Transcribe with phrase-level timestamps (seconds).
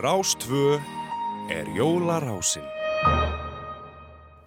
[0.00, 0.80] Rástvö
[1.52, 2.64] er jólarásin.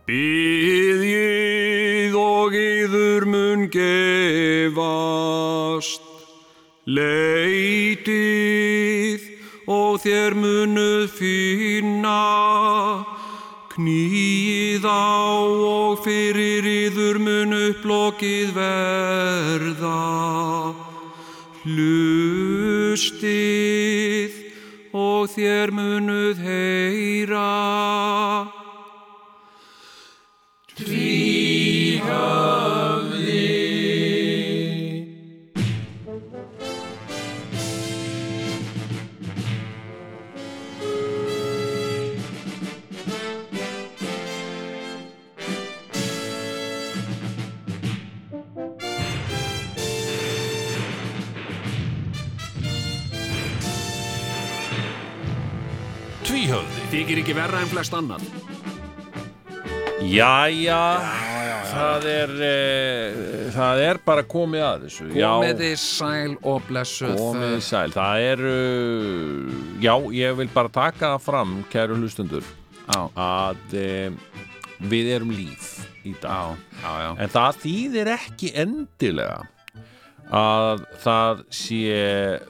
[0.10, 4.82] Býðið og yður mun gefast,
[6.90, 8.18] leitið
[9.70, 12.24] og þér munuð finna,
[13.76, 15.38] knýð á
[15.70, 20.02] og fyrir yður mun upplokið verða.
[21.62, 23.14] Hlustið
[25.34, 27.50] þér munuð heyra.
[57.24, 58.24] Ekki verra en flest annað.
[60.04, 60.80] Jæja,
[61.70, 63.20] það er uh,
[63.56, 67.14] það er bara komið að þessu Komiði sæl og blessuð.
[67.22, 72.44] komið sæl það er uh, já, ég vil bara taka það fram kæru hlustundur
[72.92, 74.36] Já, að uh,
[74.92, 75.70] við erum líf
[76.04, 77.10] í dag já, já.
[77.24, 79.40] en það þýðir ekki endilega
[80.34, 82.04] að það sé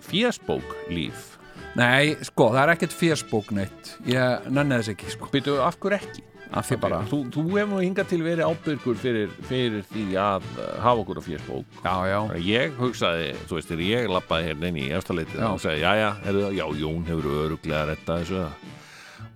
[0.10, 1.33] fjösbók líf
[1.80, 3.96] Nei, sko, það er ekkert fjörsbók neitt.
[4.06, 5.30] Ég nenni þess ekki, sko.
[5.34, 6.24] Býtu, af hverju ekki?
[6.54, 7.00] Af því bara.
[7.10, 11.24] Þú, þú hefur hingað til verið ábyrgur fyrir, fyrir því að uh, hafa okkur á
[11.26, 12.20] fjösbók Já, já.
[12.46, 15.00] Ég hugsaði, þú veist, þegar ég lappaði hérna inn í Já.
[15.02, 18.44] þá hugsaði, já, já, heyrðu, já, Jón hefur öruglega retta þessu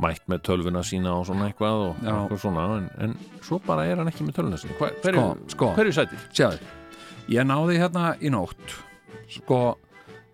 [0.05, 2.11] mætt með tölvuna sína og svona eitthvað og Já.
[2.13, 4.77] eitthvað svona, en, en svo bara er hann ekki með tölvuna sína.
[4.77, 5.71] Hverju, Sko, sko.
[5.80, 6.21] hverju sætir?
[6.38, 6.69] Sjáðu,
[7.33, 8.75] ég náði hérna í nótt,
[9.39, 9.63] sko,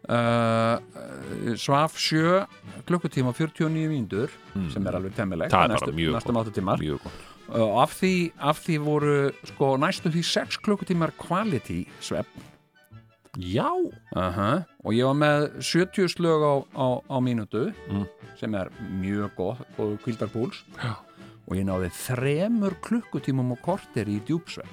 [0.09, 2.45] uh, svaf sjö
[2.87, 4.29] klukkutíma og 49 mínútur,
[4.73, 5.13] sem er alveg.
[5.17, 5.35] Mm.
[5.49, 6.47] Það er bara mjög Næstum gott.
[6.47, 6.77] áttu tímar.
[6.83, 7.29] Mjög gott.
[7.53, 12.27] Og af því, af því voru, sko, næstum því 6 klukkutímar quality svepp.
[13.37, 13.67] Já,
[14.15, 18.05] Uh Og ég var með 70 slög á, á, á mínútu Mm.
[18.39, 18.69] sem er
[19.01, 20.95] mjög góð og kvildarpúls Já.
[21.47, 24.67] og ég náði þremur klukkutímum og korter í djúpsvepp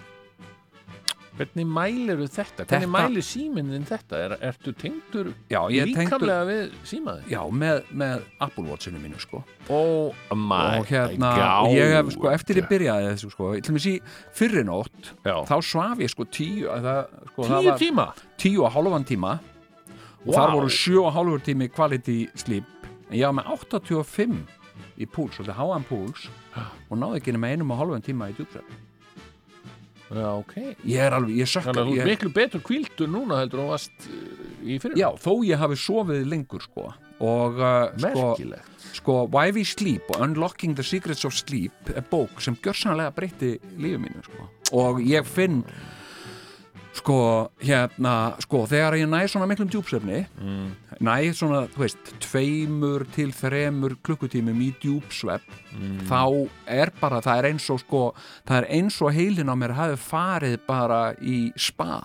[1.40, 2.64] hvernig mælir þetta?
[2.68, 4.18] Hvernig Þetta- mælir síminn þinn þetta?
[4.26, 7.22] Er, ertu tengdur Já, er tengdur- líkamlega við símaði?
[7.32, 11.70] Já, með, með Apple Watchinu mínu sko Oh my og hérna, God.
[11.74, 13.94] ég hef sko eftir ég byrjaði þessu sko, til mér sí
[14.36, 15.36] fyrri nótt Já.
[15.48, 18.06] þá svaf ég sko tíu það, sko, það Tíu tíma?
[18.38, 19.38] tíu og hálfan tíma
[20.26, 20.36] og Vá.
[20.36, 22.64] þar voru sjö og hálfur tími quality sleep
[23.10, 24.46] en ég var með 85
[25.00, 26.28] í púls, svolítið háan púls
[26.90, 28.68] og náði ekki nema einum og hálfan tíma í djúpsvepp
[30.10, 30.54] Já, ok.
[30.90, 33.66] ég er alveg, ég sökka Þannig að þú er miklu betur kvildur núna heldur þú
[33.70, 34.16] varst uh,
[34.66, 34.96] í fyrir.
[34.98, 36.88] já, þó ég hafi sofið lengur sko
[37.20, 38.88] og uh, sko, Merkilegt.
[38.96, 43.52] sko Why We Sleep og Unlocking the Secrets of Sleep er bók sem gjörsanlega breytti
[43.78, 44.48] lífið mínu sko.
[44.82, 45.62] og ég finn
[46.92, 50.70] sko hérna sko þegar ég næ svona miklum djúpsefni Mm.
[51.00, 56.00] næ svona þú veist tveimur til þremur klukkutímum í djúpsvepp Mm.
[56.08, 58.14] þá er bara það er eins og sko
[58.46, 62.02] það er eins og heilin á mér hafi farið bara í spa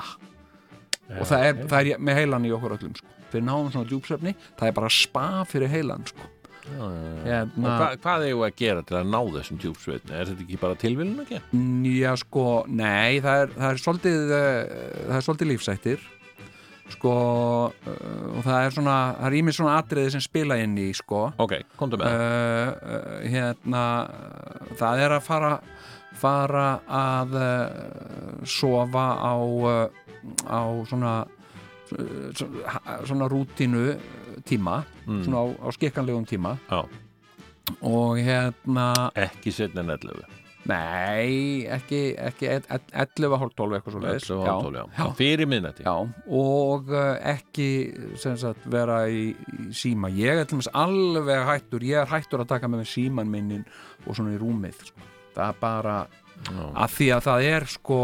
[1.19, 3.07] og það er, það er með heilan í okkur öllum sko.
[3.31, 6.21] fyrir náum svona djúpsvefni það er bara spa fyrir heilan sko.
[6.65, 10.13] Hérna, hva, hvað eigum við að gera til að ná þessum djúpsveitni?
[10.17, 11.39] Er þetta ekki bara tilviljun ekki?
[11.93, 16.07] Já, sko, nei, það er, það er svolítið, uh, það er svolítið lífsættir,
[16.95, 17.13] sko,
[17.69, 21.21] uh, og það er svona, það er ímið svona atriði sem spila inn í, sko,
[21.45, 23.83] Ok, komdu með uh, hérna,
[24.81, 25.53] það er að fara,
[26.17, 26.67] fara
[27.03, 30.03] að uh, sofa á, uh,
[30.49, 31.15] á svona,
[31.89, 33.83] svona, svona rútínu
[34.47, 36.81] tíma, svona á, á skikkanlegum tíma Já,
[37.81, 40.25] og hérna, ekki setna en 11.
[40.65, 44.85] Nei, ekki, ekki 11 hálf 12 eitthvað svo leiðis 11 og 12, já.
[44.97, 45.09] já.
[45.19, 45.85] Fyrir minnati.
[45.85, 45.93] Já,
[46.41, 47.67] og uh, ekki
[48.17, 52.81] sagt vera í, í síma ég er alveg hættur ég er hættur að taka með
[52.81, 53.65] mig síman minnin
[54.07, 55.11] og svona í rúmið sko.
[55.35, 55.97] það er bara
[56.45, 56.65] Já.
[56.73, 57.99] að því að það er sko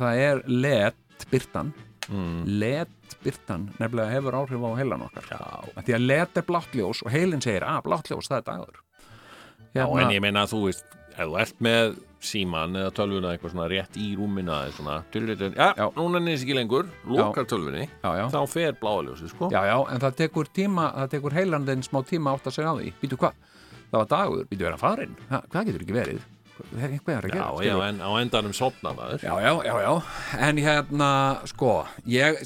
[0.00, 1.74] það er let byrtan
[2.08, 2.44] Mm.
[2.58, 2.88] let
[3.24, 5.40] byrtan nefnilega hefur áhrif á heilan okkar Já.
[5.74, 8.46] að því að let er blátt ljós og heilin segir að blátt ljós það er
[8.52, 8.84] dagur
[9.76, 13.52] Já, en ég meina að þú veist, ef þú ert með síman eða tölvuna eitthvað
[13.52, 15.84] svona rétt í rúmina svona, tölvuna, já, Já.
[15.94, 18.24] núna nýðis ekki lengur, lokar tölvunni, já, já.
[18.32, 19.50] þá fer bláaljósi, sko.
[19.54, 22.78] Já, já, en það tekur tíma, það tekur heilandinn smá tíma átt að segja á
[22.80, 22.90] því.
[23.02, 23.38] Býtu hvað?
[23.92, 25.14] Það var dagur, býtu vera farinn.
[25.30, 26.26] Hvað getur ekki verið?
[26.72, 27.46] Það er eitthvað að Já, gera.
[27.48, 27.88] já, skilurðu?
[27.88, 29.22] en á endanum sopna maður.
[29.22, 29.92] já, já, já, já.
[30.48, 31.10] En hérna,
[31.52, 31.72] sko,
[32.06, 32.40] ég,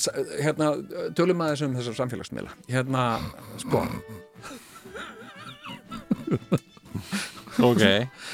[0.44, 0.70] hérna,
[1.18, 2.54] tölum að þessum þessar samfélagsmiðla.
[2.72, 3.04] Hérna,
[3.62, 3.84] sko,
[7.62, 7.82] ok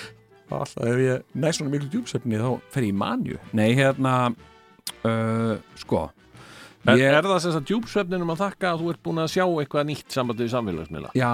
[0.54, 4.12] alltaf ef ég næ svona miklu djúpsefni þá fer ég í manju nei hérna
[5.04, 6.06] uh, sko
[6.96, 9.86] ég, er það sem að djúpsvefninum að þakka að þú ert búin að sjá eitthvað
[9.90, 11.10] nýtt sambandi við samfélagsmiðla?
[11.14, 11.32] já,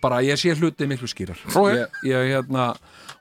[0.00, 1.38] bara ég sé hluti miklu skýrar
[1.74, 2.70] ég, ég hérna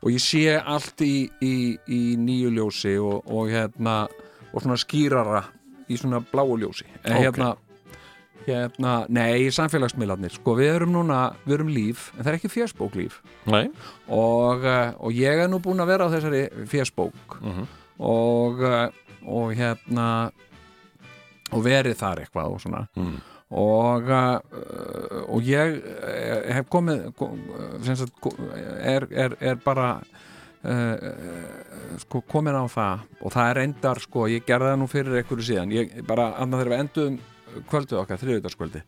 [0.03, 1.53] og ég sé allt í, í,
[1.87, 4.07] í nýju ljósi og, og hérna
[4.53, 5.43] og svona skýrara
[5.89, 7.23] í svona bláu ljósi en Ok.
[7.25, 7.51] hérna
[8.43, 12.97] hérna, nei, samfélagsmiðlarnir sko, við erum núna, við erum líf en það er ekki fjörsbók
[12.99, 13.69] líf Nei.
[14.11, 17.67] og, uh, og ég er nú búinn að vera á þessari fjörsbók Mhm.
[18.03, 18.89] og, uh,
[19.23, 20.07] og hérna
[21.53, 23.15] og verið þar eitthvað og svona Mm.
[23.53, 27.11] og, uh, og ég eh, hef komið
[27.85, 28.27] sagt,
[28.81, 29.89] er, er, er bara
[30.63, 35.19] uh, sko, komin á það og það er endar sko, ég gerði það nú fyrir
[35.21, 37.19] einhverju síðan ég bara, annað þegar við endum
[37.69, 38.81] kvöldið okkar, þriðudagskvöldi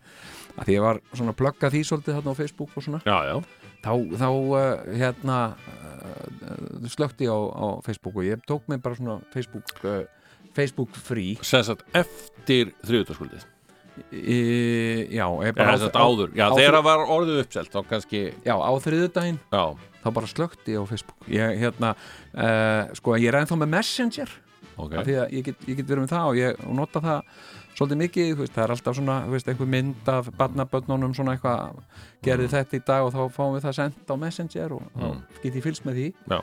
[0.55, 3.17] að því ég var svona að plugga því svolítið þarna á Facebook og svona Já,
[3.29, 3.35] já.
[3.85, 4.59] þá, þá uh,
[4.97, 10.01] hérna uh, slökti á, á Facebook og ég tók mig bara svona Facebook uh,
[10.55, 10.95] Facebook
[11.45, 13.45] Sem sagt eftir þriðutaskvöldið.
[14.11, 14.39] í,
[15.15, 16.31] já, Já, bara sem sagt áður.
[16.35, 19.63] Já, á þegar það var orðið uppselt, kannski, já, á þriðudaginn já.
[20.03, 21.93] þá bara slökti ég á Facebook ég, hérna,
[22.35, 24.33] uh, sko, ég er ennþá með Messenger
[24.75, 24.91] Ok.
[24.99, 27.21] af því að ég get, ég get verið með það og ég og nota það
[27.75, 31.79] svolítið mikið, veist, það er alltaf svona veist, einhver mynd af barnabönnunum svona eitthvað,
[32.23, 35.21] gerði þetta í dag og þá fáum við það sendt á Messenger og Mm.
[35.43, 36.39] get ég fylgst með því Já.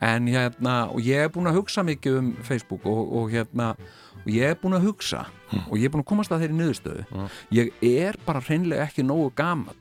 [0.00, 3.74] en hérna, og ég er búin að hugsa mikið um Facebook og, og hérna
[4.20, 5.26] og ég er búin að hugsa
[5.68, 7.28] og ég er búin að komast að þeirri niðurstöðu Mm.
[7.52, 9.76] ég er bara hreinlega ekki nógu gamall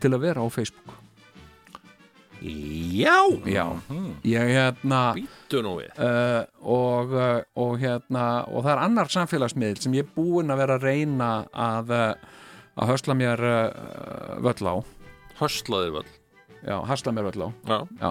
[0.00, 0.97] til að vera á Facebook
[2.38, 3.16] Já.
[3.50, 3.64] já,
[4.22, 5.90] ég hérna Býttu nú við.
[5.98, 10.60] uh, og, uh, og hérna og það er annar samfélagsmiðl sem ég er búinn að
[10.62, 12.12] vera að reyna að uh,
[12.78, 14.74] að hösla mér uh, völl á
[15.40, 16.08] Höslaðir völl.
[16.66, 17.78] já, hösla mér völl á Já.
[17.98, 18.10] já,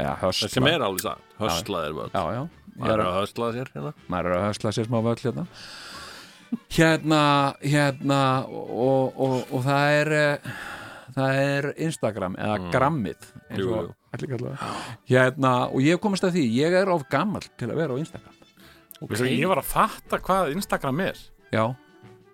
[0.00, 1.22] já hösla Það sem er alveg satt.
[1.40, 2.10] Höslaðir völl.
[2.12, 2.42] já, já,
[2.82, 3.92] er er að, höslaða sér hérna.
[4.18, 5.46] er að hösla sér smá völl hérna
[6.72, 7.22] hérna
[7.64, 10.54] hérna og, og, og það er uh,
[11.16, 14.82] það er Instagram eða grammið eins Jú, og allir kalla það.
[15.12, 18.38] Hérna, og ég komast að því, ég er of gammal til að vera á Instagram.
[19.02, 21.24] Veistu, Ég var að fatta hvað Instagram er.
[21.52, 21.64] Já,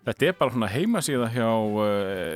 [0.08, 1.88] Þetta er bara svona heimasíða hjá uh,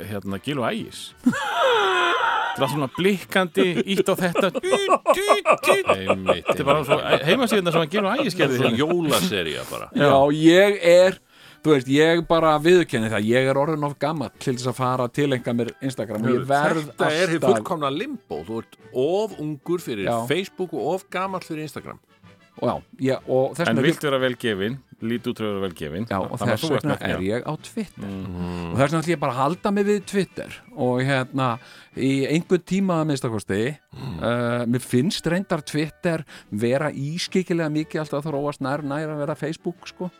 [0.05, 0.99] hérna, Gil og Ægis.
[1.23, 3.65] Þetta er svona blikkandi
[3.95, 4.51] Ítt á þetta.
[4.53, 8.75] Þetta er bara svo, heimasíðuna sem Gil og Ægis gerði.
[8.77, 9.87] Jólaserja bara.
[9.97, 11.17] Já, ég er
[11.63, 15.09] þú veist, ég bara viðurkenni það ég er orðin of gammal til þess að fara
[15.15, 18.41] til enga mér Instagram og ég verð Þetta er hér fullkomna limbo.
[18.47, 20.17] Þú ert of ungur fyrir Já.
[20.27, 21.99] Facebook og of gamall fyrir Instagram.
[22.61, 22.73] og, já,
[23.15, 26.59] ég, og þess En vilt vera velgefin Lít út vera velgefin Já, og Þannig að
[26.59, 27.29] þess þú ert vegna er því.
[27.31, 30.53] ég á Twitter og þess vegna ætlum ég bara að halda mig við Twitter
[30.85, 31.47] og hérna
[31.97, 38.29] í einhver tíma að minnstakosti uh, mér finnst reyndar Twitter vera ískikilega mikið alltaf að
[38.29, 40.11] þróast nær nær að vera Facebook sko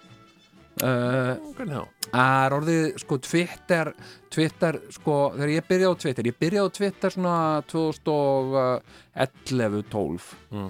[0.81, 1.83] uh, Hvernig þá?
[2.13, 3.85] Það er orðið, sko, Twitter
[4.33, 7.35] Twitter, sko, þegar ég byrjaði á Twitter ég byrjaði á Twitter svona
[7.69, 10.23] 2011-12
[10.53, 10.69] Mm.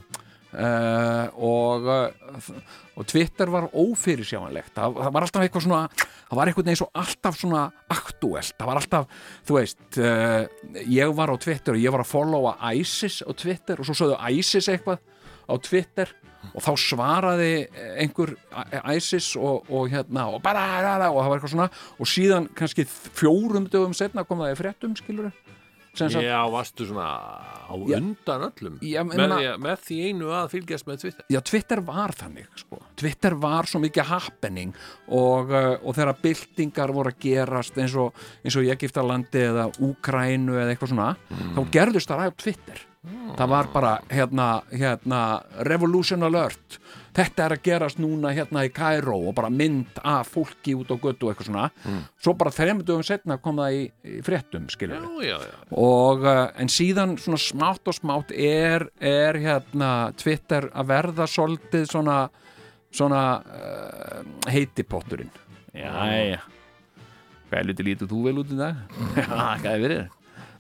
[0.54, 2.10] uh, og uh,
[2.94, 6.92] og Twitter var ófyrirsjáanlegt það, það var alltaf eitthvað svona það var eitthvað eins og
[7.02, 7.64] alltaf svona
[7.96, 9.04] aktúelt það var alltaf,
[9.48, 10.44] þú veist uh,
[10.94, 14.18] ég var á Twitter og ég var að followa ISIS á Twitter og svo sögðu
[14.38, 15.00] ISIS eitthvað
[15.50, 16.08] á Twitter
[16.52, 17.54] og þá svaraði
[18.04, 18.36] einhver
[18.94, 20.66] ISIS og, og hérna og bara
[21.10, 21.70] og það var eitthvað svona.
[22.00, 25.32] Og síðan kannski fjórum dögum setna kom það í fréttum skilur
[25.94, 27.06] sem sagt, Já, varstu svona
[27.70, 27.98] á Já.
[28.00, 28.78] undan öllum?
[28.82, 31.26] Já, með, með því einu að fylgjast með Twitter?
[31.30, 32.80] Já, Twitter var þannig sko.
[32.98, 34.74] Twitter var svo mikið happening
[35.08, 39.68] og, uh, og þegar byltingar voru að gerast eins og, eins og í Egiptalandi eða
[39.86, 42.84] Úkrænu eða eitthvað svona þá gerðust það á Twitter
[43.38, 45.22] það var bara hérna, hérna
[45.67, 46.79] revolution alert.
[47.13, 50.98] Þetta er að gerast núna hérna í Cairo og bara mynd af fólki út á
[50.98, 51.67] götu og eitthvað svona.
[52.17, 54.65] Svo bara þreim dögum setna kom það í, í fréttum
[55.22, 55.36] já
[55.69, 61.86] og uh, en síðan svona smátt og smátt er, er hérna Twitter að verða svolítið
[61.91, 62.17] svona
[62.93, 65.31] svona uh, heitipotturinn.
[65.74, 66.41] Jæja.
[67.50, 68.83] Hvað er litið lítið þú vel út í dag?
[69.17, 69.25] Já,
[69.62, 70.03] hvað er verið?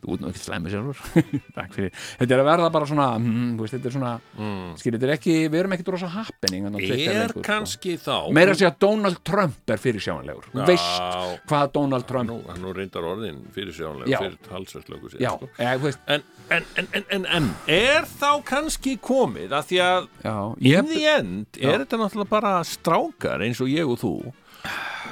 [0.03, 0.99] Þú út nú ekki slæmi sjálfur
[1.57, 4.65] Takk fyrir Þetta er að verða bara svona mm, veist, Þetta er svona mm.
[4.81, 7.43] Skil, þetta er ekki Við erum ekkit rosa happening Twitter Er sko.
[7.47, 11.73] kannski þá Meira að segja að Donald Trump er fyrir sjáanlegur Þú veist Já, hvað
[11.77, 14.19] Donald Trump nú, nú reyndar orðin fyrir sjónlega Já.
[14.25, 15.93] fyrir Já, sko.
[16.11, 20.91] en, en, en, en, en, er þá kannski komið að því að Já, in ég,
[20.91, 24.15] the end er þetta náttúrulega bara strákar eins og ég og þú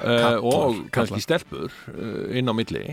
[0.04, 2.86] uh, og kannski stelpur uh, inn á milli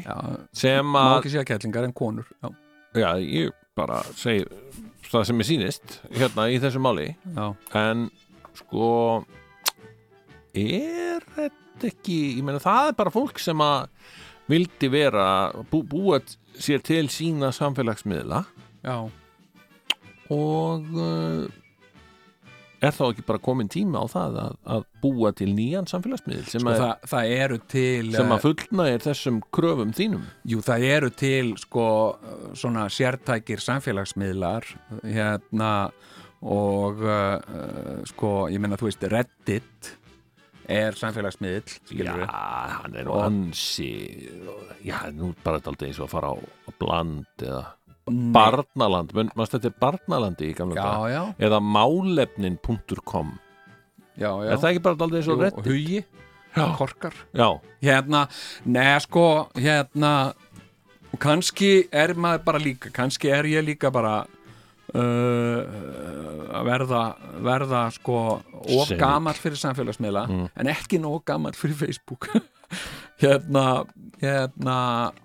[0.57, 2.53] sem má að ekki segja kettlingar en konur já.
[2.99, 4.47] já, ég bara segi
[5.09, 7.11] það sem er sýnist hérna í þessu máli.
[7.37, 7.47] Já,
[7.81, 8.09] en
[8.59, 8.89] sko
[10.59, 13.89] er þetta ekki ég meina það er bara fólk sem að
[14.49, 15.29] vildi vera
[15.71, 16.21] bú, búa
[16.59, 18.43] sér til sína samfélagsmiðla.
[18.85, 18.99] Já,
[20.35, 21.49] og uh,
[22.85, 26.63] er þá ekki bara komin tíma á það að, að búa til nýjan samfélagsmiðl sem,
[26.63, 30.27] sko, að, það, það eru til sem eh, að fullnægir þessum kröfum þínum?
[30.53, 31.87] Jú, það eru til sko
[32.59, 34.69] svona sértækir samfélagsmiðlar
[35.03, 35.73] hérna
[36.39, 39.95] og uh, sko, ég meina þú veist Reddit
[40.69, 43.91] er samfélagsmiðl Já, hann er nú ansi
[44.87, 47.65] Já, nú bara þetta eins og að fara á, á bland eða
[48.35, 53.35] barnaland, maður er barnalandi í gamla daga, eða málefnin.com
[54.19, 55.67] er það ekki bara aldrei eins og Jú, Reddit?
[55.69, 56.05] Hugi,
[56.57, 57.15] Já, korkar.
[57.37, 57.49] Já,
[57.85, 58.25] Hérna,
[58.67, 59.25] neða sko
[59.55, 60.13] hérna
[61.23, 64.17] kannski er maður bara líka kannski er ég líka bara
[64.95, 65.61] uh,
[66.59, 67.03] að verða
[67.45, 68.99] verða sko of Segill.
[69.01, 70.49] gamall fyrir samfélagsmiðla Mm.
[70.57, 72.29] en ekki nóg gamall fyrir Facebook
[73.23, 73.65] hérna
[74.19, 74.77] hérna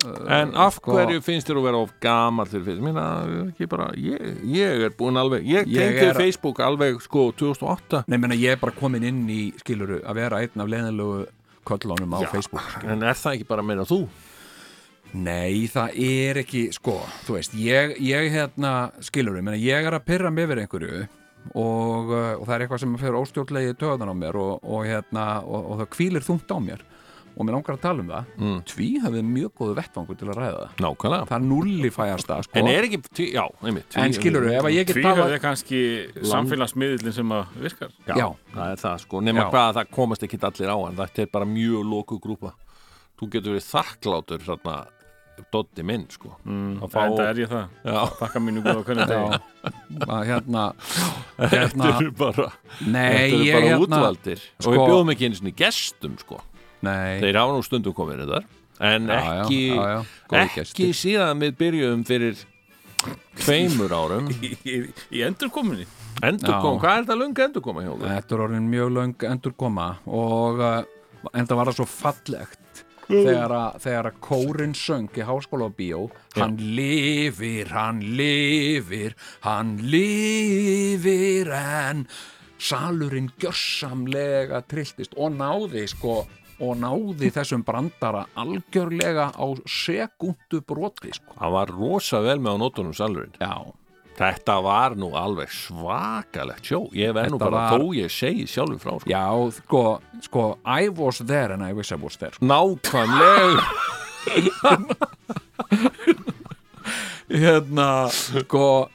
[0.05, 2.85] uh, En af sko, hverju finnst þér að vera of gamall fyrir Facebook?
[2.87, 3.05] Minna,
[3.49, 8.03] ekki bara, ég, ég er búin alveg, ég Ég tengdi er- Facebook alveg sko 2008
[8.07, 11.23] Nei, menna, ég er bara komin inn í skiluru að vera einn af leiðinlegu
[11.65, 12.29] köllunum á Já.
[12.35, 12.93] Facebook skilurðu.
[12.97, 13.99] En er það ekki bara meina þú?
[15.13, 16.95] Nei, það er ekki, sko,
[17.27, 18.71] þú veist, ég, ég hérna,
[19.05, 21.03] skilur við, ég er að pyrra mig yfir einhverju
[21.53, 25.25] og, uh, og það er eitthvað sem fyrir óstjórnlegi töðan á mér og, og hérna,
[25.43, 26.81] og, og það kvílir þungt á mér
[27.37, 28.59] og mér langar að tala um það Mm.
[28.69, 30.71] Tví hafið mjög góðu vettvangur til að ræða það.
[30.85, 31.27] Nákvæmlega.
[31.29, 32.57] Það er nulli fæjasta, sko.
[32.59, 35.33] En er ekki, tví, já, einmitt En skilur við, ef að ég get Tvíhöfð talað
[35.37, 35.81] er kannski
[36.33, 37.91] samfélagsmiðlinn sem að virkar.
[38.07, 38.27] Já, Já.
[38.55, 39.21] það er það sko.
[39.23, 39.49] Já.
[39.49, 42.53] hvað að það komast ekki allir á en þetta er bara mjög loku grúpa.
[43.19, 44.77] Þú getur verið þakklátur þarna
[45.51, 46.29] Doddi minn sko.
[46.45, 47.67] Mm, Að fá- Enda er ég það.
[47.83, 49.39] Já, Þakka mínu góða hvernig degi
[50.05, 50.63] að hérna,
[51.39, 52.45] þetta hérna eru bara
[52.85, 54.43] Nei, Þetta eru ég bara hérna útvaldir.
[54.59, 56.39] Og sko- við bjóðum ekki einu sinni gestum sko
[56.83, 58.43] Nei, Þeir hafa nú stundum komið þetta
[58.83, 59.83] En já, ekki, já,
[60.33, 62.39] já, ekki síðan við byrjuðum fyrir
[63.43, 64.31] tveimur árum.
[64.43, 64.79] Í, í,
[65.13, 65.85] í endurkominni
[66.23, 68.09] Endurkom, hvað er þetta löngu endurkoma hjá þér?
[68.13, 70.75] Þetta er orðin mjög löng endurkoma og uh,
[71.33, 76.03] enda var það svo fallegt þegar að, þegar að kórin söng í háskóla og bíó
[76.37, 82.05] hann lifir, hann lifir hann lifir en
[82.63, 86.21] salurinn gjörsamlega trilltist og náði sko
[86.63, 91.31] og náði þessum brandara algjörlega á sekundu broti sko.
[91.39, 93.55] Hann var rosa vel með á nótunum salurinn Já,
[94.13, 98.77] Þetta var nú alveg svakalegt sjó Ég verð nú bara var- þó ég segi sjálfur
[98.83, 99.09] frá sko.
[99.09, 99.25] já,
[99.57, 99.81] sko,
[100.21, 102.45] sko I was there and I wish I was there sko.
[102.45, 103.63] Nákvæmlega
[107.29, 108.89] hérna sko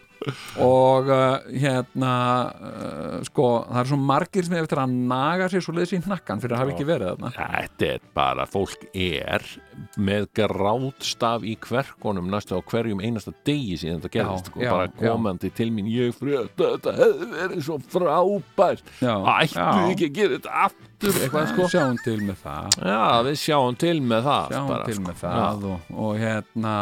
[0.64, 2.12] og uh, hérna
[2.52, 6.02] uh, sko það er svo margir sem er eftir að naga sér svo leiðis í
[6.06, 7.32] hnakkan fyrir að hafa ekki verið þarna.
[7.38, 9.46] Þetta er bara, fólk er
[9.98, 14.70] með grátstaf í kverkonum næstu á hverjum einasta degi síðan þetta gerðist Já, sko, já,
[14.74, 14.94] bara já.
[14.98, 18.94] komandi til mín ég fröta, þetta hefði verið svo frábært.
[19.02, 19.92] Já, ættu já.
[19.92, 21.68] ekki að gera þetta aftur eitthvað sko?
[21.74, 22.80] sjáum til með það.
[22.92, 25.06] Já, við sjáum til með það sjáum bara, til sko.
[25.08, 26.74] með það og, og hérna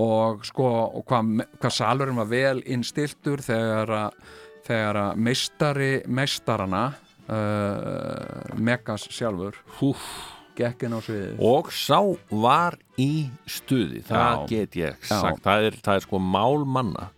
[0.00, 0.66] og sko
[0.98, 4.18] og hvað hva salurinn var vel innstiltur þegar að
[4.66, 6.84] þegar að meistari meistarana
[7.30, 10.02] uh, Megas sjálfur Húf.
[10.58, 12.00] gekk inn á sviðið Og sá
[12.30, 14.46] var í stuði það Já.
[14.50, 17.10] get ég sagt það er, það er sko mál manna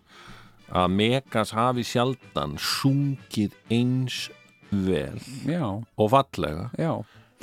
[0.68, 4.26] að Megas hafi sjaldan sungið eins
[4.68, 5.16] vel
[5.49, 6.92] já, og fallega já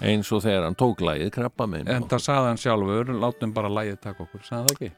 [0.05, 3.71] eins og þegar hann tók lagið krabba minn En það sagði hann sjálfur, látum bara
[3.71, 4.89] lægið taka okkur, sagði hann það ekki?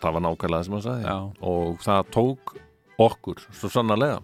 [0.00, 1.06] Það var nákvæmlega það sem hann sagði.
[1.06, 1.16] Já.
[1.52, 2.54] og það tók
[3.00, 4.20] okkur svo sannarlega.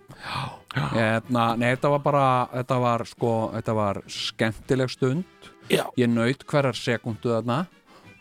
[0.93, 5.87] Hérna, nei, þetta var bara, þetta var sko, þetta var skemmtileg stund, Já.
[5.97, 7.63] ég naut hverjar sekundu þarna.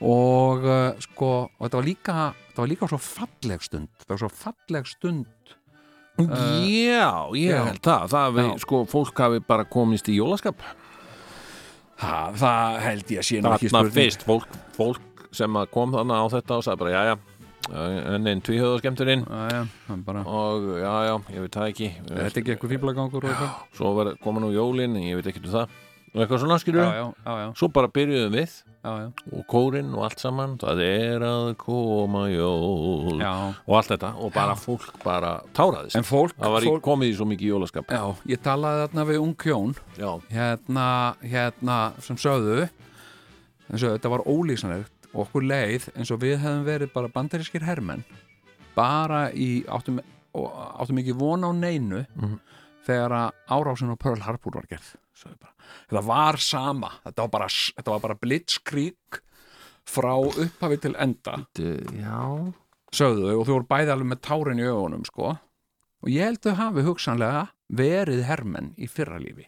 [0.06, 2.16] Og uh, sko, og þetta var líka,
[2.50, 5.56] þetta var líka svo falleg stund, þetta var svo falleg stund,
[6.16, 7.60] Já, ég já.
[7.68, 8.06] held það.
[8.14, 10.62] Það við, sko, fólk hafi bara komist í jólaskap.
[12.00, 16.26] Ha, það held ég að sé þarna fyrst, fólk, fólk sem að kom þarna á
[16.32, 17.35] þetta og sagði bara, já, já
[17.72, 21.90] enn einn tvíhjóðaskemmturinn Já, já, hann bara, og já, já, ég veit það ekki.
[22.06, 23.58] Þetta er ekki eitthvað eitthvað?
[23.74, 25.76] svo var, koma nú jólin, ég veit ekki um það.
[26.16, 26.86] Og eitthvað svona skilur
[27.60, 28.54] svo bara byrjuðum við.
[28.86, 33.18] Já, já, og kórinn og allt saman það er að koma jól.
[33.18, 34.14] Og allt þetta.
[34.22, 35.98] Og bara fólk bara táraðist.
[35.98, 37.94] En fólk, það var í, fólk, komið í svo mikið jólaskap.
[38.30, 39.76] Ég talaði þarna við ung hjón.
[40.30, 40.88] Hérna,
[41.26, 42.68] hérna sem sögðu
[43.66, 48.04] og þetta var ólýsanlegt og okkur leið eins og við hefðum verið bara bandarískir hermenn.
[48.76, 50.02] Bara í áttum,
[50.36, 52.40] áttum ekki von á neinu Mhm.
[52.86, 54.96] þegar að árásin á Pearl Harbor var gerð
[55.90, 56.92] þetta var sama.
[57.06, 59.22] Þetta var bara, þetta var bara blitzkrík
[59.88, 62.54] frá upphafi til enda Já.
[62.92, 65.38] sögðu og þau voru bæði alveg með tárin í augunum sko.
[66.04, 69.48] Og ég held þau hafi hugsanlega verið hermenn í fyrra lífi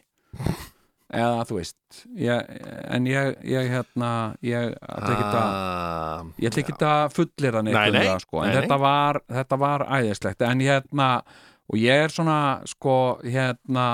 [1.08, 2.50] eða þú veist ég,
[2.92, 4.10] en ég, ég hérna
[4.44, 9.58] ég ætla ekki að að fullir það neitt Nei, um sko, en þetta var, þetta
[9.60, 10.44] var æðislegt.
[10.44, 11.08] En hérna
[11.68, 12.38] og ég er svona
[12.68, 13.86] sko hérna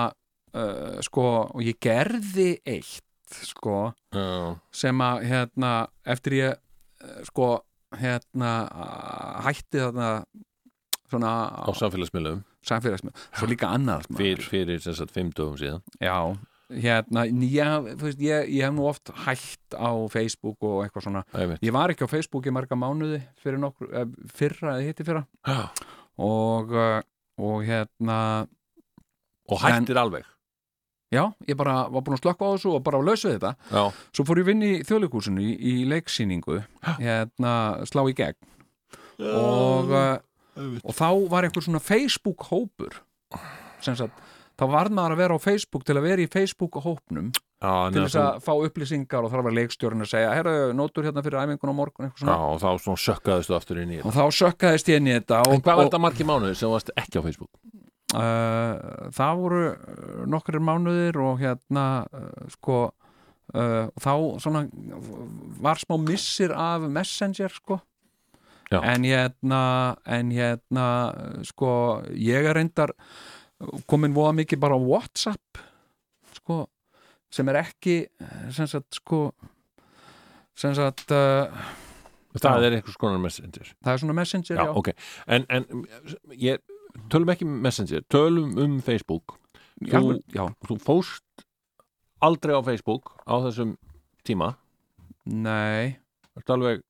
[0.54, 3.02] uh, sko og ég gerði eitt
[3.34, 3.78] sko
[4.14, 4.54] já.
[4.74, 5.70] sem að hérna
[6.06, 7.48] eftir ég eh, sko
[7.98, 8.50] hérna
[9.46, 10.10] hætti þarna
[11.10, 11.32] svona
[11.66, 12.42] Á samfélagsmiðlum.
[12.66, 15.82] samfélagsmið, svo líka annað Fyr, Fyrir sem sagt fimm dögum síðan.
[15.98, 16.36] Já,
[16.72, 21.24] hérna þú veist, ég, ég hef nú oft hætt á Facebook og eitthvað svona.
[21.34, 21.62] Æmitt.
[21.64, 25.26] ég var ekki á Facebook í marga mánuði fyrir nokkur, eh, fyrra eða hitti fyrra.
[25.46, 25.68] Já.
[26.18, 27.02] og, eh,
[27.38, 28.46] og hérna
[29.50, 30.24] Og hættir alveg.
[31.12, 33.54] Já, ég bara var búin að slökka á þessu og bara lausu þetta.
[33.70, 36.62] Já, svo fór ég vinn í þjóðleikúsinu í, í leiksýningu.
[36.98, 38.38] Hérna slá í gegn.
[39.20, 40.18] Og, uh,
[40.82, 42.96] og þá var einhver svona Facebook hópur
[43.84, 44.18] sem sagt
[44.58, 48.04] þá var maður að vera á Facebook til að vera í Facebook hópnum já, til
[48.04, 51.72] þess að fá upplýsingar og þar var leikstjórinn að segja herru, nótur hérna fyrir æfingun
[51.72, 54.40] á morgun eitthvað Já, svona og þá svona sökkaðistu aftur inn í þetta og þá
[54.40, 56.92] sökkaðist ég inn í þetta og, En hvað var og, þetta margir mánuðir sem varst
[56.94, 57.52] ekki á Facebook?
[58.14, 59.64] uh, það voru
[60.30, 62.78] nokkur mánuðir og hérna uh, sko
[63.54, 64.66] uh, þá svona
[65.64, 67.80] var smá missir af Messenger sko
[68.72, 68.80] Já.
[68.80, 69.62] en hérna
[70.08, 70.86] en hérna
[71.46, 72.94] sko ég er reyndar
[73.90, 75.60] komin voða mikið bara á Whatsapp
[76.38, 76.64] sko
[77.34, 77.96] sem er ekki
[78.54, 79.26] sem sagt sko
[80.54, 81.50] sem sagt uh,
[82.34, 83.68] Það er einhvers konar messenger.
[83.78, 84.88] Það er svona Messenger Já, já, ok.
[85.30, 85.84] En, en
[86.34, 86.58] ég,
[87.12, 89.36] tölum ekki um messenger Tölum um Facebook.
[89.78, 90.42] Þú- já.
[90.66, 91.44] Þú fóst
[92.24, 93.76] aldrei á Facebook á þessum
[94.26, 94.56] tíma?
[95.30, 95.94] Nei.
[96.34, 96.82] Þetta alveg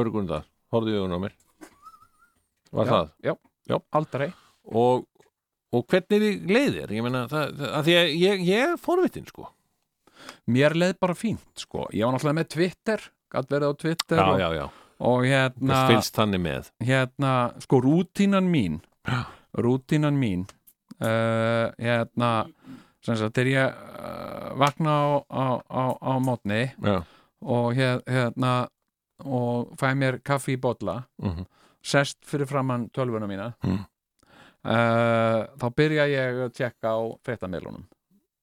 [0.00, 0.48] örgun það?
[0.72, 1.36] Horfðu í augun á mér.
[2.72, 3.12] Var það?
[3.26, 3.32] já,
[3.68, 3.76] Já.
[4.00, 4.30] aldrei.
[4.70, 5.04] Og,
[5.72, 6.92] og hvernig þið leiðir?
[6.96, 9.48] Ég meina, það, það, að því að ég, ég er forvitin, sko.
[10.50, 11.86] Mér leið bara fínt sko.
[11.96, 14.64] Ég var náttúrulega með Twitter gætt verið á Twitter Já, og, já, já,
[15.10, 16.70] og hérna, fylgst þannig með.
[16.84, 18.80] Hérna sko rútínan mín
[19.56, 20.42] rútínan mín
[21.00, 22.30] uh, hérna
[23.00, 26.98] sem sagt, þegar ég uh, vakna á, á, á, á mótni Já,
[27.40, 28.52] og hér- hérna
[29.24, 31.46] og fæ mér kaffi í bolla mhm,
[31.84, 33.80] sest fyrir framann tölvuna mína Mm.
[34.64, 37.84] Uh, þá byrja ég að tjekka á fréttamiðlunum.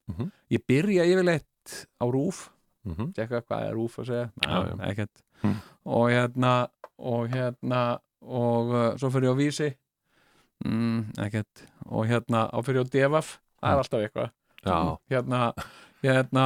[0.07, 0.29] Mhm.
[0.55, 2.45] ég byrja yfirleitt á rúf
[2.87, 3.09] mhm.
[3.11, 4.27] Tjekka hvað er rúf að segja?
[4.45, 4.75] Já, já.
[4.91, 5.23] ekkert.
[5.43, 5.57] Mm.
[5.85, 6.53] og hérna
[6.97, 7.81] og hérna
[8.21, 9.67] og uh, svo fyrir ég á vísi.
[10.65, 11.65] Mm, ekkert.
[11.91, 13.81] Og hérna á fyrir ég á devaf það er Mm.
[13.83, 14.31] alltaf eitthvað.
[14.65, 15.41] Já, hérna,
[16.03, 16.45] hérna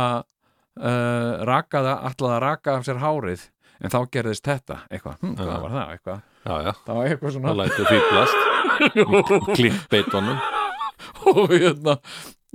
[0.79, 3.45] uh, rakaða, ætlaði að raka af sér hárið
[3.81, 6.21] en þá gerðist þetta eitthvað, hm, hvað var það eitthvað?
[6.41, 6.71] Já, já.
[6.85, 8.47] Það var eitthvað Það svona lætur fýblast
[9.57, 10.45] Klippbeitunum.
[11.31, 11.97] Og hérna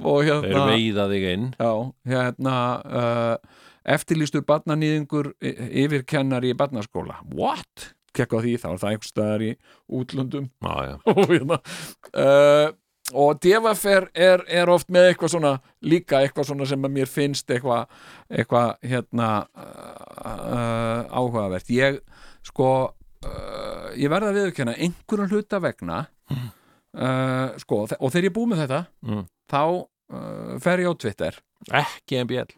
[0.03, 1.47] og Þeir hérna veiða þig inn.
[1.57, 1.73] Já,
[2.13, 3.61] hérna uh,
[3.97, 7.21] eftirlýstur barnanýðingur yfirkennari í barnaskóla.
[7.33, 7.93] What?
[8.17, 9.51] kekka á því, þá er það einhvers staðar í
[9.99, 10.49] útlöndum.
[10.65, 12.69] Já, já, og hérna uh,
[13.15, 15.53] og devaf er, er, er oft með eitthvað svona
[15.87, 17.87] líka eitthvað svona sem að mér finnst eitthvað
[18.31, 21.71] eitthvað hérna uh, uh, áhugavert.
[21.71, 22.01] Ég
[22.47, 28.53] sko uh, ég verða að viðurkenna einhverjum hluta vegna uh, sko og þegar ég búið
[28.55, 29.25] með þetta Mm.
[29.53, 31.39] þá uh, fer ég á Twitter.
[31.71, 32.55] Ekki MBL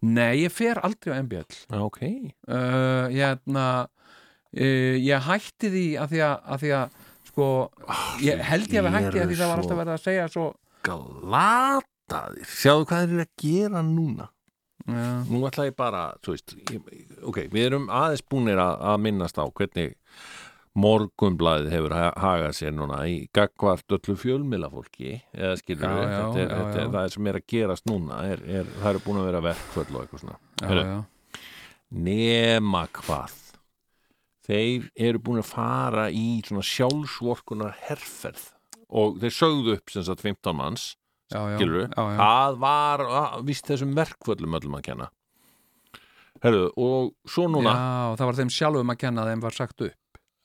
[0.00, 2.00] nei, ég fer aldrei á MBL ok.
[2.48, 3.66] Uh, hérna
[4.56, 6.94] ég hætti því að því að, að, því að
[7.30, 7.46] sko,
[8.26, 10.50] ég held ég að við hætti að því það var alltaf verið að segja svo
[10.84, 12.46] Glataðir.
[12.50, 14.28] Sjáðu hvað þeir eru að gera núna?
[14.90, 16.86] Já, Nú ætla ég bara, þú veist ég,
[17.28, 19.92] Ok, við erum aðeins búnir að, að minnast á hvernig
[20.80, 26.48] morgunblæðið hefur ha- hagað sér núna í gagvart öllu fjölmilafólki eða skilur við, þetta, er,
[26.48, 26.90] já, þetta, já.
[26.94, 29.86] það er sem er að gerast núna er, er, það eru búin að vera verkföll
[29.90, 31.00] og eitthvað svona.
[32.08, 33.36] Nema hvað
[34.50, 38.48] þeir eru búin að fara í svona sjálfsvorkunar herferð.
[38.90, 40.88] Og þeir sögðu upp sem sagt 15 manns
[41.30, 41.94] skilur já.
[42.18, 45.06] það var að, víst þessum verkföllum öllum að kenna.
[46.42, 49.84] Herðu, og svo núna já, það var þeim sjálfum að kenna að þeim var sagt
[49.86, 49.96] upp.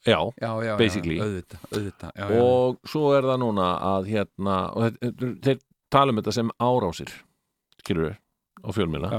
[0.06, 1.16] Já, já, já, Basically.
[1.18, 5.64] já, já, og svo er það núna að hérna, og þeir, þeir-
[5.96, 7.14] tala um þetta sem árásir
[7.80, 8.18] skilur við,
[8.62, 9.10] á fjölmila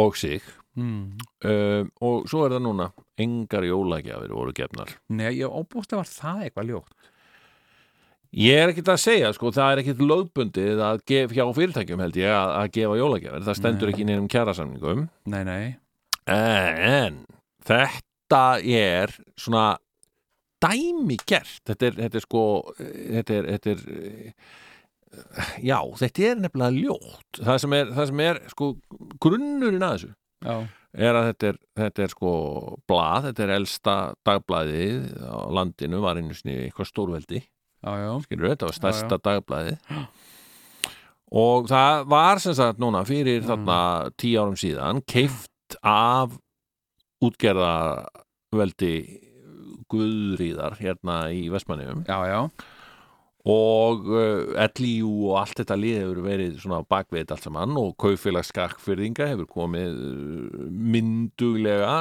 [0.00, 0.42] og sig.
[0.78, 4.94] Mm, um, og svo er það núna engar jólagjafir voru gefnar.
[5.10, 7.10] Nei, ég óbúst að var það eitthvað ljótt.
[8.38, 12.18] Ég er ekkert að segja, sko, það er ekkert lögbundið að gef hjá fyrirtækjum held
[12.20, 13.92] ég að, að gefa jólagjafir, það stendur Nei.
[13.94, 15.62] ekki í neinum kjærasamningum Nei, nei,
[16.28, 17.22] en
[17.68, 19.66] þetta er svona
[20.60, 22.42] dæmi gert þetta er, þetta er sko
[22.76, 23.82] þetta er, þetta er
[25.64, 27.40] já, þetta er nefnilega ljótt.
[27.40, 28.70] Það sem er, það sem er sko
[29.24, 30.10] grunnurinn að þessu
[30.44, 30.56] já,
[30.96, 32.32] er að þetta er, þetta er sko
[32.88, 33.94] blað, þetta er elsta
[34.26, 37.42] dagblæðið á landinu var einu sinni eitthvað stórveldi.
[37.84, 38.10] Já, já.
[38.24, 39.76] Skilur þetta var Já, stærsta dagblæðið
[41.44, 43.48] og það var sem sagt núna fyrir Mm.
[43.52, 43.78] þarna
[44.16, 46.32] tíu árum síðan keift af
[47.22, 48.94] útgerðaveldi
[49.88, 52.40] Guðríðar hérna í Vestmanniðum Já, já,
[53.48, 58.50] og uh, LIU og allt þetta lið hefur verið svona bakveit allt saman og kaufélags
[58.52, 61.94] skakkfyrðinga hefur komið uh, mynduglega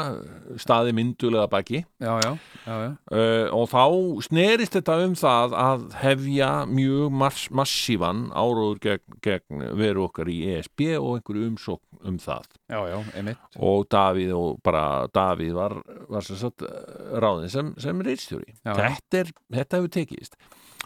[0.59, 1.83] staði mynduglega baki.
[2.03, 2.31] Já, já,
[2.65, 2.89] já, já.
[2.91, 3.83] uh, og þá
[4.27, 10.41] snerist þetta um það að hefja mjög mass massívan áróður gegn, gegn veru okkar í
[10.57, 12.51] ESB og einhverju umsókn um það.
[12.67, 13.57] Já, já, einmitt.
[13.63, 15.79] Og Davíð og bara Davíð var,
[16.11, 16.67] var sem sagt
[17.15, 18.73] ráðin sem, sem reitstjóri Já.
[18.75, 19.23] þetta,
[19.55, 20.35] þetta hefur tekist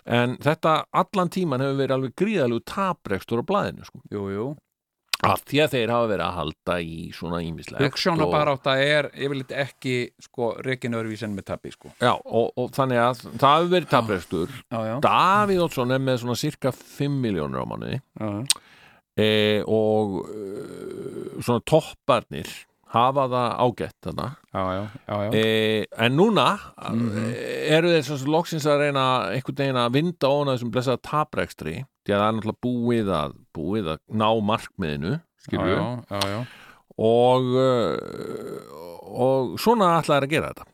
[0.06, 4.04] en þetta allan tíman hefur verið alveg gríðalegu taprekstur á blaðinu sko.
[4.14, 4.50] Jú, jú.
[5.22, 8.80] Af því að þeir hafa verið að halda í svona ímislegt Hugssjóna bara átt að
[8.88, 9.94] er yfirleitt ekki
[10.26, 11.92] sko en með tappi sko.
[12.02, 14.56] Já, og, og þannig að það hefur verið taprekstur.
[15.06, 18.32] Davíð Oddsson er með svona cirka 5 miljónur á manni já,
[19.14, 19.30] e,
[19.70, 20.42] og e,
[21.38, 22.50] svona topparnir
[22.92, 24.26] hafa það ágætt þarna.
[24.52, 26.48] Já, já, já, e, en núna
[26.92, 27.28] Mhm.
[27.78, 31.76] eru þeir svona loksins að reyna einhvern veginn að vinda óna þessum blessaða taprekstri
[32.06, 35.14] því að það er náttúrulega búið að búið að ná markmiðinu
[35.46, 36.42] skilur já, já, já, já.
[37.00, 40.68] og uh, og svona ætlaði að gera þetta.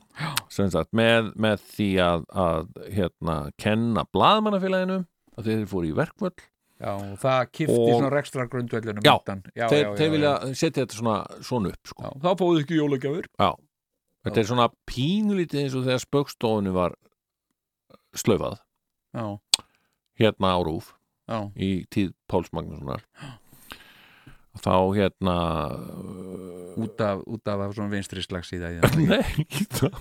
[0.49, 5.03] Sagt með, með því að, að hérna kenna blaðmannafélaginu
[5.37, 6.41] að þeir fóru í verkvöld
[6.77, 9.15] Já, og það kifti Og- svona rekstra grundvellunum Já,
[9.57, 12.03] já, þeir, þeir vilja setja þetta svona, svona upp sko.
[12.05, 13.49] Já, þá fóðu ekki jólagjafur Já,
[14.27, 16.93] þetta er svona pínulítið eins og þegar spöggstofunni var
[18.17, 18.59] slöfað
[19.17, 19.25] Já,
[20.21, 20.93] hérna á Rúf
[21.27, 23.01] já, í tíð Páls Magnússonar.
[24.57, 25.35] Þá hérna
[26.81, 29.97] út af, út af svona vinstri slags í það nei það,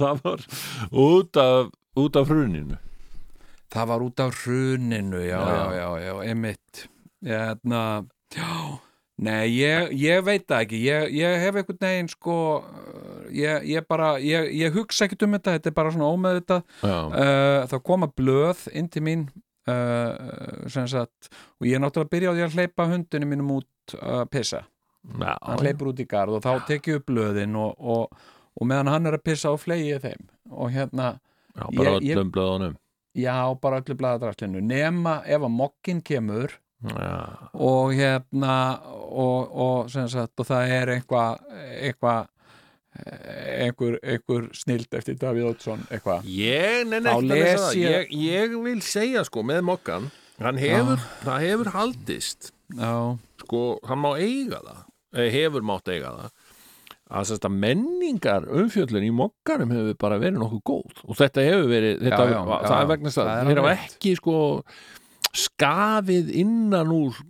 [0.00, 0.44] það var
[0.92, 2.78] út af, út af hruninu
[3.74, 5.62] Það var út af hruninu, já, Já.
[5.74, 6.88] já, já, emitt
[7.26, 7.84] Hérna,
[8.34, 8.50] já
[9.16, 10.78] Nei, ég, ég veit það ekki.
[10.84, 15.32] Ég, ég hef einhvern veginn sko uh, ég, ég bara, ég, ég hugsa ekkert um
[15.38, 16.66] þetta þetta er bara svona ómeðvitað.
[16.84, 19.22] Uh, það koma blöð inn til mín
[19.72, 23.54] uh, sem sagt og ég er náttúrulega að byrja á því að hleypa hundinu mínum
[23.56, 24.60] út að pissa.
[25.16, 28.20] Já, hann hleypur út í garð og þá tek ég upp blöðin og, og,
[28.60, 30.28] og meðan hann er að pissa á flegi ég þeim.
[30.52, 31.14] Og hérna,
[31.56, 32.76] já, bara ég- öllum blöðunum
[33.16, 36.52] já, bara öllu blaðadraslinu nema ef að mokkin kemur
[36.84, 37.12] já,
[37.56, 38.56] og hérna
[38.92, 41.38] og, og sagt og það er eitthvað
[41.80, 42.26] eitthvað
[42.96, 46.24] einhver, einhver snild eftir Davíð Ótsson eitthvað.
[46.24, 46.86] Ég
[47.76, 50.10] ég- ég, vil segja sko með mokkan
[50.60, 52.50] hefur, það hefur haldist.
[52.76, 52.92] Já,
[53.44, 54.82] sko, hann má eiga það.
[55.16, 56.30] Eh, hefur mátt eiga það
[57.06, 61.04] að, sérst, að menningar umfjöllun í mokkanum hefur bara verið nokkuð góð.
[61.06, 63.60] Og þetta hefur verið þetta, Já, já, það já, er vegna þess það að þeir
[63.62, 64.36] hafa ekki sko
[65.36, 67.22] skafið innan úr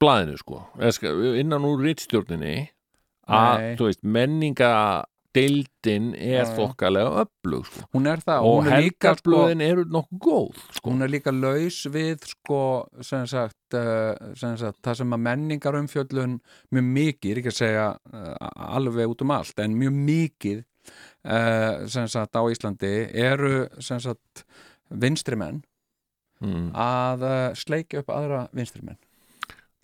[0.00, 0.62] blaðinu sko.
[1.40, 2.54] Innan úr rittstjórninni
[3.30, 3.74] að, Nei.
[5.30, 7.84] Menningadeildin er þokkalega öflug sko.
[7.94, 10.90] hún er það og er sko, helgarsblöðin eru nokkuð góð sko.
[10.90, 15.78] hún er líka laus við sko, sem sagt, uh, sem sagt það sem að menningar
[15.78, 16.40] umfjöllun
[16.70, 20.64] mjög mikið, ég er ekki að segja uh, alveg út um allt, en mjög mikið
[21.24, 24.44] uh, sem sagt á Íslandi eru sem sagt
[24.90, 25.62] vinstrimenn
[26.42, 26.72] mm.
[26.74, 28.98] að sleikja upp aðra vinstrimenn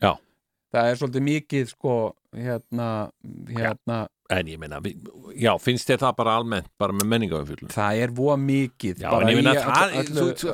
[0.03, 0.17] Já.
[0.75, 1.97] það er svolítið mikið sko
[2.35, 3.09] hérna,
[3.49, 4.81] hérna en ég meina,
[5.39, 9.05] já, finnst þér það bara almennt bara með menningaumfjöllun það er voða mikið.
[9.05, 9.55] Já, en ég meina,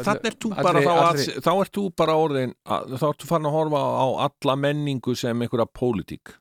[0.02, 3.58] þannig ert þú bara þá, þá ert þú bara orðin þá ert þú farin að
[3.58, 6.37] horfa á alla menningu sem einhverja pólitík.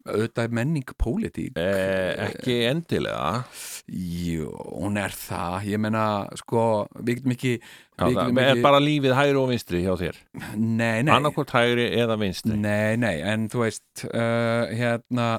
[0.00, 1.58] Auðvitað er menning pólitík.
[1.60, 3.44] Eh, ekki endilega.
[3.92, 4.48] Jú,
[4.80, 5.66] hún er það.
[5.68, 6.04] Ég meina,
[6.40, 6.64] sko,
[6.96, 7.52] við getum ekki
[8.00, 10.20] það er bara lífið hægri og vinstri hjá þér.
[10.56, 12.56] Nei, nei, annarkvort hægri eða vinstri.
[12.56, 15.34] Nei, nei, en þú veist uh, hérna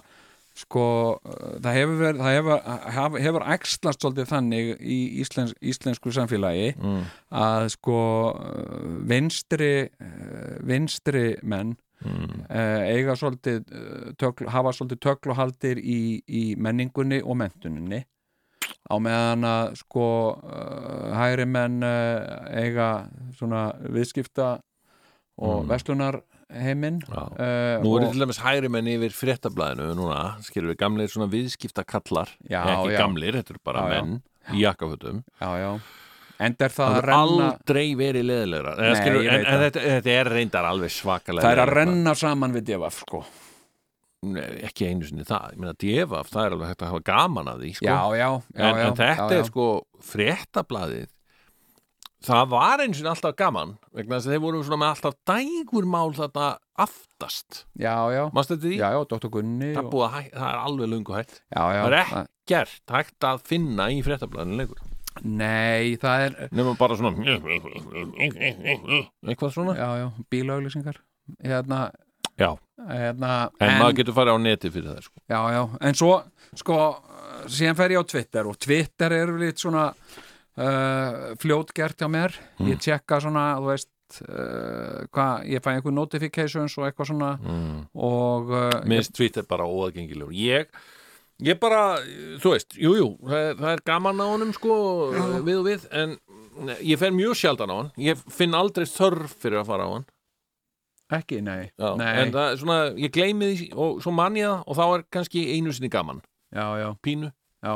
[0.57, 0.85] sko,
[1.63, 7.05] það hefur verið það hefur, hefur, æxlast svolítið þannig í íslens, íslensku samfélagi mm.
[7.41, 7.99] að sko
[9.07, 9.71] vinstri
[10.67, 12.47] vinstri menn mm.
[12.51, 18.03] eiga svolítið uh, tökl, hafa svolítið tökluhaldir í, í menningunni og mentuninni
[18.91, 22.91] á meðan að sko uh, hægri menn eiga
[23.39, 24.57] svona viðskipta
[25.41, 25.69] og Mm.
[25.71, 26.21] verslunar
[26.53, 26.99] heiminn.
[27.07, 31.85] Uh, Nú eru til dæmis hægri menn yfir fréttablaðinu núna, skilur við gamlir svona viðskipta
[31.87, 32.99] kallar Já, ekki já.
[33.01, 34.21] gamlir, þetta eru bara Já, menn
[34.55, 35.21] í jakkafötum.
[35.41, 35.71] Já, já.
[36.41, 39.53] Enda er það það að er renna aldrei verið leðilegra skilur, ég en, veit en
[39.53, 39.63] það.
[39.67, 43.19] þetta, þetta er reyndar alveg svakalega það er að renna saman við devaf sko.
[44.21, 47.47] Nei, ekki einu sinni það, ég meina djefaf það er alveg hægt að hafa gaman
[47.53, 47.85] af því sko.
[47.85, 49.67] já, já, já, en, já, en þetta er sko
[50.11, 51.07] fréttablaðið
[52.25, 56.11] það var eins og alltaf gaman vegna þess að þeir voru svona með alltaf dægurmál
[56.17, 56.47] þetta
[56.81, 57.63] aftast.
[57.77, 59.29] Já, já, já, já, Dr.
[59.33, 61.35] Gunni Það, og, hæ, það er alveg lungu hætt.
[61.53, 64.87] Já, já, það er ekkert hægt að finna í fréttablaðinu lengur.
[65.27, 67.11] Nei, það er nema bara svona
[69.25, 69.75] eitthvað svona.
[69.77, 71.01] Já, já, bílauglýsingar
[71.43, 71.91] hérna,
[72.39, 72.55] Já.
[72.89, 73.31] hérna
[73.61, 75.19] en, maður getur farið á neti fyrir það sko.
[75.29, 76.11] já, já, en svo
[76.57, 76.77] sko,
[77.51, 79.89] síðan fer ég á Twitter og Twitter er litt svona
[80.59, 82.35] uh, fljótgert hjá mér.
[82.59, 82.71] Mm.
[82.73, 87.77] ég tjekka svona, þú veist uh, hvað, ég fæ einhver notifications og eitthvað svona mm.
[88.07, 90.33] og uh, minnst Twitter bara óaðgengilegur.
[90.35, 90.71] Ég,
[91.43, 91.99] ég bara,
[92.41, 94.79] þú veist jú, jú, það er, það er gaman á honum sko,
[95.45, 96.17] við og við en
[96.83, 97.93] ég fer mjög sjaldan á hann.
[98.01, 100.09] Ég finn aldrei þörf fyrir að fara á hann.
[101.11, 102.11] Ekki, nei, Já, nei.
[102.21, 105.01] en það er svona, ég gleymi því og svo man ég það og þá er
[105.11, 106.21] kannski einu sinni gaman.
[106.55, 107.31] Já, já, pínu
[107.61, 107.73] já.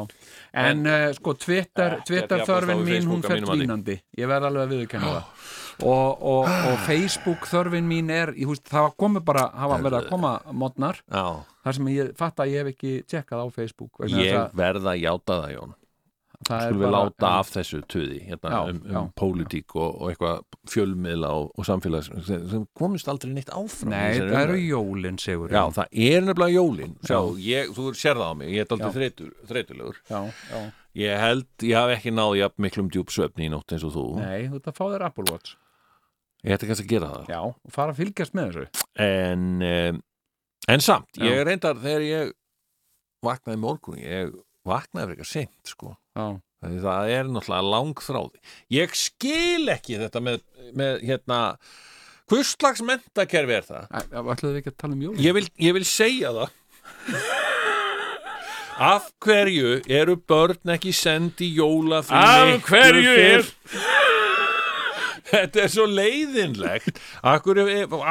[0.66, 4.32] En uh, sko Twitter, Ekkert Twitter jafnast á þörfin við mín, hún fer tvínandi ég
[4.32, 5.48] verð alveg að viðurkenna það.
[5.86, 10.12] Og, og, og Facebook þörfin mín er ég, húst, það komu bara, hafa verið að
[10.14, 11.02] koma modnar.
[11.12, 15.02] Já, þar sem ég fatt að ég hef ekki tjekkað á Facebook ég verð að
[15.04, 15.76] játa það Jón
[16.46, 20.12] Skulum við bara- láta já, af þessu tuði hérna, Já, um, um pólitík og, og
[20.12, 24.66] eitthvað fjölmiðla og, og samfélags sem, komist aldrei neitt áfram Nei, það eru umræðu.
[24.70, 26.96] jólin, segur Já, það er nefnilega jólin.
[27.06, 27.44] Sjá, Já.
[27.50, 30.02] ég, þú sér það á mig, ég er aldrei þreytur, þreytulegur.
[30.10, 30.22] Já,
[30.52, 30.64] já.
[30.96, 34.06] Ég held, ég haf ekki náð jafn miklum djúpsvefni í nótt eins og þú.
[34.22, 35.56] Nei, þú ert að fá þér Apple Watch.
[36.46, 37.30] Ég ætti kannski að gera það.
[37.34, 38.84] Já, og fara að fylgjast með þessu.
[39.02, 40.02] En, um,
[40.72, 42.32] en samt, ég reyndar þegar ég
[43.26, 44.32] vaknaði morgun Ég
[44.68, 46.28] vaknaði fyrir eitthvað seint, sko Já,
[46.86, 48.40] það er náttúrulega langþráði.
[48.74, 50.38] Ég skil ekki þetta með,
[50.80, 51.40] með hérna,
[52.32, 53.90] hvers slags mentakerfi er það?
[54.10, 55.24] ætlaðu við ekki að tala um jólin?
[55.26, 56.56] Ég vil, ég vil segja það.
[58.86, 63.54] Af hverju eru börn ekki sendi jólafrí Af hverju er-?
[65.26, 67.62] Þetta er svo leiðinlegt Akkur,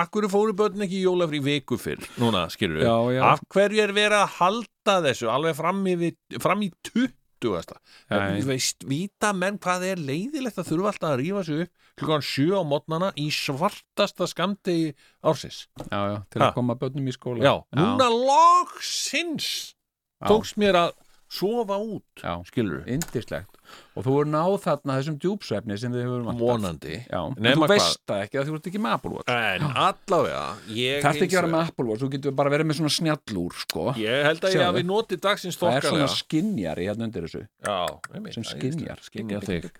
[0.01, 3.21] akkur fóru börn ekki í jólafrí viku fyrr Núna, skilur við Já, já.
[3.35, 6.11] Af hverju er verið að halda þessu alveg fram í,
[6.43, 7.13] fram í 20
[7.45, 8.41] Nei.
[8.41, 12.23] Þú veist, vita menn hvað er leiðilegt að þurfa alltaf að rífa sig upp klukkan
[12.25, 14.77] 7 á mótnana í svartasta skamti
[15.21, 16.49] ársins Já, já, til Ha.
[16.49, 19.75] að koma börnum í skóla Já, núna loksins
[20.23, 20.29] Já.
[20.31, 20.95] tókst mér að
[21.29, 22.41] sofa út Já.
[22.49, 23.54] skilur Indislegt
[23.95, 26.41] Og þú er náð þarna þessum djúpsvefni sem þið hefur vantað.
[26.45, 26.97] Vonandi.
[27.07, 29.31] Já, en þú veist það ekki að þú ert ekki með Apple Watch.
[29.35, 30.43] En allavega
[30.75, 32.95] ég, Það er ekki að vera með Apple Watch, þú getur bara verið með svona
[32.99, 33.87] snjallúr sko.
[34.03, 34.69] Ég held að ég Sjáðu.
[34.73, 37.43] hafi notið dagsins Það er svona skinjar í hérna undir þessu.
[37.65, 37.79] Já,
[38.15, 39.71] einmitt, sem skinjar Skynjar þig.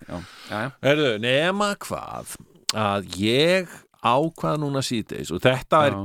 [0.85, 2.35] Herðu, nema hvað
[2.75, 5.95] að ég ákvað núna síðdeis og þetta er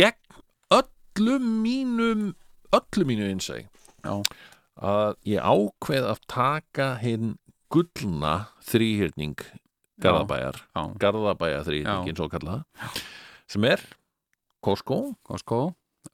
[0.00, 0.40] gegn
[0.72, 2.22] öllum mínum
[2.72, 3.66] öllum mínu innsæg
[4.02, 4.14] Já.
[4.76, 7.34] Að ég ákveð að taka hinn
[7.72, 9.40] gullna þrýhyrning
[10.02, 10.62] Garðabæjar.
[11.00, 12.64] Garðabæjar þrýhyrningin svo kallað
[13.50, 13.82] sem er
[14.62, 15.66] Costco, Costco,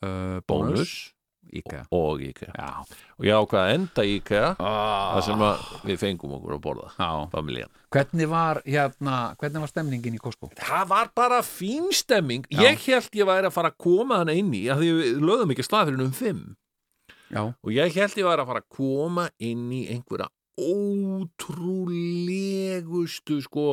[0.03, 1.15] uh, Bónus.
[1.49, 2.73] IKEA og IKEA Já,
[3.17, 5.15] og ég ákvað að enda í IKEA ah.
[5.15, 5.45] þar sem
[5.89, 6.91] við fengum okkur að borða.
[7.95, 10.51] Hvernig var hérna, hvernig var stemningin í Costco?
[10.61, 12.45] Það var bara fín stemming.
[12.53, 12.67] Já.
[12.67, 15.55] ég held ég væri að fara að koma hana inn í að því við lögðum
[15.55, 16.43] ekki slað fyrir um fimm
[17.29, 23.67] Já, og ég held ég væri að fara að koma inn í einhverja ótrúlegustu sko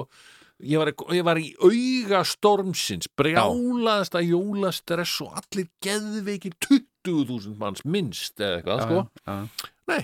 [0.64, 8.40] ég var, ég var í auga stormsins brjálaðasta jólastress og allir geðveikir 20.000 manns minnst
[8.40, 9.36] eða eitthvað já, sko já,
[9.92, 10.04] nei,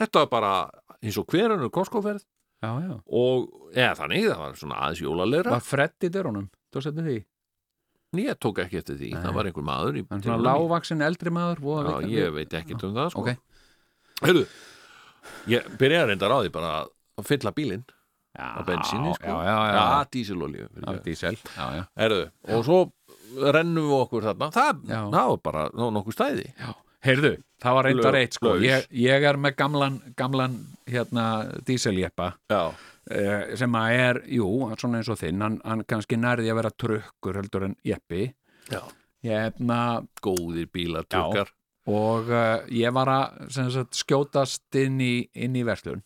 [0.00, 0.52] þetta var bara
[1.00, 1.68] eins og hverjanu
[2.84, 2.94] já.
[3.06, 3.36] og
[3.74, 6.46] eða þannig, það var svona aðeins jólalegra Var Fred í dörunum?
[6.70, 7.18] Þú setið því?
[8.18, 9.22] Ég tók ekki eftir því, Nei.
[9.22, 12.94] það var einhver maður dyrunum í- lágvaksin eldri maður Já, veikan- ég veit ekki um
[12.94, 13.20] það sko.
[13.20, 13.36] Ok.
[14.26, 14.46] Heyrðu,
[15.48, 16.72] ég byrjaði að reynda því bara
[17.20, 17.84] að fylla bílinn
[18.38, 19.26] á bensíni sko.
[19.26, 22.92] Já, já, já, dísilolíu já, dísel Já, já, Heyrðu, og svo
[23.54, 24.50] rennum við okkur þarna.
[24.50, 24.84] Það,
[25.30, 26.46] var bara nokkuð stæði.
[26.58, 26.74] Já.
[27.00, 28.56] Heyrðu, það var reyndar eitt sko.
[28.60, 31.24] ég, ég er með gamlan, gamlan hérna,
[31.64, 32.34] díseljeppa.
[32.50, 32.74] Já,
[33.58, 37.40] sem að er, jú, svona eins og þinn hann, hann kannski nærði að vera trukkur
[37.40, 38.28] heldur en jeppi.
[38.70, 38.82] Já,
[39.26, 39.80] hérna,
[40.22, 41.50] góðir bílar, tukkar
[41.90, 46.02] og uh, ég var að sem sagt, skjótast inn í, inn í verslun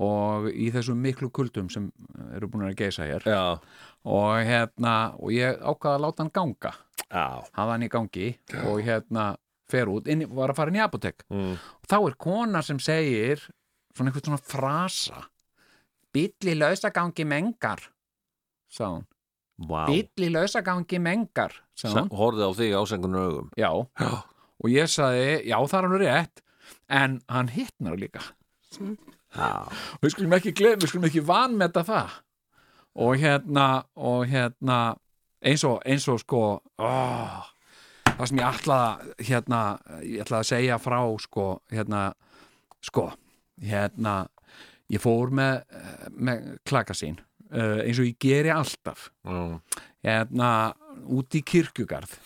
[0.00, 1.88] og í þessum miklu kuldum sem
[2.36, 3.24] eru búin að geisa hér.
[3.26, 3.58] Já,
[4.06, 6.72] og hérna, og ég ákvaða að láta hann ganga.
[7.10, 7.24] Já,
[7.56, 8.28] hafa hann í gangi
[8.68, 9.32] og hérna
[9.70, 11.52] fer út, inn, í- var að fara inn í apotek mm.
[11.80, 13.42] og þá er kona sem segir
[13.94, 15.20] svona eitthvað svona frasa
[16.14, 17.82] bíll í lausagangi mengar
[18.70, 19.04] sá hún,
[19.68, 19.86] wow.
[19.90, 23.50] bíll í lausagangi mengar sá hún, horfði á þig ásengunar augum.
[23.58, 23.70] Já.
[24.00, 24.10] Já,
[24.60, 26.42] og ég sagði, já það er alveg rétt
[27.00, 28.24] en hann hittnar líka.
[30.00, 32.18] Við skulum ekki glem, við skulum ekki vanmeta það.
[33.00, 34.80] Og hérna og hérna
[35.40, 37.50] eins og, eins og sko oh,
[38.04, 39.60] það sem ég ætlaði að, hérna,
[40.04, 42.02] ég ætlaði að segja frá sko, hérna
[42.84, 43.06] sko,
[43.64, 44.14] hérna
[44.90, 45.60] ég fór með,
[46.18, 47.18] með klaka sín
[47.52, 49.60] uh, eins og ég geri alltaf já.
[50.04, 50.48] hérna
[51.08, 52.16] út í kirkjugarð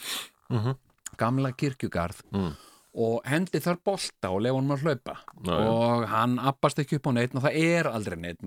[0.50, 0.74] Mhm.
[1.16, 2.53] gamla kirkjugarð Mm.
[2.94, 5.55] og hendi þar bolta og lefa honum að hlaupa já.
[5.68, 8.42] og hann appast ekki upp á neitt og það er aldrei neitt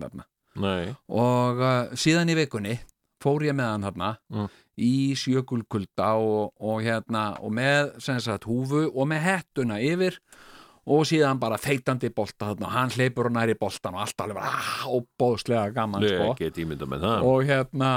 [0.55, 2.79] nei, og uh, síðan í vikunni
[3.21, 4.49] fór ég með hann þarna Mm.
[4.77, 10.19] í sjökulkulda og, og hérna og með sagt húfu og með hettuna yfir
[10.87, 14.39] og síðan bara feitandi bolta þarna og hann hleypur og næri boltan og allt alveg
[14.39, 16.29] bara ah, óbóðslega gaman sko.
[17.27, 17.91] og hérna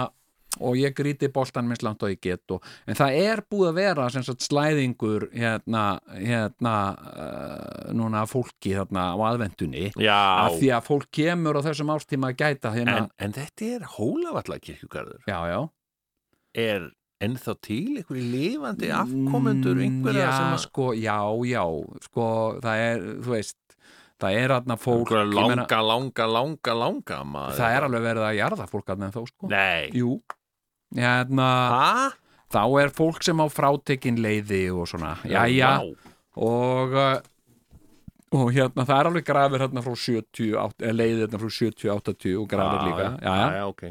[0.58, 3.78] og ég gríti boltan minnst langt og ég get og, en það er búið að
[3.78, 11.10] vera sagt slæðingur hérna, hérna uh, núna fólki þarna á aðvendunni af því að fólk
[11.20, 15.60] kemur á þessum ástíma að gæta hérna, en, en þetta er hólavalla kirkjugarður já, já.
[16.58, 16.90] Er
[17.20, 21.16] ennþá til einhverju lifandi afkomendur einhverja já, sem að sko, já,
[21.50, 21.64] já,
[22.06, 22.28] sko
[22.64, 23.58] það er, þú veist
[24.20, 27.58] það er aðna fólk einhverja ég langa, langa, langa, langa maður.
[27.60, 29.50] það er alveg verið að jarða fólk aðna þó, sko.
[29.52, 30.14] Nei, jú,
[30.96, 31.50] hérna
[32.50, 35.74] þá er fólk sem á frátekin leiði og svona, já, já.
[36.40, 37.18] Og uh,
[38.30, 41.88] og hérna, það er alveg grafir hérna frá 70, átt- eða leiði hérna frá 70,
[41.96, 43.82] 80 og grafir líka, já, já, já, ok.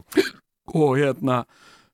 [0.79, 1.41] Og hérna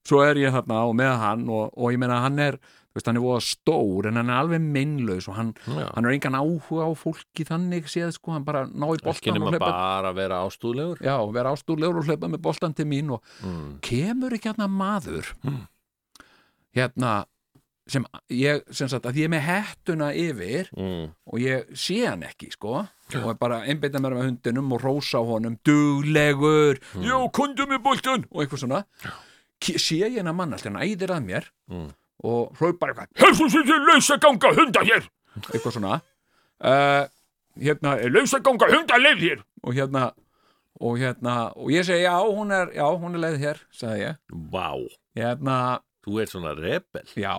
[0.05, 2.57] svo er ég þarna og með hann og, og ég meina hann er,
[2.93, 5.87] þú veist, hann er voða stór en hann er alveg meinlaus og hann, já.
[5.95, 9.49] hann er engan áhuga á fólki þannig séð, sko, hann bara ná í boltan og
[9.51, 13.79] hlaupa bara vera ástúðlegur já, vera ástúrlegur og hlaupa með boltan til mín og mm.
[13.81, 15.63] kemur ekki hérna maður Mm.
[16.75, 17.25] hérna
[17.87, 21.11] sem ég, sem sagt, að ég er með hettuna yfir Mm.
[21.29, 25.19] og ég sé hann ekki, sko og er bara einbeita mér með hundinum og rósa
[25.21, 27.03] á honum duglegur, Mm.
[27.05, 29.09] já, kondum með boltan og eitthvað svona Ki-
[29.81, 31.89] sé ég hennar mann alltaf, hann æðir að mér Mm.
[32.23, 35.07] og hróp bara eitthvað hefðu þessi lausa ganga hunda hér.
[35.51, 36.01] Eitthvað svona.
[36.63, 37.07] Uh,
[37.59, 39.41] hérna, er lausa ganga hunda leið hér?
[39.63, 40.11] Og hérna
[40.79, 44.17] og hérna, og ég segi, já, hún er já, hún er leið hér, sagði ég.
[44.51, 44.69] Vá,
[45.15, 45.57] hérna,
[46.05, 47.05] þú ert svona rebel.
[47.15, 47.35] já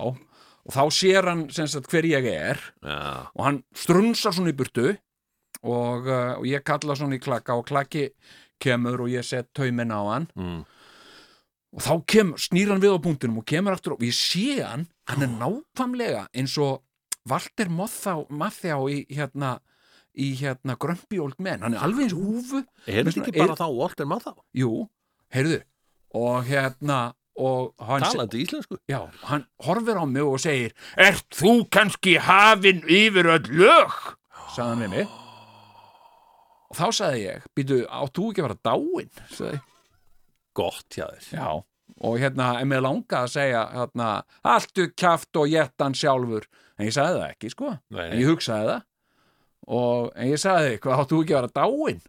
[0.67, 4.97] og þá sér hann sagt hver ég er já, og hann strunsar svona í burtu
[5.63, 8.09] og, uh, og ég kalla svona í klakka og klakki
[8.59, 10.27] kemur og ég set tauminn á hann.
[10.35, 10.65] Mm.
[11.77, 14.87] Og þá kem, snýr hann við á punktinum og kemur aftur og ég sé hann
[15.11, 16.83] hann er nákvæmlega eins og
[17.29, 19.59] Walter Matthjá í hérna
[20.17, 21.61] í hérna Grumpy Old Men.
[21.61, 22.63] Hann er alveg eins húfu.
[22.89, 24.39] Er Með þetta ekki bara þá Walter Matthau?
[24.57, 24.87] Jú,
[25.35, 25.59] heyrðu
[26.17, 27.01] og hérna
[27.37, 28.79] og hann, se- talandi íslensku.
[28.89, 33.93] Já, hann horfir á mig og segir Ert þú kannski hafinn yfir öll lög?
[34.55, 35.09] sagði hann við mig.
[36.71, 39.11] Og þá sagði ég býtu, átt þú ekki að vera dáinn?
[39.35, 39.73] sagði ég
[40.57, 41.29] gott hjá þér.
[41.37, 41.49] Já,
[42.07, 44.11] og hérna, en mér langa að segja hérna,
[44.45, 47.73] alltu kjaft og jettan sjálfur, en ég sagði það ekki, sko.
[47.95, 48.05] Nei.
[48.11, 48.85] en ég hugsaði það.
[49.77, 52.05] Og en ég sagði, hvað áttu ekki að vera dáinn?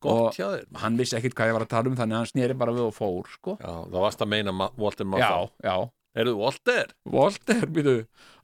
[0.00, 2.20] Gott Og- hjá þér hann vissi ekkit hvað ég var að tala um, þannig að
[2.22, 3.56] hann snýri bara við og fór, sko.
[3.60, 5.48] Já, það varst að meina Ma- Walter Já, Matthau.
[5.64, 5.76] Já,
[6.16, 6.92] er þú Walter?
[7.16, 7.94] Volter, býtu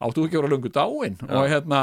[0.02, 1.16] áttu ekki að vera löngu dáinn?
[1.28, 1.82] Og hérna,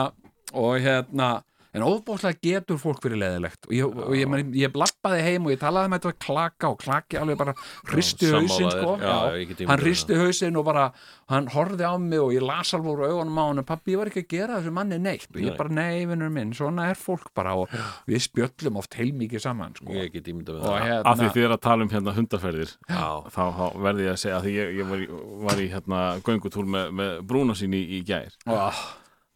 [0.54, 1.30] og hérna
[1.76, 5.54] en óbúslega getur fólk verið leðilegt og ég, og ég, ég, ég lappaði heim og
[5.54, 7.54] ég talaði með þetta klaka og klaki alveg bara
[7.92, 8.96] hristi hausinn sko.
[9.02, 10.86] Já, ég get ímyndað hann hristi hausinn og bara
[11.30, 14.10] hann horfði á mig og ég las alveg úr augunum á hann pappi, ég var
[14.10, 15.28] ekki að gera þessu manni neitt.
[15.30, 17.54] Og ég bara, nei, vinnur minn, svona er fólk bara.
[17.60, 17.74] Og
[18.10, 19.94] við spjöllum oft heilmikið saman sko.
[19.94, 20.88] ég get ímyndað með og það.
[20.88, 24.16] hérna Af því þið er að tala um hérna hundaferðir já, þá, þá verði ég
[24.16, 25.10] að segja að því ég, ég var í,
[25.46, 28.34] var í hérna göngutúr með, með brúna sín í, í gær.
[28.50, 28.86] Oh,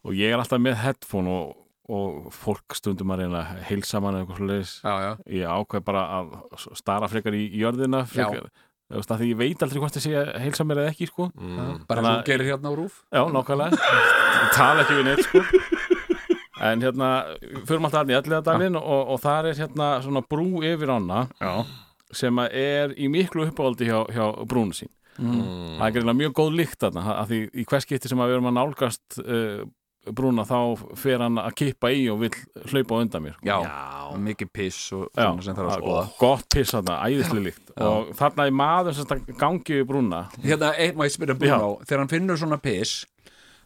[0.04, 1.54] og ég er alltaf með headphone og,
[1.92, 4.46] og fólk stundum að reyna að heilsa mann eða eitthvað
[5.04, 6.30] já, ég ákveð bara að
[6.80, 8.48] stara frekar í jörðina frekar,
[8.94, 11.28] að því ég veit aldrei hvort það sé að heilsa mér eða ekki sko.
[11.34, 11.84] mm.
[11.88, 13.78] bara þú að- gerir hérna á rúf já, nákvæmlega.
[14.44, 15.44] Ég tala ekki við neitt sko.
[16.70, 17.08] en hérna
[17.68, 21.54] förum alltaf aðni í alliðadalinn og, og þar er hérna svona brú yfir ána já,
[22.14, 24.92] sem að er í miklu uppáhaldi hjá, hjá brúnu sín.
[25.14, 25.78] Mm.
[25.78, 28.38] það er greinlega mjög góð lykt þarna af því í hvers skipti sem að við
[28.38, 29.60] erum að nálgast uh,
[30.12, 30.58] brúna þá
[31.00, 32.34] fer hann að kippa í og vill
[32.72, 33.38] hlaupa á undan mér.
[33.44, 34.18] Já, Já.
[34.28, 36.02] mikið piss og Já, svona sem þarf að skoða.
[36.04, 40.26] og gott piss þarna, æðislega líkt og þarna er maður sem gangi við brúna.
[40.44, 43.04] Hérna, eitt maður spyrja Bruno þegar hann finnur svona piss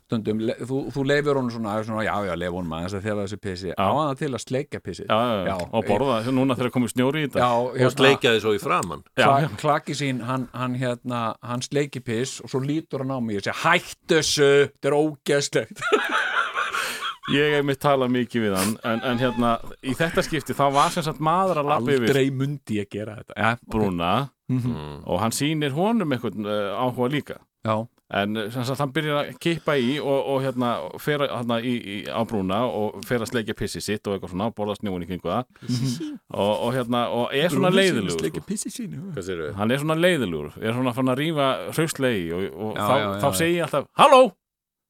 [0.09, 3.19] stundum, le- þú, þú leifir honum svona, svona já, já, leif honum aðeins að þér
[3.27, 3.73] þessi pissi.
[3.77, 7.29] Á hann til að sleikja pissi já, já, og borða, núna þegar komið snjóri í
[7.29, 7.43] þetta.
[7.45, 11.61] Já, og sleikja þið svo í framann Já, Kla, klaki sín, hann, hann hérna hann
[11.61, 15.85] sleiki piss og svo lítur hann á mig og segja hættu þessu, þetta er ógeðslegt
[17.35, 19.53] ég hef mitt talað mikið við hann en, en hérna,
[19.85, 23.19] í þetta skipti þá var sem sagt maður að lappa yfir aldrei mundi ég gera
[23.21, 24.15] þetta ja, brúna
[24.51, 25.05] mm.
[25.05, 27.75] og hann sýnir honum einhvern uh, áhuga líka já,
[28.21, 30.73] en uh, sem sagt hann byrjar að kippa í og, og hérna
[31.05, 34.51] fer hérna í, í, á brúna og fer að sleikja pissi sitt og eitthvað svona,
[34.57, 35.47] borða snjóin í kringu það
[36.33, 38.49] og, og hérna, og er svona leiðilugur sleiki sko.
[38.49, 39.55] pissi við?
[39.59, 43.09] hann er svona leiðilugur, er svona fann að rífa hraustlegi og, og Já, þá, já,
[43.21, 43.41] þá já.
[43.43, 44.23] segi ég alltaf Halló!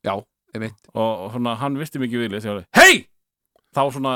[0.06, 0.14] já,
[0.56, 3.06] og, og svona hann visti mikið vilja Hei!
[3.76, 4.14] Þá svona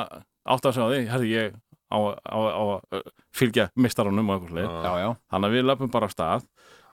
[0.48, 1.56] átt að segja því, herri ég
[1.92, 3.02] á, á, á að
[3.36, 6.46] fylgja mistaranum og eitthvað leið já, já, Þannig að við löpum bara af stað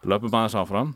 [0.04, 0.92] löpum aðeins áfram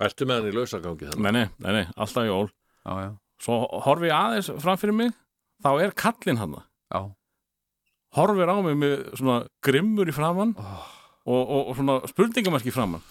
[0.00, 1.24] Ertu með hann í lausagangi þannig?
[1.26, 3.10] Nei, nei, nei, nei, alltaf jól já, já,
[3.42, 5.12] Svo horfi ég aðeins fram fyrir mig
[5.60, 7.00] þá er kallinn hann já.
[8.16, 10.86] horfir á mig með svona grimmur í framann Oh.
[11.28, 13.02] og, og, og svona spurningamarki í framann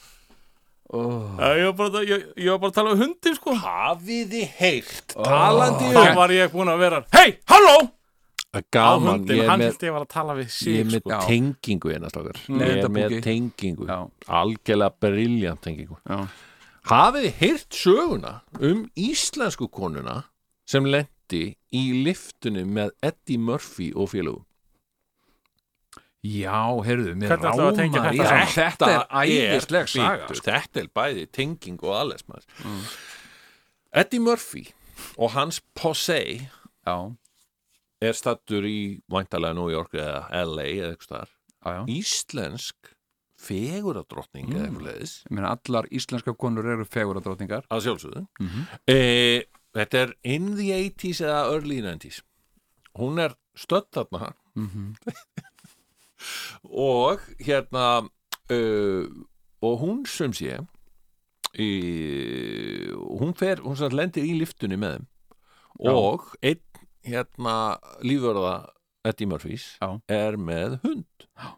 [0.90, 1.38] Oh.
[1.38, 3.54] ég, var bara, ég, ég var bara að tala um hundin sko.
[3.62, 5.14] Hafið þið heyrt?
[5.14, 7.76] Talandi þá var ég búin að vera Hei, halló!
[8.74, 11.20] Gaman, hundin, ég hann held ég var að tala við ég sig er með sko.
[11.30, 12.40] Tengingu hérna strákar.
[12.50, 13.86] Ég er með tengingu.
[13.86, 14.00] Já.
[14.40, 16.00] Algjörlega briljant tengingu.
[16.10, 16.24] Já.
[16.90, 20.24] Hafið þið heyrt söguna um íslensku konuna
[20.70, 24.46] sem lendi í liftunni með Eddie Murphy og félögum
[26.20, 28.48] Já, heyrðu, mér í þetta?
[28.52, 30.44] Þetta er æðisleg saga sko.
[30.50, 32.44] Þetta er bæði tenging og alles maður.
[33.96, 34.66] Eddie Murphy
[35.18, 36.96] og hans posse Já,
[38.04, 41.32] er stattur í væntalega New York eða LA eða eitthvað staðar.
[41.60, 41.82] Já, já.
[41.96, 42.92] Íslensk
[43.40, 44.66] feguradrottning eða Mm.
[44.68, 48.26] eitthvað leiðis Ég meina, allar íslenska konur eru feguradrótingar að sjálfsögðu.
[48.40, 48.68] Mhm.
[48.88, 49.44] e,
[49.76, 52.22] Þetta er in the 80s eða early 90s
[52.98, 54.34] Hún er stödd þarna.
[54.58, 54.96] Mm
[56.64, 59.06] og hérna uh,
[59.66, 60.58] og hún sem sé
[61.60, 61.70] í,
[63.20, 65.08] hún fer, hún sem lendir í liftunni með þeim.
[65.90, 66.62] Og einn
[67.08, 67.56] hérna
[68.04, 68.54] lífverða
[69.08, 69.96] Eddie Murphys Já.
[70.12, 71.54] er með hund Já.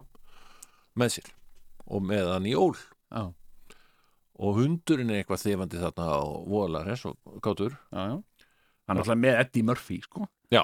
[0.95, 1.31] með sér
[1.91, 2.75] og með hann í ól.
[3.11, 3.25] Já,
[4.41, 8.45] og hundurinn er eitthvað þefandi þarna á voðalega hress og kátur já, já.
[8.87, 10.25] Hann er alltaf með Eddie Murphy, sko.
[10.51, 10.63] Já,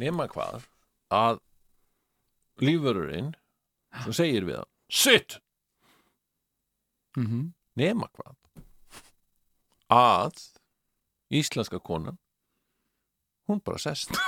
[0.00, 0.66] nema hvað
[1.14, 1.38] að
[2.62, 3.32] lífverðurinn
[4.04, 5.40] sem segir við hann sitt,
[7.16, 7.52] mm -hmm.
[7.74, 8.34] nema hvað?
[9.90, 10.32] Að
[11.30, 12.18] íslenska konan
[13.48, 14.18] hún bara sest og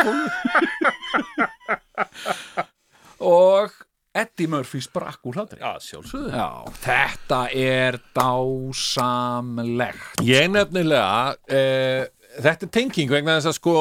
[3.20, 3.68] Og
[4.16, 5.60] Eddie Murphy sprakk úr hlátri.
[5.60, 6.30] Já, sjálfsögðu.
[6.32, 10.22] Já, þetta er dásamlegt.
[10.26, 12.08] Ég nefnilega uh,
[12.40, 13.76] þetta er tenging vegna þess að sko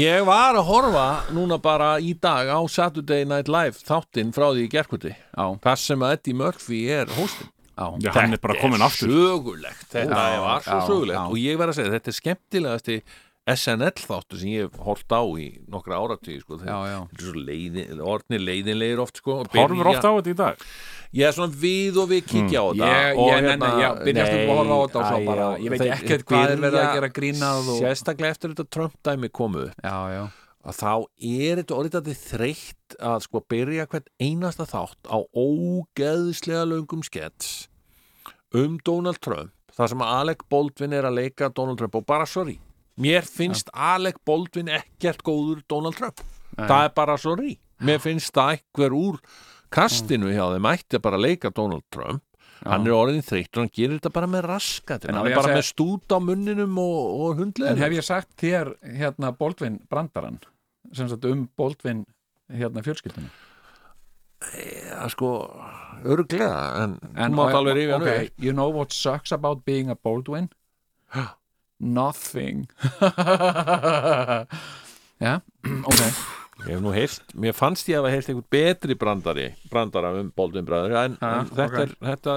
[0.00, 4.66] ég var að horfa núna bara í dag á Saturday Night Live þáttinn frá því
[4.66, 7.50] í gerkvöldi Já, þar sem að Eddie Murphy er hóstinn.
[7.80, 9.08] Já, Já, hann er bara komin aftur.
[9.08, 11.16] sögulegt, þetta Já, var svo já, sögulegt.
[11.16, 11.22] já.
[11.32, 12.96] og ég verð að segja, þetta er skemmtilegasti
[13.54, 16.58] SNL þáttu sem ég hef hort á í nokkra áratíð sko.
[16.60, 20.66] er leiðin, orðnir leiðinlegir oft sko, og Horfur ofta á þetta í dag?
[21.10, 22.90] Ég er svona við og við kíkja á þetta.
[22.90, 25.64] Ég, og ég nenni, já, byrjast upp að horfa á þetta og svo bara, já,
[25.64, 27.80] ég veit þeir- ekkert hvað er verið að gera grínað og...
[27.80, 30.22] sérstaklega eftir þetta Trump-dæmi komu upp, Já, já,
[30.60, 30.92] að þá
[31.24, 37.66] er þetta orðið þreytt að sko byrja hvern einasta þátt á ógeðslega löngum skets
[38.54, 42.58] um Donald Trump þar sem Alec Baldwin er að leika Donald Trump og bara sorry,
[43.00, 46.20] mér finnst Alec Baldwin ekkert góður Donald Trump.
[46.58, 46.66] Nei.
[46.66, 49.20] það er bara sorry mér finnst það einhver úr
[49.72, 52.24] kastinu hjá þeim ætti að bara leika Donald Trump.
[52.60, 55.48] Hann er orðin þreytt og hann gerir þetta bara með raskat hann er að bara
[55.48, 59.78] segja- með stút á munninum og, og hundlega En hef ég sagt þér hérna Baldvin
[59.88, 60.42] brandarann?
[60.92, 62.02] Sem sagt um Baldvin
[62.52, 63.30] hérna fjölskyldunum
[64.60, 65.30] ja, sko,
[66.04, 69.96] örglega en, En þú mátt alveg hann okay, You know what sucks about being a
[69.96, 70.50] Baldwin?
[71.80, 72.68] Nothing.
[75.20, 75.40] Já,
[75.84, 76.00] ok.
[76.60, 80.28] Ég hef nú heyrt, mér fannst ég að hafa heyrt einhvern betri brandari, brandara um
[80.36, 81.76] Baldwin bræður, en, Ha, en þetta ok.
[81.80, 82.32] er, þetta,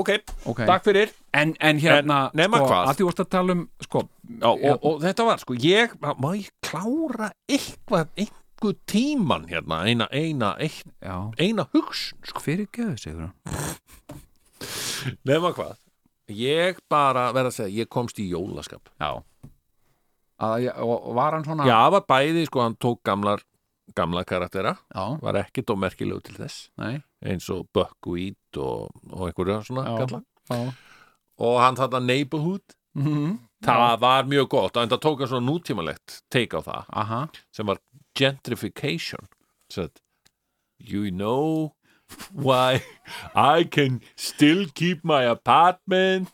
[0.00, 0.10] ok,
[0.52, 1.08] Ok, takk fyrir.
[1.36, 4.00] en, en hérna En nema sko, að því vorst að tala um sko,
[4.40, 10.06] Já, og, og þetta var, sko, ég, má ég klára eitthvað, einhver tíman hérna, eina,
[10.12, 10.50] eina,
[11.04, 12.40] já, eina hugsun, sko.
[12.44, 13.28] fyrir geðu sigur
[15.28, 15.76] Nefna hvað
[16.32, 18.88] Ég bara verð að segja, ég komst í jólaskap.
[19.00, 19.22] Já.
[20.44, 23.44] Að, og, var hann svona Já, var bæði, sko, hann tók gamlar
[23.94, 29.26] gamla karaktera, já, var ekkit og merkilegu til þess, nei, eins og Buckwheat og, og
[29.28, 29.96] einhverja svona Já.
[30.00, 30.72] kalla já.
[31.44, 32.78] Og hann þarna Neighborhood.
[32.94, 37.20] Mm það var mjög gott, en það tók hann svona nútímalegt take á það, aha,
[37.54, 37.78] sem var
[38.18, 39.28] gentrification.
[39.72, 40.02] Said,
[40.78, 41.72] you know
[42.32, 42.82] why
[43.34, 46.30] I can still keep my apartment.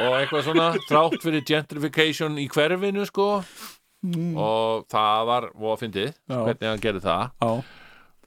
[0.00, 3.28] Og eitthvað svona þrátt fyrir gentrification í hverfinu sko.
[4.02, 6.38] Og það var og fyndið, Já.
[6.40, 7.60] hvernig hann gerði það.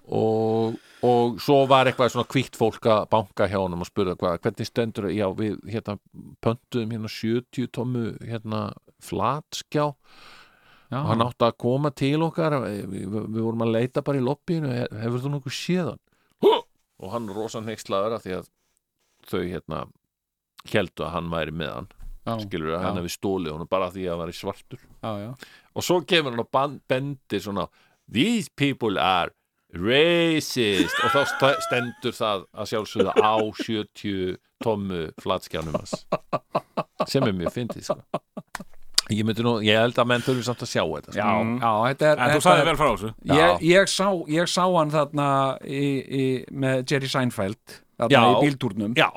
[0.05, 4.37] Og, og svo var eitthvað svona kvítt fólk að banka hjá honum og spurða hvað,
[4.45, 5.97] hvernig stendur já við hérna
[6.45, 8.61] pöntuðum hérna 70 tómu hérna
[9.03, 9.89] flatskjá
[10.91, 10.97] já.
[11.01, 13.05] Og hann átti að koma til okkar við, við,
[13.35, 16.01] við vorum að leita bara í lobbyinu "He- hefur þú nokkuð séðan
[16.99, 18.49] og hann rosa neykslaður að því að
[19.27, 19.79] þau hérna
[20.71, 21.87] heldu að hann væri með hann.
[22.25, 24.79] Já, skilur að hann hefði stólið honum bara því að hann væri svartur.
[25.03, 25.33] Já,
[25.75, 27.67] og svo kemur hann og bendir svona
[28.11, 29.29] these people are
[29.73, 30.95] racist.
[31.03, 31.21] Og þá
[31.67, 35.75] stendur það að sjálfsögða á 70 tómmu flatskjánum
[37.05, 37.99] sem er mjög fyndið sko.
[39.13, 41.19] Ég myndi nú, ég held að menn þurfi samt að sjá þetta sko.
[41.19, 41.55] já, Mm.
[41.61, 44.47] já, þetta er En þú þetta sagði er- vel frá þessu ég, ég, sá, ég
[44.49, 45.27] sá hann þarna
[45.61, 48.21] í, í, með Jerry Seinfeld þarna Já.
[48.25, 49.09] í bíltúrnum já,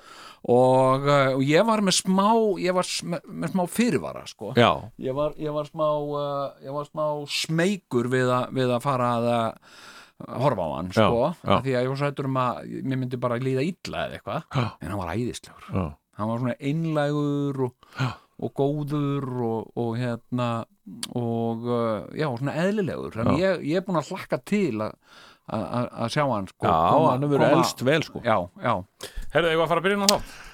[0.49, 2.29] og, uh, og ég var með smá
[2.63, 4.53] ég var með smá fyrirvara sko.
[4.55, 4.71] já,
[5.01, 9.09] ég, var, ég var smá uh, ég var smá smeykur við, a, við að fara
[9.17, 11.57] að uh, horfa á hann sko, Já, já.
[11.57, 14.43] af því að ég var sættur um að mér myndi bara líða illa eða eitthvað
[14.83, 15.85] en hann var æðislegur já.
[16.19, 18.09] hann var svona einlægur og, Já.
[18.39, 20.51] Og góður og, og hérna
[21.19, 23.17] og uh, já, svona eðlilegur.
[23.17, 24.95] Þannig ég, ég er búin að hlakka til að
[25.49, 28.21] að að sjá hann sko, já hann hefur verið elst vel sko.
[28.21, 28.75] Já, já,
[29.33, 30.48] Herðu, ég var að fara að byrja inn á þá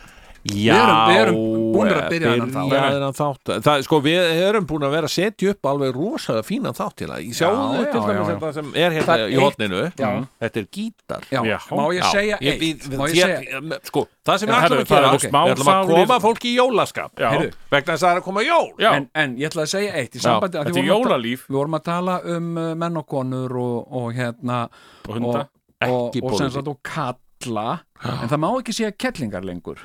[0.44, 1.36] Já, erum- við erum
[1.74, 2.70] búnir að byrja þennan þátt.
[2.70, 3.50] byrja þennan þátt.
[3.64, 7.08] Það, sko, við erum búin að vera að setja upp alveg rosalega fínan þátt til
[7.08, 8.34] að ég sjáu Já, þetta til já, dæmis já, já.
[8.34, 10.10] þetta sem er hérna Það í hotninu Já.
[10.44, 11.22] þetta er gítar.
[11.32, 11.40] Já.
[11.48, 11.58] Já.
[11.72, 12.60] má ég segja ég, eitt?
[12.60, 15.54] við, má við, ég ég, segja sko, það sem við ætlum að það gera við
[15.54, 17.12] ætlum að koma fólki í jólaskap.
[17.16, 18.68] Vegna þess að það er að koma jól.
[18.92, 21.08] En, en ég ætla að segja eitt í sambandi að þetta við er vorum að
[21.08, 21.46] ta- jólalíf.
[21.48, 24.60] við vorum að tala um uh, menn og konur og, og hérna
[25.08, 25.48] og hunda.
[25.80, 27.80] og, og, Ekki og sem sagt og kalla.
[28.04, 29.80] En það má ekki segja kettlingar lengur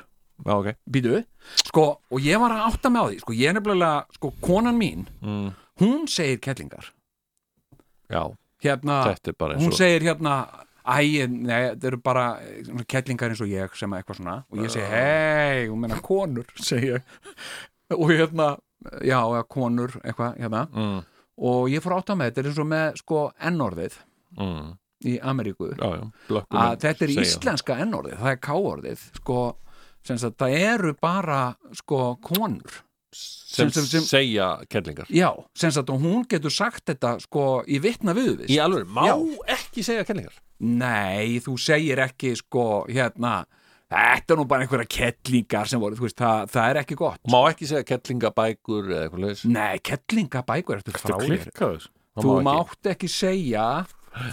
[0.46, 0.70] Já, ok.
[0.90, 1.20] Býtu,
[1.66, 4.78] sko, og ég var að átta mig á því sko, ég er nefnilega, sko, konan
[4.80, 5.52] mín mm.
[5.82, 6.90] hún segir kettlingar.
[8.10, 8.22] Já,
[8.64, 9.02] hérna,
[9.60, 10.34] hún og segir hérna
[10.84, 12.24] æ, nei, þetta eru bara
[12.90, 14.38] kettlingar eins og ég sem eitthvað svona.
[14.50, 17.16] Og ég segi, hei, hún meina konur segi ég.
[17.96, 18.52] Og hérna,
[19.04, 21.00] já, eða konur eitthvað, hérna, mm.
[21.50, 24.00] og ég fór að átta mig þetta er eins og með, sko, N-orðið
[24.38, 24.76] Mm.
[25.04, 25.72] í Ameríku.
[25.74, 29.38] Já, já, að þetta er íslenska N-orðið, það er K-orðið sko,
[30.06, 31.40] sem sagt, það eru bara
[31.76, 32.80] sko, konur
[33.12, 37.80] sem, sem- sem- segja kellingar já, sem sagt, og hún getur sagt þetta sko, í
[37.82, 39.16] vitna viðvist Í alveg, má Já.
[39.58, 43.40] ekki segja kellingar Nei, þú segir ekki sko, hérna
[43.90, 47.18] þetta er nú bara einhverja kettlingar sem voru, þú veist, það, það er ekki gott.
[47.26, 51.90] Má ekki segja kettlingabækur eða eitthvað leis Nei, kettlingabækur ertu Þú frá þér klikkaðu þessu?
[52.20, 53.64] Þú mátt ekki segja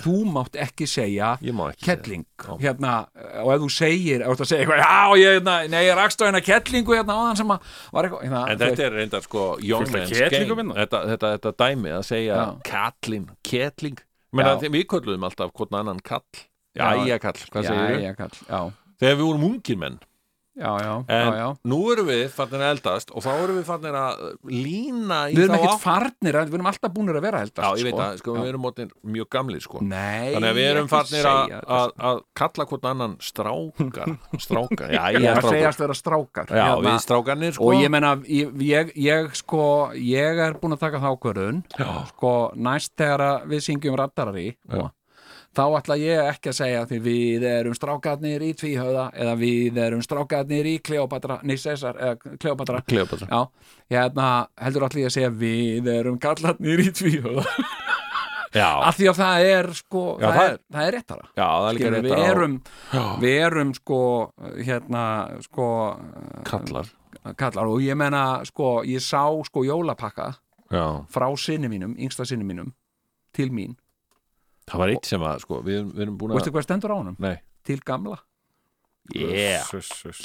[0.03, 1.95] þú mátt ekki segja má ekki segja.
[1.95, 2.51] Kettling, Já.
[2.63, 2.93] hérna
[3.43, 6.27] og ef þú segir, ef þú segja eitthvað já, ég, hérna, nei, ég rakst á
[6.27, 11.03] hérna kettlingu hérna áðan sem að var eitthvað hérna, En þetta er reyndar sko þetta,
[11.13, 12.45] þetta, þetta dæmi að segja Já.
[12.71, 14.03] kallin, kettling.
[14.37, 16.25] Við kölluðum alltaf hvern annan kall.
[16.77, 16.93] Já.
[17.01, 18.61] Jæja kall, hvað segir já,
[18.97, 19.99] Þegar við vorum ungir menn
[20.57, 23.97] já, já, En já, nú erum við fannir að eldast og þá erum við fannir
[23.99, 27.63] að lína í við erum þá ekkert farnir við erum alltaf búnir að vera heldast
[27.63, 28.03] Já, ég veit sko.
[28.07, 29.81] að sko, við erum mótin mjög gamli sko.
[29.85, 34.13] Nei, Þannig að við erum farnir að, þetta, að, að kalla hvern annan strákar
[34.47, 35.21] Strákar, já, sko.
[35.21, 36.83] ég er það strákar segjast vera strákar Já, hérna.
[36.87, 41.01] við strákarnir sko og ég menna, ég, ég, ég sko ég er búin að taka
[41.03, 41.63] þá ákvörðun
[42.13, 44.87] sko, næst þegar að við syngjum raddarari Já.
[45.57, 50.03] Þá ætla ég ekki að segja því við erum strákarnir í tvíhauða eða við erum
[50.05, 53.41] strákarnir í Kleopatra, nei Cæsar, eða Kleopatra Kleopatra Já,
[53.95, 54.27] hérna
[54.61, 57.45] heldur allir að segja við erum kallarnir í tvíhauða
[58.55, 61.25] Já, af því að það er sko, Já, það, það er, það er réttara.
[61.33, 62.55] Já, það er líka Skilur, rétt við erum,
[63.23, 63.99] við erum sko
[64.69, 65.03] hérna
[65.47, 65.67] sko
[66.47, 66.93] kallar
[67.37, 70.29] kallar og ég menna sko ég sá sko jólapakka
[70.71, 72.73] Já, frá sinni mínum, yngsta sinni mínum
[73.35, 73.75] til mín,
[74.67, 76.93] það var eitt sem að sko, við, erum- við erum búin að veistu hvað stendur
[76.93, 77.15] á honum?
[77.23, 77.35] Nei,
[77.67, 78.19] til gamla,
[79.15, 79.71] yeah,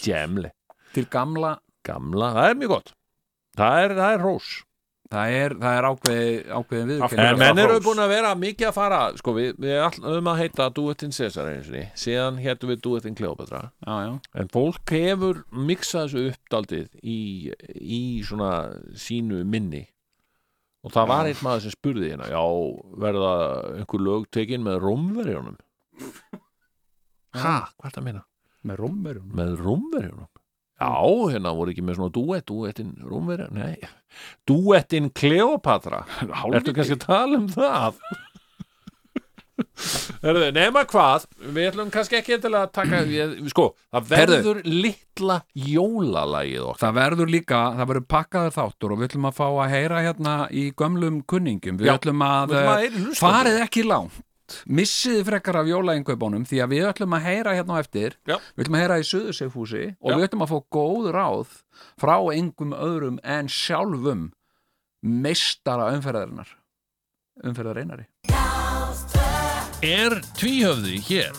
[0.02, 0.52] gemli
[0.92, 1.56] til gamla?
[1.82, 2.92] Gamla, það er mjög gott.
[3.58, 4.50] Það er, það er rós
[5.12, 8.68] það er, það er ákveði, ákveðin Af viðurkenning En menn eru búin að vera mikið
[8.70, 12.82] að fara sko, við, við ætlum að heita Duetin Cæsar einu sinni, síðan héttum við
[12.86, 14.12] Duetin Kleopatra já, já.
[14.40, 17.18] en fólk hefur miksað þessu uppdaldið í,
[17.76, 18.52] í svona
[18.98, 19.84] sínu minni
[20.82, 22.42] og það var einn maður sem spurði hérna já,
[23.04, 23.32] verða
[23.78, 25.56] einhver lög tekin með rómverjónum
[27.38, 28.24] ha, hvað er það að meina?
[28.62, 30.28] með rómverjum með rómverjónum
[30.82, 30.90] já,
[31.32, 33.78] hérna voru ekki með svona duett duettin rómverjón, nei.
[34.48, 36.02] Duettin Kleopatra
[36.52, 38.02] Ertu kannski að tala um það?
[40.22, 45.36] Herðu, nema hvað við ætlum kannski ekki til að taka við, sko, það verður litla
[45.58, 46.80] jólalagið okkar.
[46.82, 50.34] Það verður líka, það verður pakkaður þáttur og við ætlum að fá að heyra hérna
[50.48, 53.18] í gömlum kunningum, við Já, ætlum að, við að í hlustendum.
[53.22, 54.20] farið ekki langt.
[54.68, 58.16] Missiði frekar af jólaengaupunum því að við ætlum að heyra hérna á eftir.
[58.28, 58.34] Já.
[58.56, 60.16] við ætlum að heyra í Suðursegfúsi og Já.
[60.18, 61.54] við ætlum að fá góð ráð
[62.02, 64.26] frá engum öðrum en sjálfum
[65.02, 66.50] meistara umferðarinnar
[67.48, 68.04] umferðareinari
[69.82, 71.32] Er tvíhöfði hér?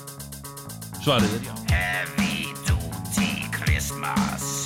[0.99, 1.53] Svarið er já.
[1.71, 4.62] Heavy duty Christmas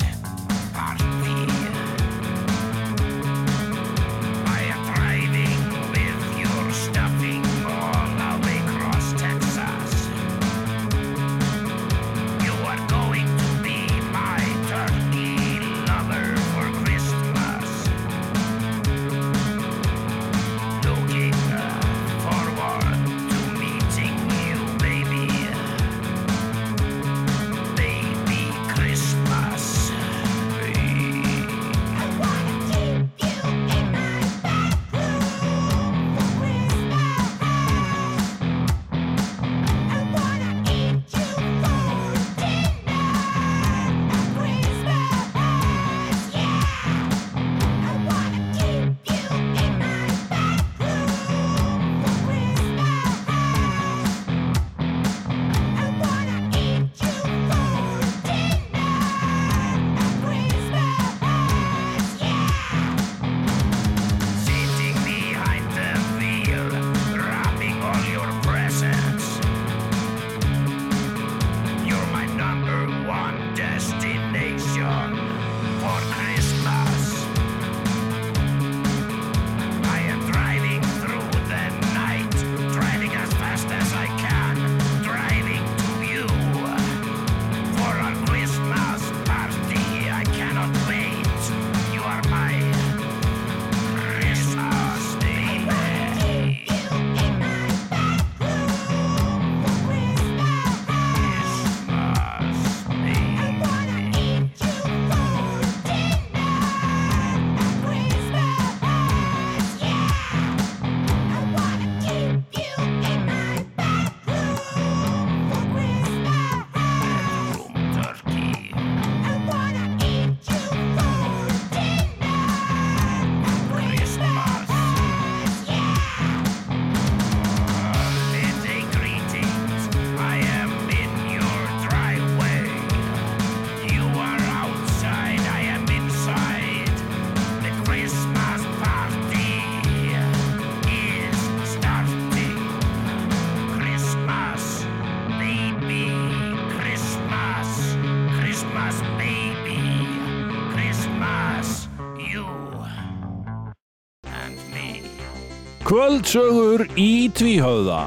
[155.97, 158.01] Kvöldsögur í tvíhöfða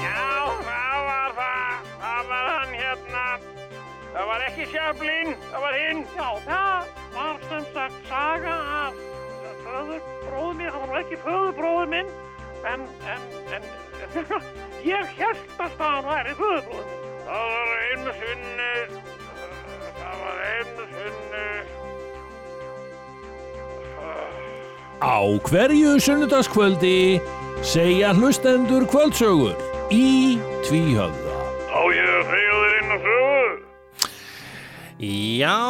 [0.00, 1.90] Já, það var það.
[2.04, 3.24] Það var hann hérna.
[4.14, 6.00] Það var ekki sjaflinn, það var hinn.
[6.16, 8.96] Já, það var sem sagt saga af
[9.66, 10.72] föðurbróðu minn.
[10.78, 12.14] Það var ekki föðurbróðu minn,
[12.72, 13.28] en, en,
[13.58, 13.68] en,
[14.94, 17.20] ég held að það væri föðurbróðu minn.
[17.28, 18.72] Það var einu sinni,
[24.96, 27.20] Á hverju sunnudagskvöldi
[27.60, 29.56] segja hlustendur kvöldsögur
[29.92, 31.36] í tvíhöfða
[31.76, 33.26] á ég að segja þér inn á sögu.
[35.36, 35.60] Já,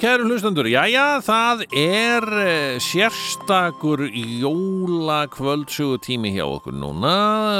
[0.00, 4.06] kæru hlustendur, jæja, það er eh, sérstakur
[4.40, 7.12] jólakvöldsögutími hjá okkur núna,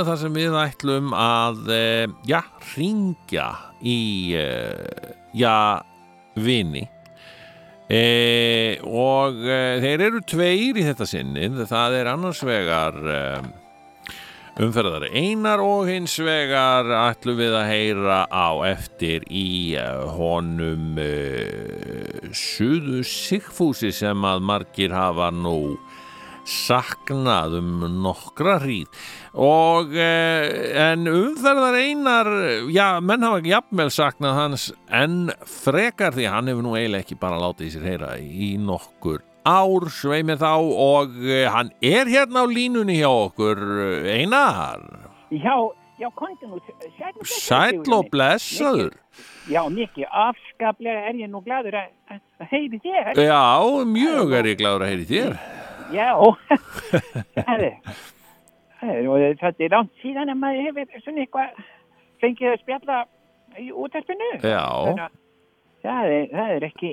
[0.09, 2.41] þar sem við ætlum að, eh, já,
[2.73, 3.51] ringja
[3.85, 5.85] í, eh, já,
[6.41, 6.89] vini.
[7.93, 13.19] E, og e, þeir eru tveir í þetta sinnin, það er annars vegar e,
[14.61, 22.33] umferðar einar og hins vegar ætlum við að heyra á eftir í uh, honum uh,
[22.37, 25.79] Suðu Sigfúsi sem að margir hafa nú
[26.49, 28.89] saknað um nokkra hríð.
[29.39, 32.31] Og eh, en umferðar einar
[32.73, 37.41] já, menn hafa jafnvel saknað hans en frekar því hann hefur nú eiginlega ekki bara
[37.43, 39.89] látið í sér heyra í nokkur ár.
[39.93, 44.83] Sveimir þá og eh, hann er hérna á línunni hjá okkur eh, einar.
[45.33, 45.57] Já,
[45.99, 46.61] já, komdu nú,
[47.25, 48.99] sæl og blessaður,
[49.51, 52.21] Já, mikið, afskaplega er ég nú gladur að,
[52.53, 53.17] heyri þér.
[53.19, 53.41] já,
[53.89, 55.35] mjög er ég gláður að heyri þér
[55.93, 56.11] Já,
[57.47, 57.75] það er,
[58.83, 61.65] er, þetta er langt síðan að maður hefur svona eitthvað
[62.23, 63.01] fengið að spjalla
[63.61, 64.31] í útarpinu.
[64.43, 65.19] já, Þannig að
[65.83, 66.91] það er, það er ekki,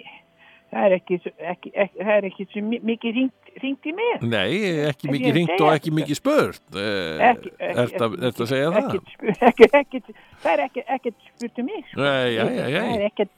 [0.74, 1.20] það er ekki,
[1.54, 4.24] ekki, ekki, það er ekki mikið ringt, í mig.
[4.30, 4.54] nei,
[4.90, 5.98] ekki mikið ringt og ekki þetta.
[6.00, 8.98] mikið spurt eh, ekki, ertu að- segja það?
[10.44, 11.86] það er ekki, ekkert spurt um mig.
[11.92, 12.02] sko.
[12.02, 12.82] Nei, já, já, já.
[12.82, 13.34] Það er ekkert,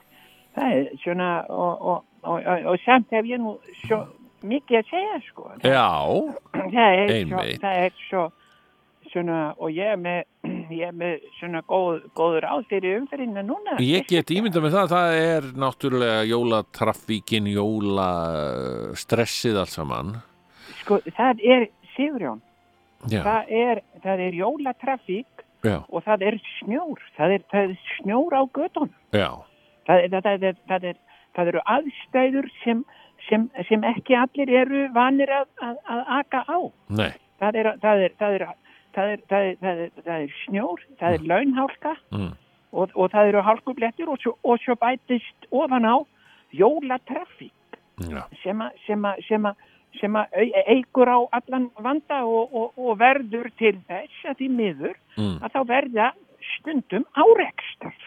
[0.57, 3.55] það er svona, og, og, og, og, og samt hef ég nú
[3.85, 4.01] svo
[4.47, 5.43] mikið að segja, sko.
[5.63, 5.87] já,
[6.75, 7.61] Það er svo, Einmitt.
[7.61, 8.23] það er svo,
[9.11, 10.21] svona, og ég er með,
[10.79, 13.71] ég er með svona góð, góður áð fyrir umferðina núna.
[13.83, 20.09] Ég get ímyndað með það, það er náttúrulega jólatraffíkin, jólastressið allt saman.
[20.81, 21.63] Sko, það er,
[21.95, 22.39] Sigurjón,
[23.11, 25.31] það er, það er jólatrafík
[25.67, 28.93] og það er snjór, það er, það er snjór á gödunum.
[29.13, 29.27] já,
[29.89, 29.97] það,
[30.71, 30.81] það,
[31.35, 32.79] það eru aðstæður sem,
[33.29, 36.59] sem, sem ekki allir eru vanir að, að, að aka á.
[37.01, 37.11] nei,
[37.41, 38.43] Það er, það er, það er,
[38.93, 42.31] það er, það er, það er, það er snjór, það er launhálka mm,
[42.71, 45.95] og, og það eru hálkublettir og og svo bætist ofan á
[46.53, 49.67] jólatrafík já, sem að, sem að, sem að,
[49.99, 50.17] sem
[50.69, 55.55] eigur á allan vanda og, og, og verður til þess að því miður mm, að
[55.55, 56.11] þá verða
[56.55, 57.97] stundum árekstar.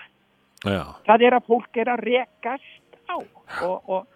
[0.64, 4.06] já, það er að fólk er að rekast á og,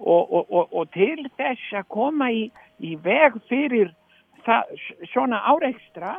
[0.00, 2.46] og, og, og, og, til þess að koma í,
[2.80, 3.92] í veg fyrir
[4.46, 4.70] það,
[5.12, 6.14] svona áreikstra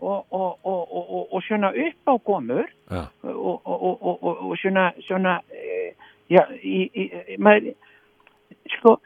[0.00, 4.90] og, og, og, og, og, og svona uppákomur og, og, og, og, og, og svona,
[5.06, 5.92] svona e,
[6.30, 7.74] já, í, í, maður,
[8.78, 8.96] sko,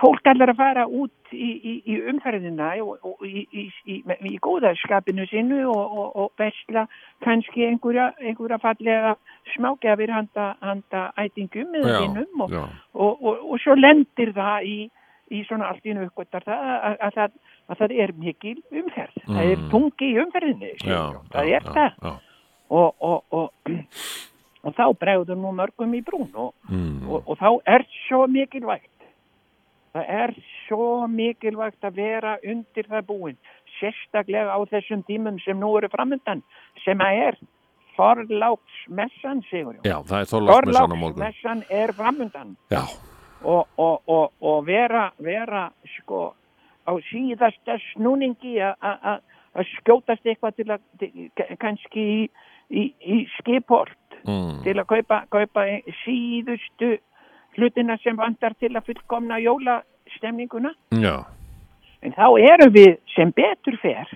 [0.00, 3.96] fólk allar að fara út í, í, í umferðina og, og í, í, í,
[4.30, 6.86] í góðarskapinu sinu og, og, og vesla
[7.24, 9.16] kannski einhverja, einhverja fallega
[9.54, 14.78] smágjafir handa, handa ætingum eða já, vinnum og, svo lendir það í,
[15.34, 19.20] í svona allt í uppgötar það að, að, það, að það er mikil umferð.
[19.26, 19.68] Það er Mm.
[19.70, 20.72] tungi í umferðinni.
[20.84, 21.02] já,
[21.32, 22.16] það já, er það já,
[22.70, 23.72] og, og, og,
[24.66, 28.90] og þá bregður nú mörgum í brún og, mm, og, og þá er svo mikilvægt
[29.96, 30.32] það er
[30.66, 33.36] svo mikilvægt að vera undir það búin
[33.78, 36.42] sérstaklega á þessum tímum sem nú eru framöndan
[36.84, 37.38] sem að er
[37.96, 39.84] Þorláksmessan Sigurjón.
[39.88, 41.22] Já, það er þorlagsmessan á morgun.
[41.22, 42.82] Þorláksmessan er framöndan Já,
[43.42, 46.34] og, og, og, og vera, vera sko
[46.84, 49.24] á síðasta snúningi að-
[49.80, 52.30] skjótast eitthvað til að kannski í,
[52.68, 53.96] í, í skiport.
[54.26, 55.64] Mm, til að kaupa, kaupa
[56.02, 56.96] síðustu
[57.56, 60.72] hlutina sem vantar til að fullkomna jólastemninguna.
[61.02, 61.24] Já,
[62.02, 64.12] en þá erum við sem betur fer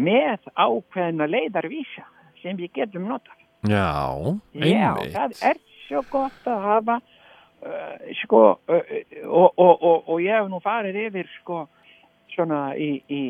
[0.00, 2.06] með ákveðna leiðarvísa
[2.40, 3.36] sem við getum notað.
[3.68, 3.90] Já,
[4.56, 5.12] Já, einmitt.
[5.12, 8.92] það er svo gott að hafa uh, sko uh,
[9.26, 11.66] og, og, og, og ég hef nú farið yfir sko
[12.32, 13.22] svona í, í,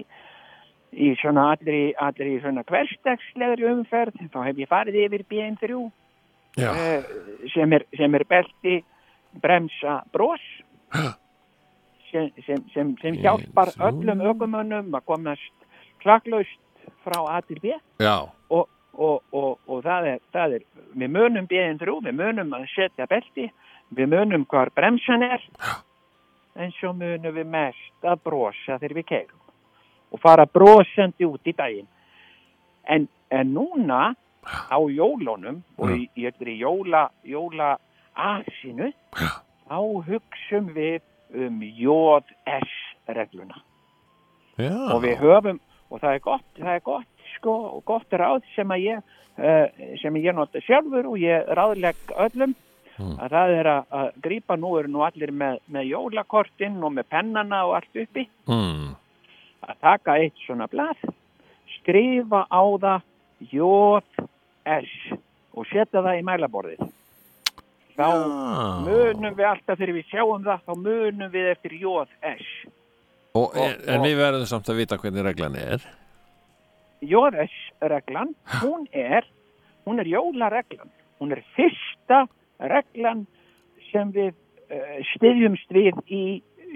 [0.92, 4.20] í svona allri, allri svona hverstagslegri umferð.
[4.30, 5.82] Þá hef ég farið yfir BN3
[6.60, 7.10] Já, uh,
[7.54, 8.80] sem, er, sem er belti
[9.42, 10.42] bremsa bros
[12.10, 15.66] sem, sem, sem, sem hjálpar öllum ökumönnum að komast
[16.02, 16.58] klaklaust
[17.04, 17.76] frá A til B.
[18.00, 20.64] Já, og, og, og, og það, er, það er,
[20.94, 23.46] við munum bíðin þrjú, við munum að setja belti,
[23.96, 25.44] við munum hvar bremsan er,
[26.58, 29.38] en svo munum við mest að brosa þegar við keirum
[30.10, 31.86] og fara brosandi út í daginn.
[32.90, 34.08] En, en núna
[34.42, 37.04] á jólunum og í, í öllri jóla,
[38.20, 38.92] jóla asinu,
[39.68, 41.00] þá hugsum við
[41.30, 43.60] um JS-regluna
[44.58, 45.60] já, og við höfum
[45.90, 47.06] og það er gott, það er gott
[47.36, 48.98] sko, og gott ráð sem að ég
[49.38, 49.66] uh,
[50.02, 52.54] sem ég nota sjálfur og ég ráðlegg öllum.
[53.00, 53.16] Mm.
[53.16, 57.06] að það er að, að grípa nú eru nú allir með, með jólakortin og með
[57.08, 58.26] pennana og allt uppi.
[58.44, 58.90] Mm,
[59.64, 61.00] að taka eitt svona blað
[61.78, 63.00] skrifa á það
[63.54, 65.16] JS
[65.56, 66.99] og setja það í mælaborðið
[68.00, 68.18] þá Já.
[68.88, 72.46] munum við alltaf þegar við sjáum það þá munum við eftir JS
[73.36, 75.84] og, en, og- en við verðum samt að vita hvernig reglan er.
[77.00, 79.24] JS-reglan, hún er,
[79.86, 80.90] hún er jólareglan.
[81.20, 82.24] Hún er fyrsta
[82.60, 83.26] reglan
[83.90, 84.32] sem við
[84.70, 86.22] uh, styðjumst við í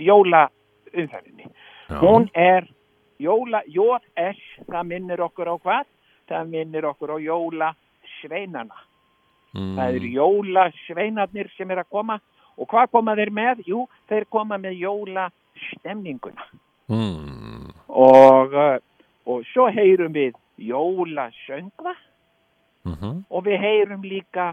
[0.05, 1.51] jólaumferðinni.
[1.91, 1.99] Já.
[2.01, 2.67] Hún er
[3.21, 5.87] jóla, JS, það minnir okkur á hvað?
[6.29, 7.73] Það minnir okkur á jóla
[8.21, 8.79] sveinana.
[9.55, 12.19] Mm, Það eru jóla sveinarnir sem er að koma
[12.59, 13.65] og hvað koma þeir með?
[13.67, 15.29] Jú, þeir koma með jóla
[15.71, 16.49] stemninguna
[16.91, 18.77] mm, og, uh,
[19.31, 21.95] og svo heyrum við jóla söngva
[22.85, 24.53] mhm, og við heyrum líka,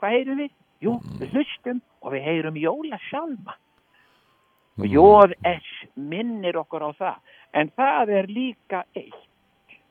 [0.00, 0.54] hvað heyrum við?
[0.84, 3.54] Jú, við hlustum og við heyrum jóla sjálma.
[4.76, 7.16] Og mm, JS minnir okkur á það.
[7.56, 9.24] En það er líka eitt.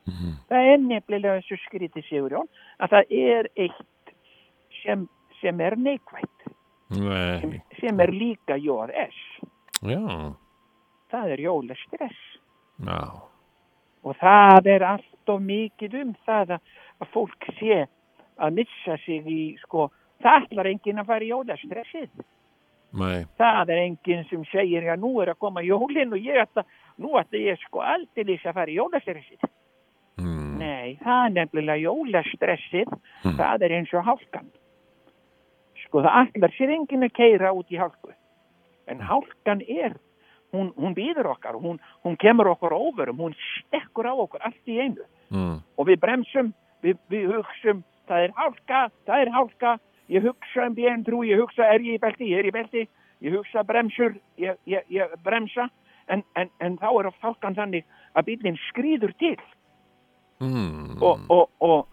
[0.06, 3.82] mhm, Það er nefnilega þessu skrítið Sigurjón að það er eitt
[4.86, 5.08] sem,
[5.42, 6.46] sem er neikvætt,
[7.42, 8.58] sem, sem er líka
[9.84, 10.34] já,
[11.12, 12.22] Það er jólastress.
[12.86, 13.02] já,
[14.06, 16.62] Og það er allt of mikið um það að,
[17.02, 17.86] að fólk sé
[18.38, 19.88] að missa sig í, sko,
[20.22, 22.10] það ætlar enginn að fara í jólastressið.
[22.96, 26.64] nei, Það er enginn sem segir, já, nú er að koma jólinn og ég ætla,
[27.02, 29.50] nú ætla ég sko aldrei að fara í jólastressið.
[30.18, 32.88] mm, Nei, það er nefnilega jólastressið,
[33.24, 33.38] Hmm.
[33.38, 34.52] það er eins og hálkan.
[35.96, 38.10] Sko, það ætlar sér enginn að keira út í hálku.
[38.92, 39.94] En hálkan er,
[40.52, 44.76] hún, hún býður okkar, hún, hún kemur okkur óverum, hún stekkur á okkur allt í
[44.76, 45.06] einu.
[45.32, 46.50] mm, Og við bremsum,
[46.84, 47.80] við, við hugsum,
[48.10, 49.72] það er hálka, það er hálka,
[50.12, 52.84] ég hugsa um BN3, ég hugsa, er ég í belti, ég er í belti,
[53.24, 55.70] ég hugsa bremsur, ég, ég, ég bremsa,
[56.12, 57.88] en, en, en þá er oft hálkan þannig
[58.20, 59.40] að bílinn skrýður til.
[60.44, 61.88] Mm, og, og, og,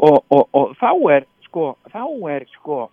[0.00, 2.88] og, og, og þá er sko, þá er sko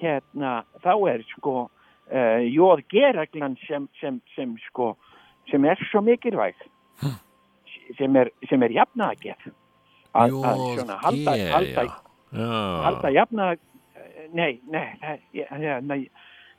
[0.00, 4.94] hérna, þá er sko uh, jóð gereglan sem, sem, sem sko
[5.50, 6.54] sem er svo mikilvæg
[7.98, 9.48] sem er, sem er jafnaðgerð
[10.14, 12.50] að, að svona halda, halda, já,
[12.84, 13.58] halda jafnað
[14.36, 16.04] nei, nei, er- ég- nei,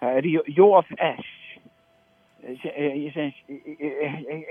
[0.02, 0.28] það er
[0.58, 1.30] jóð S.
[2.42, 3.32] Sem, sem,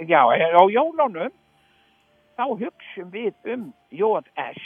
[0.09, 1.32] já, á jólunum
[2.38, 4.61] þá hugsum við um JS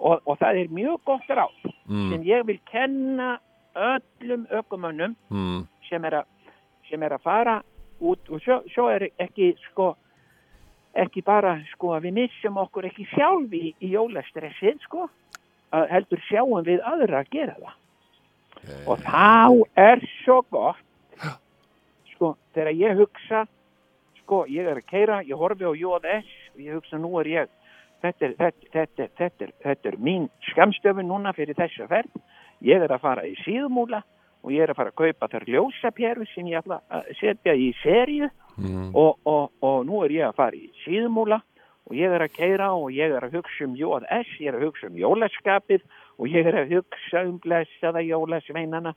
[0.00, 1.52] og, og það er mjög gott ráð
[1.86, 3.34] mm, sem ég vil kenna
[3.74, 6.54] öllum ökumönnum mm, sem er að,
[6.90, 7.58] sem er að fara
[8.02, 9.92] út og svo, svo er ekki sko
[10.98, 15.08] ekki bara sko að við missum okkur ekki sjálf í, í jólastressið sko
[15.72, 17.78] að heldur sjáum við aðra að gera það.
[18.86, 21.24] Og þá er svo gott
[22.12, 23.46] sko þegar ég hugsa
[24.20, 27.50] sko ég er að keira, ég horfi á JS og ég hugsa nú er ég
[28.02, 32.20] þetta er, þetta, þetta, þetta, er, þetta er mín skamstöfun núna fyrir þessu ferð
[32.62, 34.02] ég er að fara í síðmúla
[34.42, 37.70] og ég er að fara að kaupa þar ljósapjæru sem ég ætla að setja í
[37.82, 38.28] seríu.
[38.52, 41.40] Mm, og, og, og nú er ég að fara í síðmúla
[41.88, 44.66] og ég er að keira og ég er að hugsa um JS, ég er að
[44.68, 45.86] hugsa um jólaskapið
[46.18, 48.92] og ég er að hugsa um blessaða jólasveinana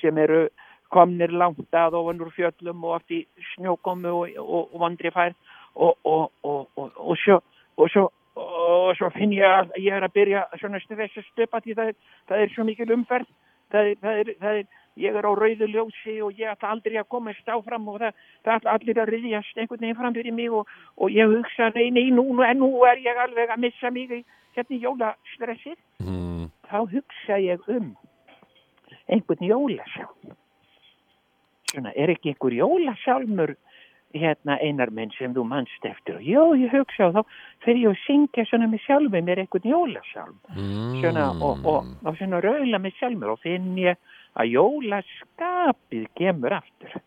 [0.00, 0.46] sem eru
[0.90, 3.20] komnir langt að ofan úr fjöllum og oft í
[3.54, 5.34] snjókomu og, og, vandri fær
[5.74, 7.38] og, og, og, og, og, svo,
[7.76, 8.08] og, svo,
[8.38, 11.94] og svo finn ég að ég er að byrja svona þessu stöpa því það
[12.28, 13.30] það er svo mikil umferð
[13.70, 14.66] það er, það er, það er,
[15.00, 18.58] ég er á rauðu ljósi og ég ætla aldrei að komast áfram og það, það
[18.58, 22.10] ætla allir að riðjast einhvern veginn fram fyrir mig og, og ég hugsa, nei, nei,
[22.14, 24.20] nú, nú, en nú er ég alveg að missa mig í
[24.56, 25.78] hérna í jólastressið.
[26.02, 27.94] mm, Þá hugsa ég um
[29.10, 30.36] einhvern jólasjálm.
[31.70, 33.54] Svona, er ekki einhver jólasjálmur
[34.14, 36.18] hérna einar minn sem þú mannst eftir.
[36.18, 37.20] Og jó, ég hugsa og þá
[37.64, 42.18] fyrir ég að syngja svona með sjálfum mér einhvern jólasjálm mm, svona, og, og, og
[42.18, 44.00] svona raula með sjálfur og finn ég
[44.38, 46.98] að jólaskapið kemur aftur.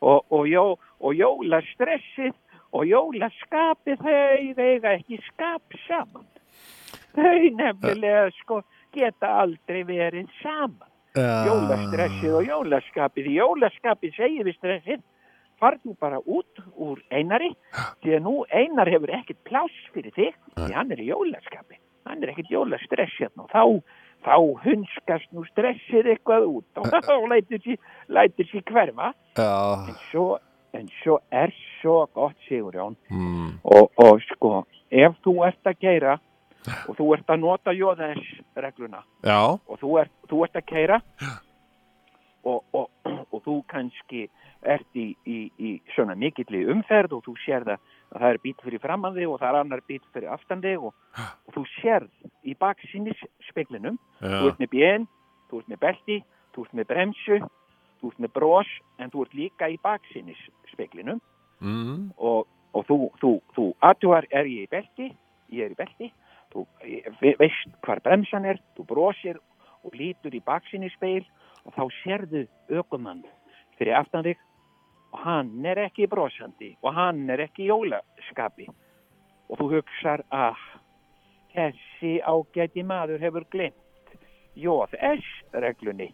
[0.00, 0.64] Og, og, jó,
[1.00, 2.36] og jólastressið
[2.72, 6.28] og jólaskapið þau eiga ekki skap saman.
[7.16, 8.62] Þau nefnilega sko
[8.94, 10.86] geta aldrei verið saman.
[11.16, 13.32] Jólastressið og jólaskapið.
[13.40, 15.00] Jólaskapið segir við stressið
[15.60, 17.52] farðu bara út úr einari
[18.02, 21.80] því að nú einar hefur ekkert pláss fyrir þig því hann er í jólaskapi.
[22.08, 23.46] Hann er ekkert jólastress hérna.
[23.46, 23.64] Og þá,
[24.26, 27.60] þá hunskast nú stressið eitthvað út og, og lætur
[28.48, 29.12] sér, hverfa.
[29.36, 30.26] En svo,
[30.76, 32.98] en svo er svo gott Sigurjón.
[33.12, 36.18] Mm, og, og sko ef þú ert að keira
[36.88, 38.26] og þú ert að nota jóðaðs
[38.60, 41.38] regluna já, og þú ert, þú ert að keira og,
[42.44, 44.26] og, og þú kannski
[44.62, 47.78] ert í, í, í svona mikilli umferð og þú sér það
[48.10, 50.84] að það er bíl fyrir framann þig og það er annar bíl fyrir aftan þig
[50.88, 50.94] og,
[51.46, 55.08] og þú sérð í baksýnis speklinum, þú ert með björn,
[55.50, 56.16] þú ert með belti,
[56.54, 57.40] þú ert með bremsu,
[58.00, 60.40] þú ert með bros en þú ert líka í baksýnis
[60.72, 61.20] speklinum
[61.60, 65.12] mm, og, og þú, þú, þú aðtúar er ég í belti,
[65.54, 66.10] ég er í belti,
[66.52, 66.66] þú
[67.20, 69.38] ve- veist hvar bremsan er, þú brosir
[69.84, 71.22] og lítur í baksinni speil
[71.66, 72.44] og þá sérðu
[72.80, 73.24] ökumann
[73.78, 74.40] fyrir aftan þig
[75.10, 78.68] og hann er ekki brosandi og hann er ekki í jólaskapi.
[79.50, 80.58] Og þú hugsar að
[81.54, 84.16] þessi ágæti maður hefur glimt
[84.60, 86.10] JS-reglunni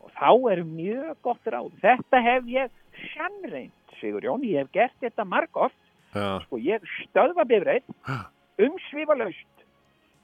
[0.00, 1.72] og þá er mjög gott ráð.
[1.82, 2.76] Þetta hef ég
[3.12, 5.76] sannreint, Sigur Jón, ég hef gert þetta margótt
[6.10, 7.84] Já, og ég stöðva bifreið
[8.64, 9.64] umsvífalaust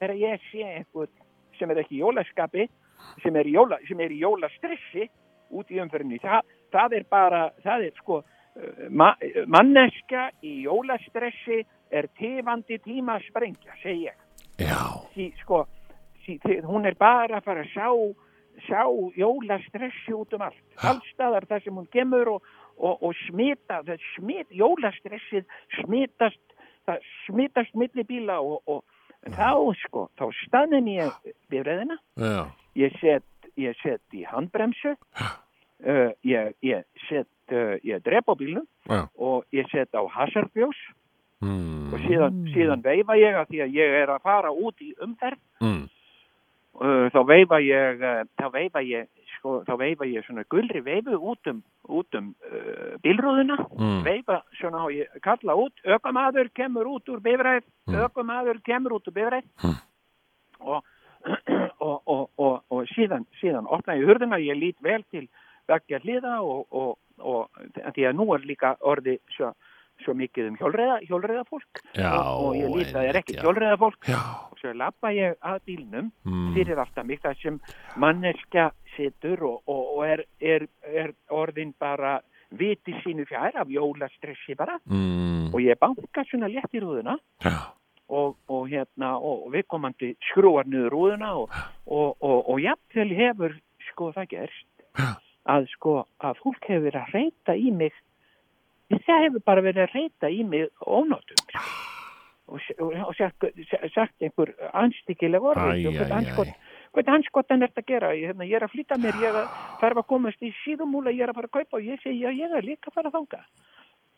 [0.01, 1.13] þegar ég sé einhvern
[1.59, 2.67] sem er ekki í jólaskapi
[3.23, 5.09] sem er í, jóla, sem er í jólastressi
[5.57, 6.21] út í umferðinni.
[6.23, 6.43] Þa,
[6.75, 9.13] það er bara, það er sko uh, ma,
[9.47, 11.63] manneska í jólastressi
[11.95, 13.77] er tifandi tíma að sprengja,
[14.59, 14.79] já,
[15.15, 15.67] sí, sko,
[16.25, 17.91] sí, hún er bara að fara að sjá,
[18.67, 18.83] sjá
[19.15, 20.63] jólastressi út um allt.
[20.83, 25.47] Allstaðar þar sem hún kemur og, og, og smita, það smit, jólastressið
[25.79, 26.43] smitast,
[26.89, 28.83] það smitast milli bíla og, og
[29.37, 29.53] þá,
[29.85, 33.25] sko, þá staðin ég bifræðina, já, ég set,
[33.57, 34.95] ég set í handbremsu,
[35.87, 39.09] uh, ég, ég set, uh, ég drep á bílnum já.
[39.19, 40.77] og ég set á hasarfjós
[41.43, 41.93] Mm.
[41.93, 45.37] og síðan, síðan veifa ég að því að ég er að fara út í umferð
[45.61, 45.83] Mm.
[46.81, 49.07] uh, þá veifa ég uh, þá veifa ég
[49.37, 51.61] sko, þá veifa ég svona gulri veifu út um,
[51.93, 54.01] út um uh, bílrúðuna Mm.
[54.05, 57.95] veifa svona og ég kalla út ökumadur kemur út úr bifræð Mm.
[58.09, 59.77] ökumadur kemur út úr bifræð Mm.
[60.61, 60.83] og,
[61.87, 65.27] og, og, og, og síðan, síðan opna ég hurðina ég lít vel til
[65.69, 67.65] veggja hliða og, og, og
[67.97, 69.53] því að nú er líka orði svo,
[70.05, 73.39] svo mikið um hjólreiða, hjólreiða fólk Já, og, og ég lít að það er ekki
[73.41, 74.21] hjólreiða fólk Já,
[74.51, 76.55] og svo lappa ég að bílnum Mm.
[76.57, 77.61] fyrir alltaf mig þar sem
[78.03, 78.71] manneskja
[79.45, 82.21] og, og er, er, er orðin bara
[82.51, 84.79] viti sínu fjær af jólastressi bara.
[84.87, 85.53] Mm.
[85.55, 87.17] og ég banka svona létt í rúðuna.
[87.45, 87.73] Já,
[88.09, 91.55] og, og hérna og viðkomandi skrúar niður rúðuna og,
[91.87, 93.57] og, og, og jafnvel hefur
[93.91, 94.85] sko það gerst
[95.47, 97.95] að sko að fólk hefur verið að reyta í mig
[99.07, 101.65] það hefur bara verið að reyta í mig ónótum sko.
[102.47, 103.49] og, sagt,
[103.95, 106.53] sagt einhver anstíkileg æ, æ.
[106.95, 108.13] hvað hanskotan er þetta að gera?
[108.15, 111.13] Ég, hérna, ég er að flytta mér, ég er að þarf að komast í síðumúla,
[111.13, 113.11] ég er að fara að kaupa og ég segi, já, ég er líka að fara
[113.11, 113.43] að þanga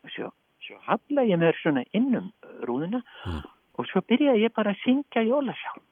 [0.05, 0.33] og svo,
[0.67, 2.29] svo halla ég mér svona innum
[2.69, 5.85] rúðuna og svo byrjaði ég bara að syngja jólasjálf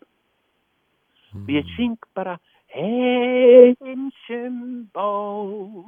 [1.37, 2.35] og ég syng bara
[2.73, 4.57] heimsum
[4.95, 5.87] ból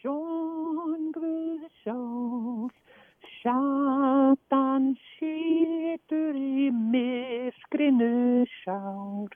[0.00, 2.70] sjóngvuð sól.
[3.42, 4.84] Satan
[5.18, 9.30] situr í myrkrinu sár.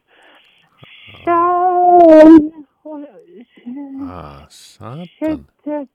[1.24, 2.38] Sál
[2.84, 3.04] og
[4.10, 5.06] ah, satan.
[5.18, 5.86] Setta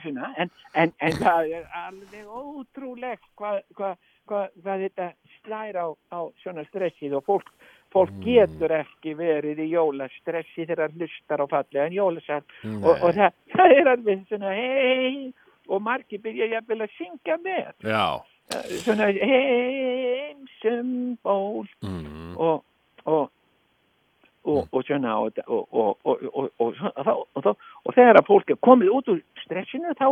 [0.03, 3.91] svona, en, en, en það er alveg ótrúlegt hvað hva,
[4.31, 5.07] hva, hva þetta
[5.41, 7.51] slæra á, á svona stressið og fólk,
[7.95, 12.45] fólk getur ekki verið í jólastressi þegar hlustar á fallega en jólasal.
[12.79, 15.35] Og, og það, það er alveg svona hei
[15.69, 17.73] og margi byrja ég að syngja með
[18.85, 20.91] svona heimsum
[21.23, 21.67] ból
[22.37, 22.65] og
[23.05, 23.25] og
[24.49, 25.31] og svona og
[27.95, 30.09] þegar að fólk er komið út úr stressinu þá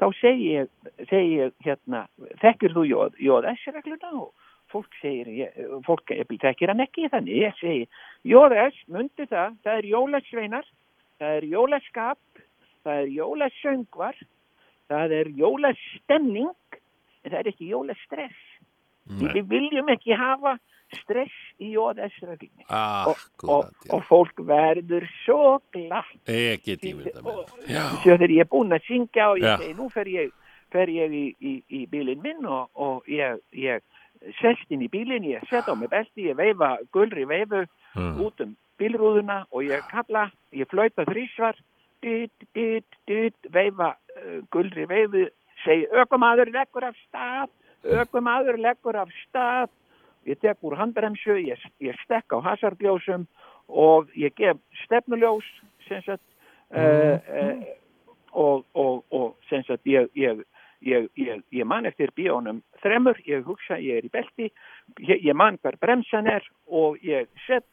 [0.00, 0.68] þá segir,
[1.10, 2.06] segir hérna,
[2.42, 4.30] þekkir þú jóð, jóð S-regluna og
[4.72, 9.80] fólk segir, ég, fólk þekkir hann ekki þannig, ég segir, jóð S, myndi það, það
[9.80, 10.70] er jólagsveinar,
[11.20, 12.44] það er jólaskap,
[12.86, 14.22] það er jólasöngvar,
[14.88, 16.50] það er jólastemning
[17.22, 18.42] en það er ekki jólastress
[19.34, 20.56] við viljum ekki hafa
[20.92, 22.66] stress í jóðess-reglunni
[23.08, 23.16] og,
[23.48, 23.92] og, já.
[23.96, 26.12] og fólk verður svo glatt
[27.24, 29.56] og Já, svo þegar ég er búinn að syngja og ég Já.
[29.58, 30.30] segi nú fer ég,
[30.70, 33.80] fer ég í, í, í bílinn minn og, og ég, ég
[34.38, 38.22] sest inn í bílinn, ég set á mig belti, ég veifa gulri veifu Mm.
[38.24, 41.58] út um bílrúðuna og ég kalla, ég flauta þrísvar,
[42.02, 45.26] dyt, dyt, dyt, veifa uh, gulri veifu,
[45.64, 47.52] segi ökumadur leggur af stað,
[48.02, 49.70] ökumadur leggur af stað,
[50.28, 53.26] ég tek úr handbremsu, ég, ég stekk á hasardljósum
[53.68, 55.46] og ég gef stefnuljós,
[55.88, 56.24] sem sagt,
[56.74, 57.62] uh, uh,
[58.32, 60.42] og, og, og sem sagt, ég, ég,
[60.80, 64.50] ég, ég, ég man eftir bíónum þremur, ég hugsa, ég er í belti,
[65.00, 67.66] ég, ég man hver bremsan er og ég set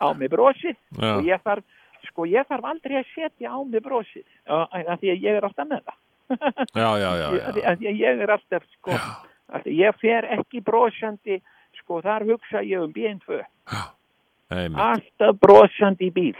[0.00, 1.16] á mig brosið Já.
[1.16, 1.64] og ég þarf,
[2.08, 5.68] sko, ég þarf aldrei að setja á mig brosið, af því að ég er alltaf
[5.68, 5.98] með það.
[6.82, 7.28] já, já, já,
[7.70, 8.90] Af því að ég er alltaf, sko,
[9.50, 11.40] af því ég fer ekki brosandi,
[11.80, 13.40] sko, þar hugsa ég um bíðin tvö,
[14.50, 14.78] Einmitt.
[14.82, 16.36] alltaf brosandi bíl.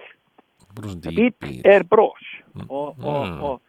[0.75, 1.61] brosandi bíl.
[1.65, 2.27] er bros
[2.69, 3.43] og, og, Mm.
[3.43, 3.61] og,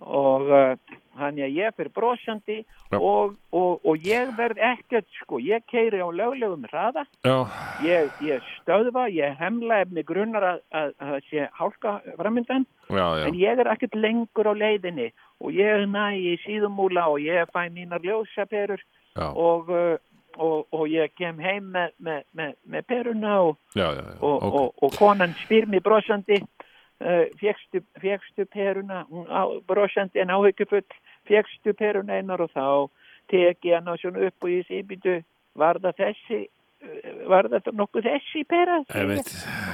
[0.00, 2.98] og uh, þannig að ég fyrir brosandi Já.
[2.98, 7.04] og, og, og ég verð ekkert sko, ég keiri á löglegum hraða.
[7.84, 13.38] Ég, ég stöðva, ég hemla ef mig grunnar að, að, að sé hálka framöndan en
[13.38, 15.10] ég er ekkert lengur á leiðinni
[15.42, 18.80] og ég næ í síðumúla og ég fæ mínar ljósaperur
[19.14, 19.68] já, og,
[20.38, 23.34] og, og ég kem heim með, með, með, með peruna
[23.74, 24.82] já, já, já, og, ok.
[24.82, 26.40] og, konan spyr mér brosandi.
[26.40, 26.57] uh,
[27.40, 30.86] fegstu, fegstu peruna hún á, brosandi en áhyggjufull
[31.28, 32.90] fegstu peruna einar og þá
[33.30, 35.20] tek ég hana svona upp og sé býtu
[35.58, 38.82] var það þessi uh, var það nokkuð þessi pera?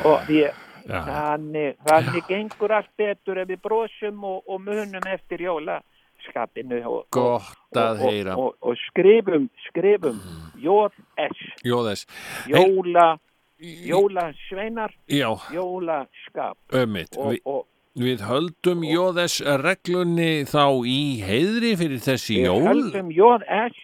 [0.04, 0.52] Og ég
[0.84, 7.06] Já, Þannig, þannig gengur allt betur ef við brosum og, og munum eftir jólaskapinu og,
[7.16, 8.34] og, og, heyra.
[8.36, 10.18] og, og skrifum, skrifum.
[10.60, 11.40] J.S.
[11.64, 12.04] Jóðes,
[12.52, 13.14] Jóla,
[13.60, 22.64] jólasveinar, jólaskap og, og við höldum Jóðes reglunni þá í heiðri fyrir þessi við jól.
[22.66, 23.76] höldum J.S.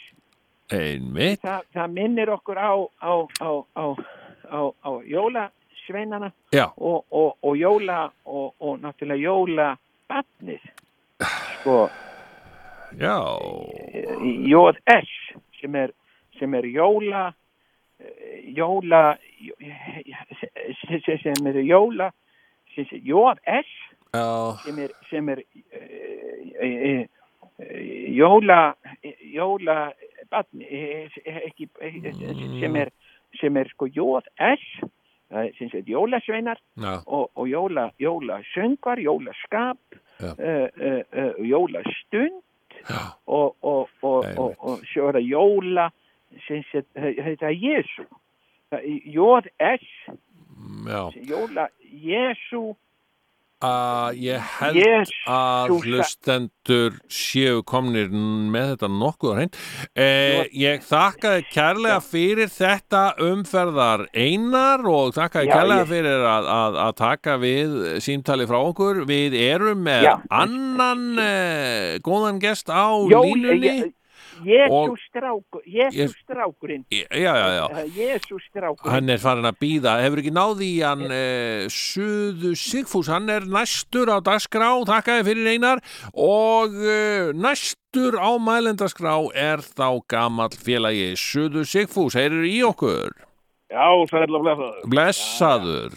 [0.71, 1.43] Einmitt.
[1.43, 3.85] Það, það minnir okkur á, á, á, á,
[4.51, 6.33] á, á jólasveinana
[6.77, 10.69] og, og, og jóla og, og náttúrulega jólabatnið
[11.61, 11.89] sko
[12.99, 13.19] já,
[14.23, 15.11] JS
[15.61, 15.95] sem er,
[16.39, 17.31] sem er jóla
[18.57, 19.19] jóla
[21.23, 22.11] sem er jóla
[22.75, 23.71] sem JS
[24.65, 25.39] sem er, sem eh,
[26.61, 27.07] eh,
[27.59, 28.75] eh, jóla
[29.33, 29.93] jóla
[30.59, 31.07] eh,
[31.81, 32.11] eh,
[32.61, 32.91] sem er
[33.39, 34.65] sem er sko JS
[35.31, 36.59] eh, sem er jólasveinar
[37.07, 39.79] og, og jóla, jólasöngvar, jólaskap,
[41.39, 42.43] jólastund
[42.89, 44.39] já, og, og, og, Einmitt.
[44.39, 45.91] og, og svo er það jóla,
[46.47, 48.07] sem sé, er Jésu.
[49.05, 49.87] JS,
[50.87, 51.11] já.
[51.27, 52.77] jóla, Jésu,
[53.63, 55.11] Uh, ég held Jesús.
[55.29, 59.59] að hlustendur séu komnir með þetta nokkuð hreint.
[59.95, 66.49] Eh, ég þakkaði kærlega fyrir þetta umferðar einar og þakkaði Já, kærlega ég- fyrir að,
[66.57, 69.05] að, að taka við símtali frá okkur.
[69.05, 70.15] Við erum með Já.
[70.31, 73.93] annan eh, góðan gest á línunni.
[74.45, 77.85] Jésu Og- strákur, Jésu Ég- strákurinn, Já, já, já.
[77.97, 78.93] Jésu strákurinn.
[78.93, 83.41] Hann er farin að býða, hefur ekki náði í hann uh, Suðu Sigfús, hann er
[83.47, 85.83] næstur á dagskrá, þakkaði fyrir einar
[86.15, 93.13] og uh, næstur á mælendaskrá er þá gamall félagi Suðu Sigfús, heyrður í okkur,
[93.71, 94.83] Já, sæl og blessaður.
[94.91, 95.93] blessaður.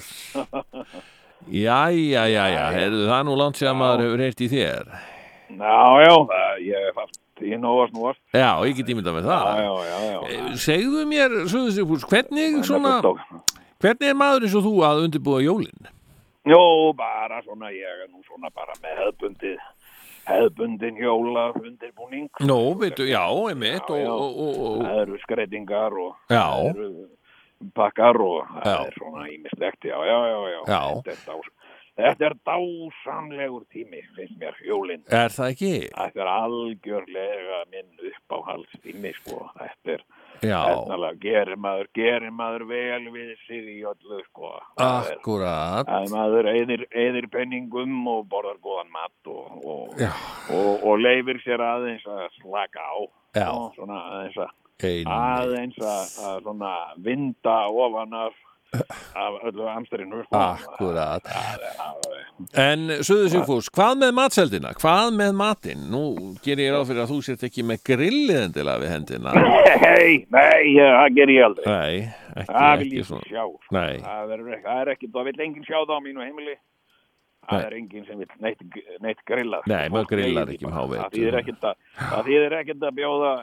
[1.52, 4.92] Jæja, jæja, heyrðu það nú langt sem maður hefur heyrt í þér.
[5.54, 8.20] Já, já, það, ég hef haft í nóast núast.
[8.36, 9.48] Já, ég get ímyndað með það.
[9.64, 10.20] já, já, já.
[10.30, 13.00] Eh, Segðu mér, Suðu Sigfús, hvernig, svona,
[13.82, 15.90] hvernig er maður eins og þú að undirbúa jólinn?
[16.46, 16.62] Jó,
[17.00, 19.58] bara svona, ég er nú svona bara með hefbundið,
[20.28, 22.30] hefbundin jóla undirbúning.
[22.44, 26.90] Nó, veitu, já, og, og, og, og, Það eru skreitingar og það eru
[27.76, 30.82] pakkar og það er svona ímislegt, já, já, já, já.
[31.08, 31.52] Þetta er, dás,
[31.98, 35.04] þetta er dásamlegur tími, finnst mér, jólinn.
[35.14, 35.72] Er það ekki?
[35.94, 39.48] Þetta er algjörlega minn uppáhaldstími, sko.
[39.60, 40.06] Þetta er,
[40.44, 44.50] Já, Efnalega, gerir maður, gerir maður vel við sig í öllu, sko.
[44.76, 49.96] Það er- akkurat að maður eyðir, eyðir penningum og borðar góðan mat og, og,
[50.52, 52.96] og, og leifir sér aðeins að slaka á
[53.40, 53.48] Já.
[53.78, 54.52] svona aðeins að
[54.84, 56.72] Ein, aðeins að, að svona
[57.06, 58.34] vinda ofan af,
[58.74, 60.38] af öllu amstrinu sko.
[60.40, 61.24] Akkurat.
[61.24, 62.22] Það er- það er-
[62.60, 64.72] En Suður Sigfús, hvað með matseldina?
[64.82, 65.84] Hvað með matinn?
[65.94, 66.02] Nú
[66.44, 69.34] ger ég ráð fyrir að þú sért ekki með grillið endilega við hendina
[69.84, 72.00] Nei, nei, það ger ég aldrei Nei,
[72.34, 73.46] ekki, Það ekki svona sko.
[73.78, 73.96] Nei.
[74.02, 76.56] það, verður ekki, það er ekki, það vil enginn sjá það á mínu heimili
[77.44, 77.64] Það Nei.
[77.68, 78.62] er enginn sem vil neitt,
[79.04, 81.04] neitt grillað Nei, maður grillar ekki um hávetur.
[81.04, 81.76] Það þýðir ekkert að,
[82.84, 83.34] það bjóða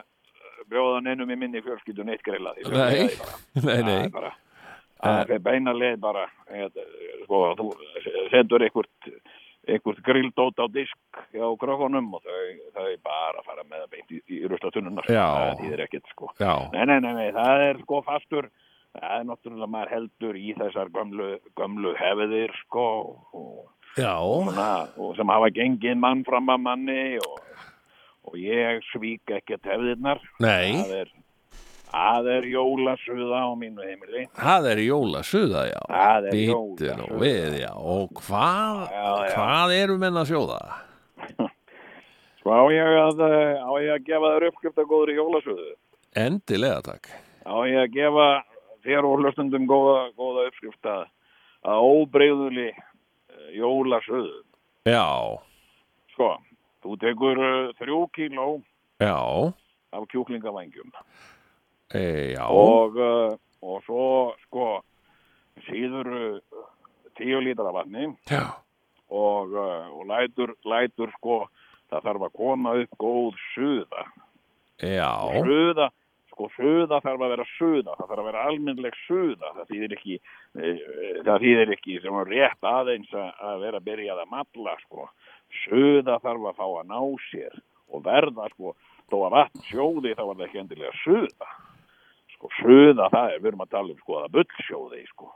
[0.71, 4.31] bjóða neinum í minni fjölskyldu neitt grillað Ég Nei, það nei, Það nei er
[5.01, 6.25] Það er beina leið bara
[7.25, 7.69] sko, þú
[8.31, 9.11] setur einhvert
[9.69, 12.45] einhvert grilldót á disk hjá krökkunum og þau,
[12.75, 16.31] þau bara fara með það beint í, í ruslatunnunar það þýðir ekkert sko.
[16.73, 18.49] Nei, nei, nei, það er sko fastur,
[18.97, 21.29] það er náttúrulega maður heldur í þessar gömlu,
[21.59, 22.87] gömlu hefðir sko
[23.37, 23.61] og,
[23.93, 27.67] svona, og sem hafa gengið mann fram að manni og,
[28.29, 30.23] og ég svík ekkert hefðirnar.
[30.41, 30.73] nei.
[30.81, 31.13] Það er,
[31.91, 34.23] það er jólasuða á mínu heimili.
[34.39, 36.95] Það er jólasuða, já Það er jólasuða.
[37.01, 39.33] nú við, já Og hvað, Já, já.
[39.35, 40.59] hvað eru menn að sjóða?
[42.41, 45.67] Svo á ég að, eh, á ég að gefa þér uppskrift að góðri jólasuðu.
[46.17, 47.11] Endilega takk
[47.45, 48.27] Á ég að gefa
[48.85, 51.03] þér og hlustundum góða, góða uppskrift að,
[51.69, 52.69] að óbreyðuli
[53.55, 54.39] jólasöðu.
[54.89, 55.05] Já,
[56.15, 56.31] Sko,
[56.83, 58.47] þú tekur uh, þrjú kíló
[59.01, 59.13] já,
[59.93, 60.89] af kjúklingavængjum
[61.97, 64.07] e, og, uh, og svo,
[64.47, 64.67] sko,
[65.67, 66.65] síður uh,
[67.19, 68.07] tíu lítra vatni
[69.11, 71.41] og, og lætur, lætur, sko,
[71.91, 74.05] það þarf að koma upp góð suða.
[74.79, 75.09] já,
[75.43, 75.89] Suða,
[76.31, 80.19] sko, suða þarf að vera suða, það þarf að vera almennleg suða, það þýðir ekki,
[81.27, 85.09] það þýðir ekki sem er rétt aðeins að, að vera byrjað að matla, sko.
[85.65, 87.59] Suða þarf að fá að ná sér
[87.91, 88.73] og verða, sko,
[89.11, 91.51] þó að vatn sjóði þá var það ekki endilega suða.
[92.41, 95.27] Sko, suða það er, við erum að tala um, sko, að bullsjóði, sko.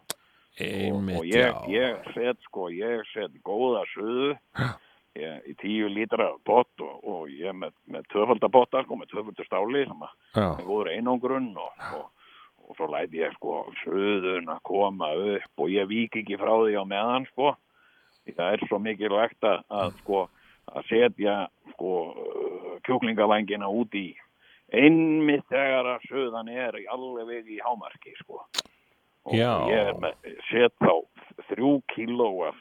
[0.57, 4.31] einmitt, og ég, ég set sko, ég set góða suðu
[5.19, 9.83] ég, í tíu lítra pott og, og ég með, með tvöfaldapotta sko, með tvöfaldur stáli
[9.85, 12.33] sem með góður einangrun og, og,
[12.65, 16.79] og svo læti ég sko suðun að koma upp og ég vík ekki frá því
[16.81, 17.53] á meðan sko.
[18.25, 20.23] Það er svo mikilvægt að, sko
[20.73, 21.35] að setja
[21.75, 21.91] sko
[22.87, 24.07] kjúklingavængina út í
[24.73, 28.41] einmitt þegar að suðan er alveg í hámarki sko.
[29.25, 29.51] Og Já.
[29.69, 30.05] ég
[30.49, 31.01] set þá
[31.49, 32.59] þrjú kíló af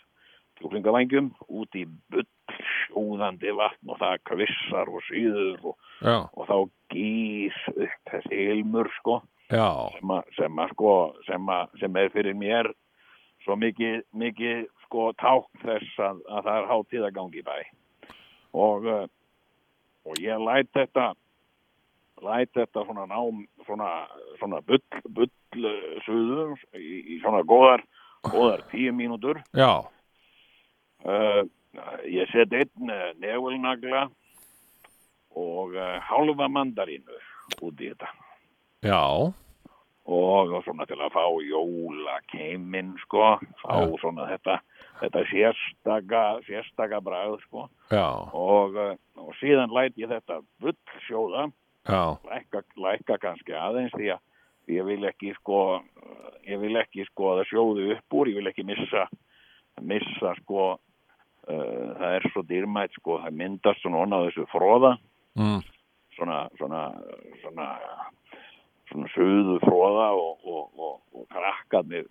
[0.60, 6.56] kjúklingavængjum út í bull sjóðandi vatn og það kvissar og síður og, og þá
[6.94, 9.20] gís upp þessi ilmur sko
[9.50, 10.94] sem, að, sem, að, sko,
[11.26, 12.70] sem, að, sem er fyrir mér
[13.44, 17.58] svo mikið, mikið sko tákn þess að, að það er hátíð að gangi í bæ.
[18.54, 19.04] Og, uh,
[20.08, 21.10] og ég læt þetta
[22.22, 23.90] læt þetta svona nám svona,
[24.38, 27.84] svona bull, bull uh, suðu í, í svona góðar
[28.24, 29.40] góðar tíu mínútur.
[29.56, 29.84] Já,
[31.04, 31.42] uh,
[32.08, 34.08] ég set einn uh, nefulnagla
[35.34, 37.22] og uh, hálfa mandarínu
[37.60, 38.12] út í þetta.
[38.84, 39.00] Já,
[40.04, 43.92] og svona til að fá jólakeiminn sko, fá Já.
[44.02, 44.58] svona þetta,
[45.00, 47.68] þetta sérstaka, sérstaka bragð sko.
[47.92, 48.76] Já, og,
[49.16, 50.76] og síðan læt ég þetta bull
[51.08, 51.48] sjóða,
[51.84, 54.22] lækka, lækka kannski aðeins því að
[54.72, 55.60] ég vil ekki sko,
[56.48, 59.04] ég vil ekki sko að það sjóðu upp úr, ég vil ekki missa,
[59.84, 64.96] missa sko, uh, það er svo dýrmætt sko, það myndast svona onna þessu fróða,
[65.40, 65.62] mm,
[66.16, 66.82] svona, svona,
[67.42, 67.68] svona,
[68.88, 72.08] svona suðu fróða og, og, og, og krakkarnir,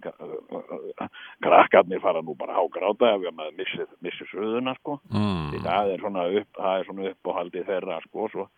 [1.42, 5.00] krakkarnir fara nú bara hágráta ef maður missir, missir suðuna, sko.
[5.10, 8.52] Mm, það er svona upp, það er svona uppáhaldið þeirra, sko, svo,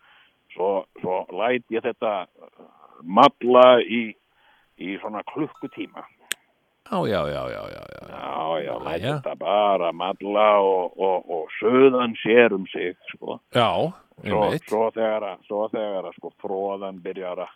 [0.56, 0.70] svo,
[1.00, 2.66] svo læt ég þetta uh,
[3.04, 4.14] matla í,
[4.80, 6.04] í svona klukkutíma.
[6.86, 9.14] já, já, já, já, já, já, Já, já, læt Jæja.
[9.18, 13.40] þetta bara matla og, og, og suðan sér um sig, sko.
[13.54, 13.68] já,
[14.22, 17.54] svo, einmitt, svo þegar að, svo þegar að sko fróðan byrjar að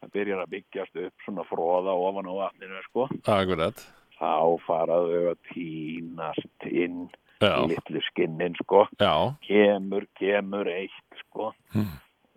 [0.00, 3.82] það byrjar að byggjast upp svona fróða ofan á vatninu sko akkurat,
[4.16, 4.32] þá
[4.64, 7.02] faraðu að tínast inn
[7.42, 9.12] já, litlu skinnin sko já,
[9.44, 11.90] kemur, kemur eitt sko Hmm.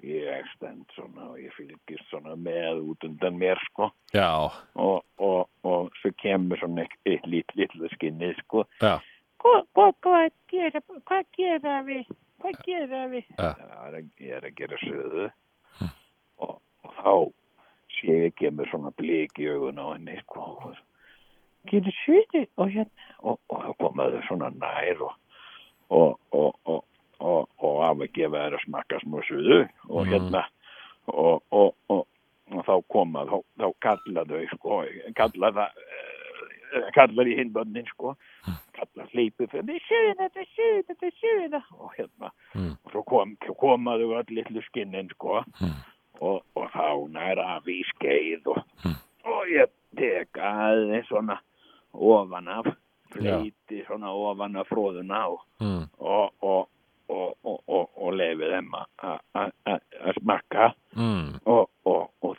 [0.03, 4.27] Ég stend svona og ég fylgist svona með út undan mér sko já,
[4.75, 8.97] og, og, og svo kemur svona eitt, eitt lit, litlu skinni sko já,
[9.43, 12.11] Hvað, hvað gera, hvað gera við?
[12.39, 13.31] Hvað gera við?
[13.43, 15.25] er ég er að gera söðu
[16.39, 16.53] og,
[16.83, 17.13] og þá
[17.97, 20.71] sé ég kemur svona blik í augun á henni sko
[21.71, 23.11] Gera suðu og hérna.
[23.23, 25.19] og, og þá komaðu svona nær og
[25.93, 26.17] og,
[27.19, 29.59] og, og, af að gefa þær að smakka smá suðu
[29.89, 30.43] og hérna
[31.07, 32.05] og, og, og,
[32.65, 34.81] þá koma þá, þá kalla þau sko
[35.17, 38.15] kalla það eh, kallar í hinbönnin sko
[38.73, 41.63] kallar hleypu fyrir Þetta er suða, þetta er suða, þetta er suða.
[41.79, 42.75] og hérna Mm.
[42.85, 45.73] og svo kom, komaðu öll litlu skinnin sko Mm.
[46.21, 48.59] og, og þá nær af í skeið og,
[49.25, 51.39] og ég tek aðeins svona
[51.93, 52.65] ofan af
[53.13, 56.67] fleiti svona ofan af fróðuna og, mm, og,
[57.09, 61.69] og, og, og, lefi þeim að- smakka mm, og,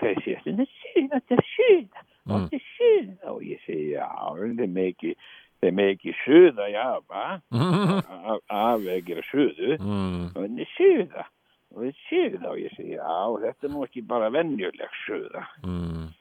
[0.01, 2.05] þeir sé Þetta er suða, þetta er suða.
[2.25, 2.35] Mm.
[2.35, 3.31] Þetta er suða.
[3.35, 4.09] og ég segi já,
[4.41, 4.49] þeir
[4.95, 5.15] ekki
[5.65, 7.25] þeir ekki suða, já, va
[8.33, 11.25] af, af að suðu mm, og henni suða
[11.75, 16.13] og er suða og ég segi já, þetta er nú ekki bara venjuleg suða mm,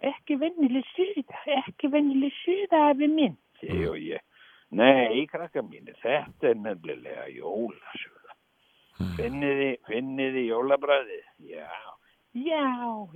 [0.00, 3.34] Ekki vennileg suða, ekki vennileg suða afi minn.
[3.60, 4.22] segi og ég
[4.70, 8.20] nei, krakka mínir, þetta er nefnilega jólasuða
[9.16, 11.68] finniði, finniði jólabræðið já,
[12.36, 12.64] já,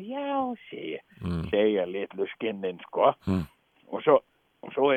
[0.00, 0.28] já
[0.68, 3.12] segi, mm, segja litlu skinnin sko.
[3.28, 3.44] Mm.
[3.92, 4.20] og svo
[4.72, 4.88] svo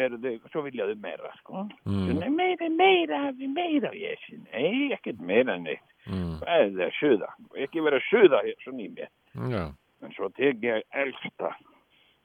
[0.47, 1.65] svo vilja þau meira sko.
[1.83, 6.85] Mm, Nei, meira, meira, meira ég segi, nei, ekkert meira neitt mm, hvað er það
[6.85, 7.31] að suða,
[7.65, 9.11] ekki vera að suða hér svona í mér.
[9.51, 9.65] Já,
[10.05, 11.55] En svo tek ég elsta,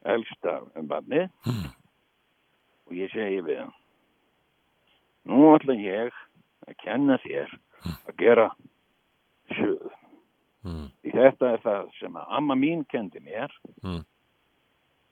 [0.04, 0.58] elsta
[0.90, 1.30] barnið.
[1.48, 1.70] Mm.
[2.86, 3.72] og ég segi við hann,
[5.28, 6.12] nú ætla ég
[6.68, 7.52] að kenna þér
[8.08, 8.48] að gera
[9.56, 9.90] suð.
[10.62, 10.88] Mm.
[11.02, 13.50] Því þetta er það sem að amma mín kendi mér
[13.82, 14.04] Mm.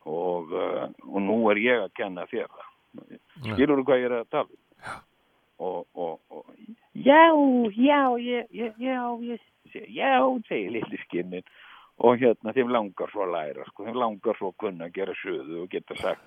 [0.07, 2.47] og, uh, og nú er ég að kenna þér.
[3.45, 5.01] Skilur þú hvað ég er að tala um?
[5.61, 6.47] Og, og, og,
[6.95, 7.27] já,
[7.77, 7.99] já,
[8.81, 9.27] já,
[9.75, 10.15] seg- já,
[10.49, 11.45] segir litli skinnin
[12.01, 15.15] og hérna þeim langar svo að læra, sko, þeim langar svo að kunna að gera
[15.21, 16.25] suðu og geta sagt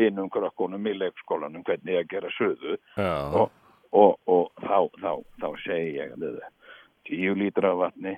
[0.00, 3.12] hinnum krökkunum í leikskólanum hvernig að gera suðu Já.
[3.40, 3.52] og,
[3.92, 5.12] og, og þá, þá,
[5.42, 6.50] þá segi ég að það
[7.04, 8.16] tíu lítra af vatni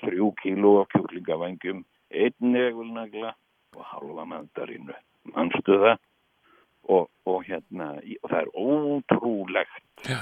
[0.00, 3.34] þrjú kíló af kjúklingavangjum einn negulnagla
[3.76, 4.96] og halva mandarínu
[5.34, 5.96] manstu það
[6.90, 10.20] og, og hérna og það er ótrúlegt Já.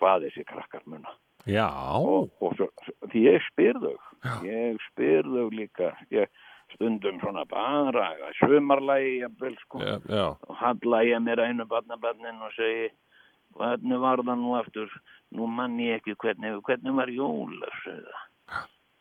[0.00, 1.14] hvað þessi krakkar muna
[1.48, 1.68] Já.
[1.96, 2.68] og, og svo,
[3.08, 3.96] því ég spyr þau
[4.44, 6.28] ég spyr þau líka ég
[6.74, 8.08] stundum svona bara
[8.40, 9.78] sumarlægi jafnvel sko.
[9.78, 10.26] Já, já.
[10.48, 12.90] og halla ég mér einu barnabarnin og segi
[13.56, 14.90] hvernig var það nú aftur?
[15.30, 18.26] Nú mann ég ekki hvernig, hvernig var jólasöða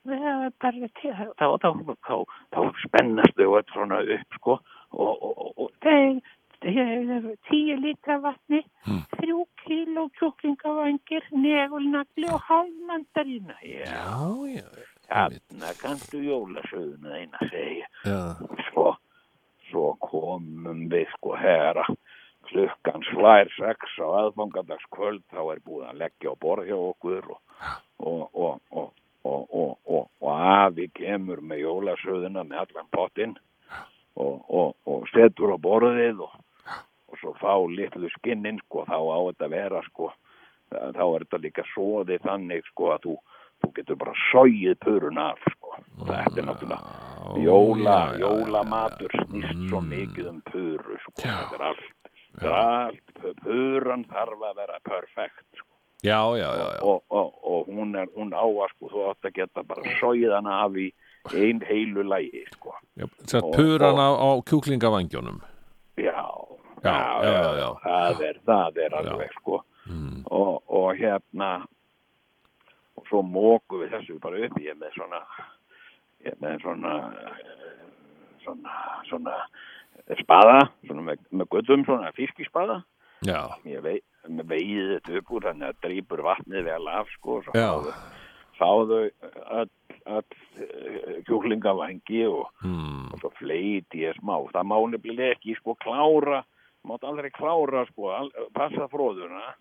[0.09, 1.69] þá, þá,
[2.07, 2.15] þá,
[2.53, 4.59] þá, spennast þau öll svona upp sko.
[4.89, 6.21] Og, og, og, og þeir,
[7.47, 8.63] tíu lítra vatni
[9.15, 14.98] þrjú kíló kjúklingavangir negulnagli og hálfmandarína já, Já, já.
[15.09, 18.21] Hérna kanntu jólasöðuna eina segja Já.
[18.69, 18.93] svo,
[19.69, 21.85] svo komum við sko herra.
[22.49, 27.41] Klukkan slær sex á aðfangadagskvöld þá er búið að leggja á borð hjá okkur og,
[27.99, 28.89] og, og, og,
[29.23, 33.35] og, og, og, og afi kemur með jólasöðuna með allan pottinn
[34.15, 36.39] og, og, og setur á borðið og,
[37.09, 40.11] og svo fá litlu skinnin sko þá á þetta vera sko.
[40.69, 43.13] Þá er þetta líka svoðið þannig sko að þú,
[43.63, 45.75] þú getur bara sóið puruna af sko
[46.09, 51.89] þetta er náttúrulega jóla, jólamatur snýst svo mikið um puru sko, þetta er allt,
[52.39, 55.65] þetta er allt pu- puran þarf að vera perfekt sko.
[56.03, 56.81] Já, já, já, já.
[56.87, 60.31] og, og, og hún er, hún á að sko, þú átt að geta bara sóið
[60.37, 60.87] hana af í
[61.35, 62.71] ein heilu lægi sko.
[63.27, 65.41] Sett puran á, á kjúklingavangjunum.
[65.99, 66.23] já,
[66.79, 67.69] Já, já, já, já.
[67.83, 70.21] það er, það er alveg sko Mm.
[70.29, 71.65] og, og hérna
[72.99, 75.23] og svo móku við þessu bara upp ég með svona
[76.27, 76.93] ég með svona
[78.43, 78.77] svona,
[79.09, 79.35] svona
[80.21, 82.81] spaða svona með, með gullum svona fiskispaða
[83.27, 83.41] Já.
[83.67, 83.97] ég vei,
[84.27, 87.95] veiði þetta upp úr þannig að drýpur vatnið vel af sko og svo Já.
[88.59, 88.99] fáðu
[89.59, 89.71] öll,
[90.07, 93.09] öll kjúklingavangi og, Mm.
[93.13, 96.43] og svo fleiti ég smá það má nefnilega ekki sko klára
[96.87, 99.53] mátt aldrei klára sko al, passa fróðuna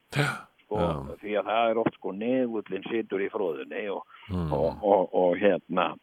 [0.68, 1.16] sko, Já.
[1.24, 4.52] því að það er oft sko negullin situr í fróðunni og, Mm.
[4.52, 5.94] og, og, og hérna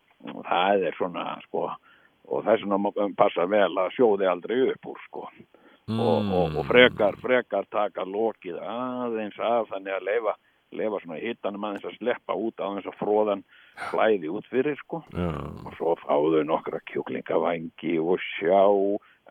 [0.50, 1.68] það er svona sko
[2.26, 5.28] og það er svona má- passa vel að sjóði aldrei upp úr sko
[5.86, 10.34] og, og, frekar, frekar taka lokið aðeins af þannig að leifa,
[10.74, 13.44] leifa svona hittanum aðeins að sleppa út aðeins að fróðan
[13.92, 15.30] flæði út fyrir sko Já.
[15.62, 18.66] og svo fáðu nokkra kjúklingavangi og sjá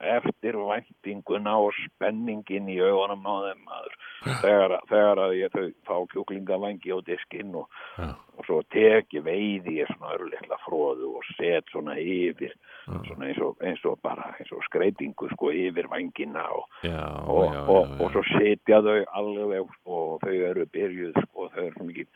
[0.01, 3.97] eftir væntinguna og spenningin í augunum á þeim maður.
[4.43, 7.69] Þegar, þegar að ég þau fá kjúklingavangi á diskinn og,
[8.01, 12.55] og svo teki veiði ég svona örleikla fróðu og set svona yfir
[12.85, 17.95] svona eins og, eins og bara eins og skreitingu sko yfir vangina og, og, og,
[18.01, 22.09] og svo setja þau alveg og þau eru byrjuð sko, þau eru mikið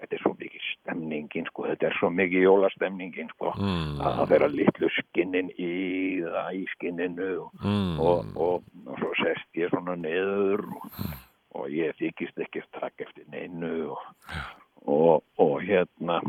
[0.00, 4.00] þetta er svo mikið stemningin sko, þetta er svo mikið jólastemningin sko, Mm.
[4.00, 5.70] að það vera litlu skinnin í
[6.24, 8.00] það í skinninu og, Mm.
[8.00, 10.90] og, og, og svo sest ég svona niður og,
[11.54, 14.02] og ég þykist ekki takk eftir neinu og,
[14.86, 16.20] og, og hérna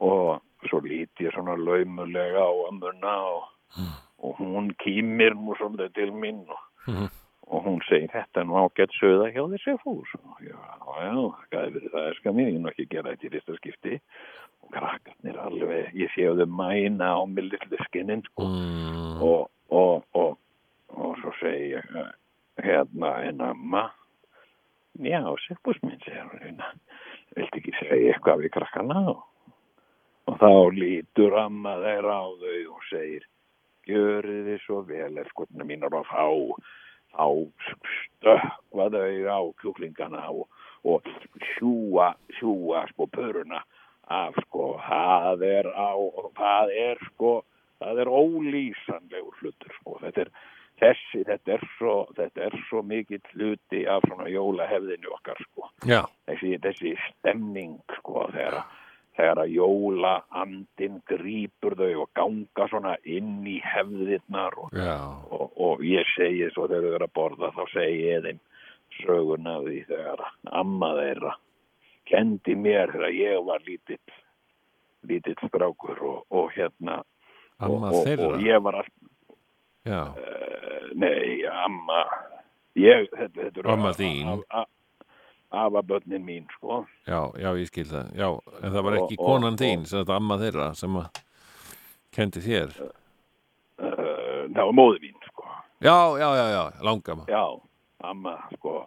[0.00, 3.44] og svo lít ég svona laumulega á ömmuna og,
[4.18, 7.08] og hún kýmir nú svolítið til mín og, Mhm.
[7.46, 11.12] Og hún segir þetta er nú ágætt söða hjá þessi fús og já, já,
[11.50, 13.32] hvað er verið það er skal mér, ég er nú ekki að gera þetta í
[13.34, 13.98] fyrsta skipti.
[14.66, 18.48] Og krakkarnir alveg, ég sé þau mæna á mig litlu skinnin sko.
[18.50, 19.20] Mm.
[19.22, 20.32] og, og, og,
[20.96, 21.92] og svo segi ég
[22.66, 23.84] hérna en amma
[24.98, 26.72] já, Sigbús minn segir hún hérna
[27.36, 29.02] viltu ekki segja eitthvað við krakkana?
[29.12, 29.22] Og,
[30.26, 33.26] og þá lítur amma þeirra á þau og segir
[33.86, 36.26] gjörið þið svo vel efskotna mínar og fá
[37.16, 37.26] þá
[37.96, 40.46] stökkva þau á kjúklingana og,
[40.84, 41.08] og
[41.54, 43.62] sjúa, sjúa sko pöruna
[44.12, 45.90] af sko, það er á,
[46.38, 47.32] það er sko,
[47.82, 50.30] það er ólýsanlegur hlutur sko, þetta er
[50.80, 56.54] þessi, þetta er svo, þetta er svo mikill hluti af svona jólahefðinu okkar sko, þessi,
[56.62, 58.74] þessi stemning sko, þegar að
[59.16, 60.12] þegar að jóla
[60.42, 66.68] andin grýpur þau og ganga svona inn í hefðirnar og, og, og ég segi svo
[66.68, 68.42] þegar þau eru að borða þá segi ég þeim
[69.00, 70.24] söguna af því þegar
[70.60, 71.34] amma þeirra
[72.06, 74.16] kendi mér þegar ég var lítill
[75.06, 77.02] lítill strákur og, og hérna
[77.56, 78.30] Amma og, og, þeirra?
[78.34, 78.94] og ég var allt
[79.86, 82.00] Já, uh, nei, amma
[82.74, 84.32] ég, þetta, þetta eru Amma þín.
[85.52, 86.84] Afabönnin mín sko.
[87.06, 88.12] Já, já, ég skil það.
[88.16, 88.28] Já,
[88.62, 91.22] en það var ekki og- konan og- þín sem þetta amma þeirra sem að
[92.12, 92.72] kendi þér?
[93.76, 95.44] Uh, það var móði mín sko.
[95.84, 97.42] Já, já, já, já, langama já,
[98.00, 98.86] amma sko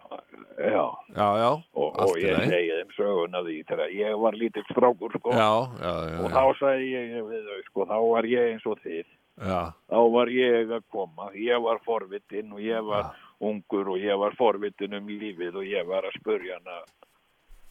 [0.58, 5.14] já, Já, já, og, og ég segi þeim söguna því þegar ég var lítill strákur
[5.14, 5.30] sko.
[5.30, 8.78] Já, já, já, og þá sagði ég við þau sko, þá var ég eins og
[8.84, 9.04] þið.
[9.40, 9.60] Já.
[9.88, 14.34] þá var ég að koma, ég var forvitin og ég var ungur og ég var
[14.38, 16.80] forvitin um lífið og ég var að spurja hana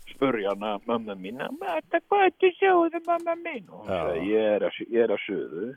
[0.10, 3.70] spurja hana mamma mín Mata, hvað ertu sjóðu mamma mín?
[3.70, 5.70] Og ég er að, ég er að suðu.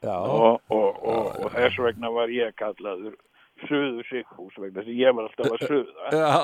[0.00, 3.16] Já, og, og, og, og þess vegna var ég kallaður
[3.68, 6.12] suðu Sigfús vegna sem ég var alltaf að suða.
[6.16, 6.36] Já,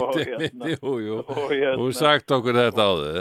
[0.00, 1.18] Og hérna- jú, jú.
[1.24, 3.18] og, hérna, Þú sagt okkur þetta áður.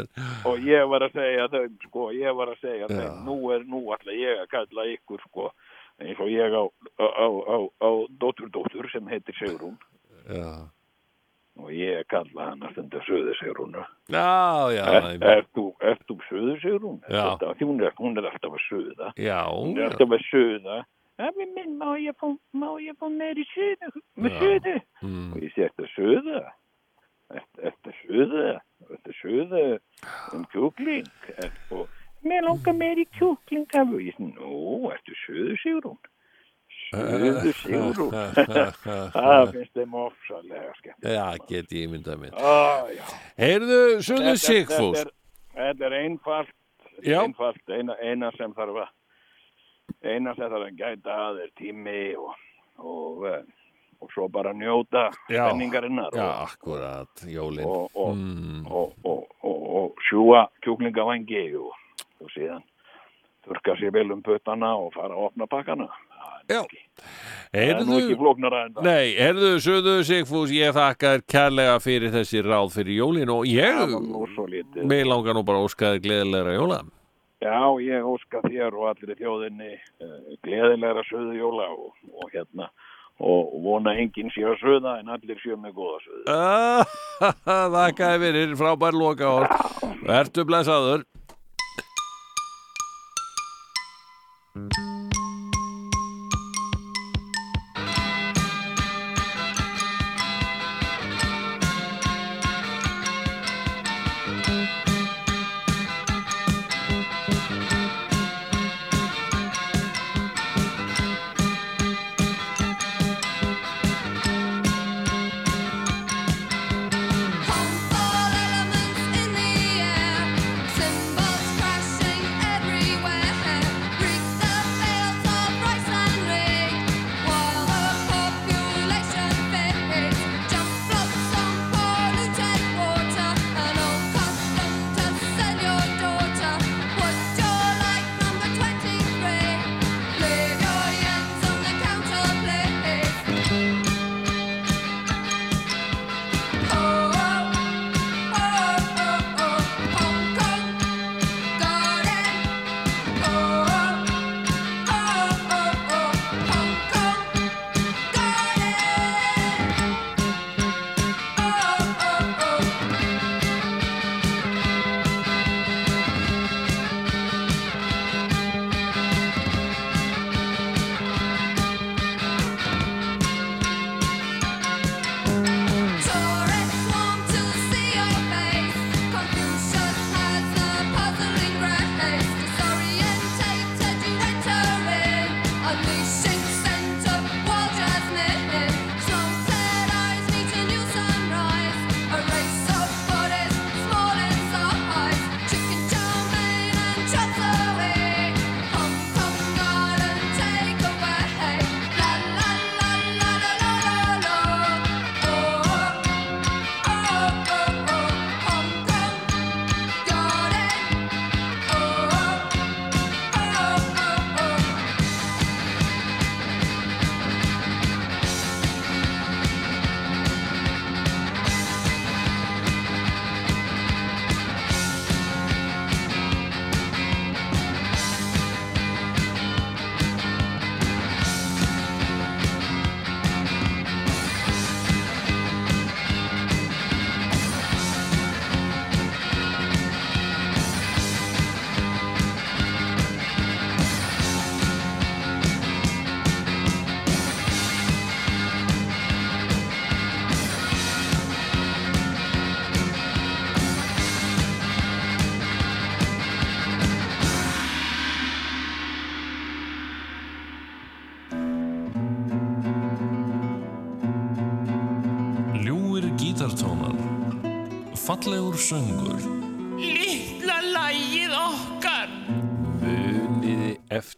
[0.47, 3.81] og ég var að segja þeim sko, ég var að segja þeim nú er nú
[3.97, 5.49] ætla ég að kalla ykkur sko,
[6.03, 6.63] eins og ég á,
[6.99, 7.89] á, á, á, á
[8.19, 9.77] dóttur dóttur sem heitir Sigrún
[10.25, 10.67] Já,
[11.61, 13.77] og ég kalla hana stundu Suðu Sigrún
[14.11, 14.25] já,
[14.75, 14.83] já,
[15.21, 16.99] er, þú, er þú Suðu Sigrún?
[17.61, 20.83] Hún, er, hún er alltaf að suða já, hún er alltaf að suða
[21.15, 24.73] minn, má ég fá, meiri suðu, með suðu?
[24.99, 25.29] Mm.
[25.31, 26.41] Og ég sé, að suða?
[27.31, 28.47] Að suða?
[28.91, 29.61] Að suða
[30.35, 31.07] um kjúkling?
[31.71, 31.87] Og
[32.25, 35.97] mér langar meiri kjúkling af og ég sé, nú, ertu suðu Sigrún?
[36.89, 38.13] Suðu Sigrún.
[39.15, 41.09] Það finnst þeim ofsalega skemmt.
[41.15, 43.13] Já, get ég myndað mér já.
[43.41, 45.05] Heyrðu, Þetta- Sigfús
[45.55, 46.55] Þetta er, einfalt,
[46.99, 48.89] einfalt, eina, eina sem þarf að,
[50.03, 52.33] eina sem þarf að gæta að er tími og,
[52.83, 53.45] og, eh,
[54.03, 58.67] og svo bara njóta spenningarinnar Já, og, akkurat, jólin og, og, mm.
[58.67, 61.71] og, og, og, og sjúa kjúklingavangi og,
[62.23, 62.63] og síðan
[63.45, 65.89] þurka sér vel um puttana og fara að opna pakkana.
[66.45, 66.61] Já.
[67.55, 68.25] Er Heyrðu,
[68.83, 73.95] nei, heyrðu, Suðu Sigfús ég þakka þér kærlega fyrir þessi ráð fyrir jólin og ég
[74.85, 76.79] mig langar nú bara að óska þér gleðilegra jóla
[77.41, 82.69] Já, ég óska þér og allir í þjóðinni uh, gleðilegra söðu jóla og, og hérna
[83.23, 86.23] og vona enginn sé að söða en allir sé með góða söðu.
[86.29, 86.95] Ah,
[87.79, 91.05] Þakka fyrir frábær loka orð Vertu blessaður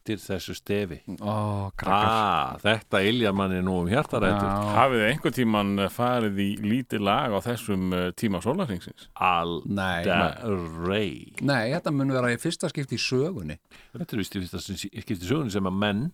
[0.08, 4.72] eftir þessu stefi Ó, krakkar ah, Þetta iljar manni nú um hjartarættur Já.
[4.78, 9.08] Hafið þið einhvern tíman farið í lítið lag á þessum uh, tíma sólarhengsins?
[9.68, 10.08] Nei.
[10.08, 11.12] Aldrei
[11.44, 13.60] Nei, þetta mun vera í fyrsta skipti í sögunni
[13.96, 16.06] Þetta er vist í fyrsta skipti sögunni sem að menn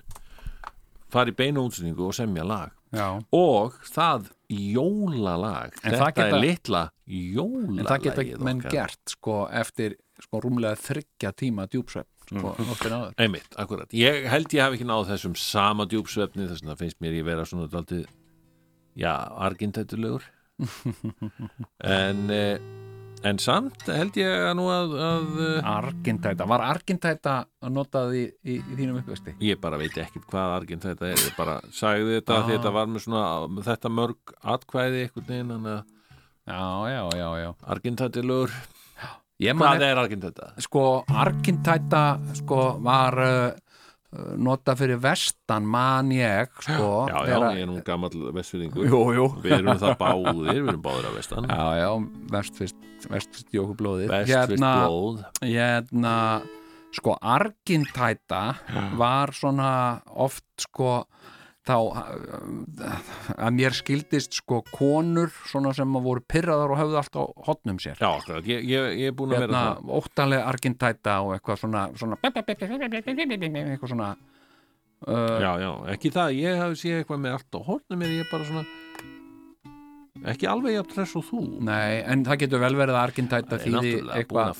[1.14, 6.30] fari í beina útsendingu og semja lag Já og það jólalag En þetta það geta-
[6.30, 8.74] er litla jólalagið En það geta menn okkar.
[8.76, 13.14] gert sko eftir sko rúmlega þryggja tíma djúpsvepp sko Mm.
[13.18, 13.92] Einmitt, akkurat.
[13.94, 17.46] Ég held ég hafi ekki náð þessum sama djúpsvefni þess að finnst mér ég vera
[17.46, 18.06] svona daldið
[18.96, 19.14] já,
[19.48, 20.24] argintættulegur
[21.84, 22.60] en eh,
[23.24, 27.36] en samt held ég að nú að, að eh, Argintæta, var Argintæta
[27.72, 29.36] notað í, í, í þínum uppvexti?
[29.44, 32.48] ég bara veit ekkert hvað argintæta er ég bara sagði þetta Ah.
[32.52, 35.84] þetta var með svona þetta mörg atkvæði einhvern veginn að
[36.44, 36.60] Já,
[36.92, 38.52] já, já, já man
[39.42, 40.52] hvað er argintæta?
[40.62, 42.04] sko Argintæta
[42.38, 43.52] sko var uh,
[44.38, 49.28] nota fyrir vestan man ég sko Já, já, ég er nú gamall vestfyrðingur Jú, jú.
[49.42, 51.90] Við erum það báðir, við erum báðir af vestan Já, já,
[52.36, 55.24] vestfyrst vestfyrst jókublóðið Vestfirst blóð.
[55.42, 56.16] hérna
[56.94, 58.44] sko Argintæta
[59.02, 59.72] var svona
[60.14, 61.04] oft sko
[61.68, 63.00] þá uh,
[63.38, 67.80] að mér skildist sko konur svona sem að voru pyrraðar og höfðu allt á hotnum
[67.84, 71.34] sér Já, akkurat, ég, ég, ég er búin að vera hérna, það óttalega Argintæta og
[71.38, 74.12] eitthvað svona, svona eitthvað svona
[75.08, 78.28] uh, Já, já, ekki það, ég hafi séð eitthvað með allt á hornum mér, ég
[78.28, 78.68] er bara svona
[80.34, 83.66] ekki alveg jafn tress og þú Nei, en það getur vel verið að Argintæta er
[83.72, 84.54] búin eitthvað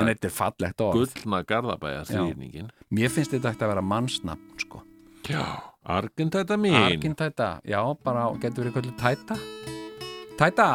[0.00, 4.82] en þetta er fallegt gullna garðabæja þrýningin Mér finnst þetta ekkert að vera mannsnafn sko.
[5.26, 5.42] Já,
[5.86, 6.74] Argentæta mín.
[6.74, 9.36] Argintæta, já, bara getur verið kvöldu Tæta.
[10.38, 10.68] Tæta!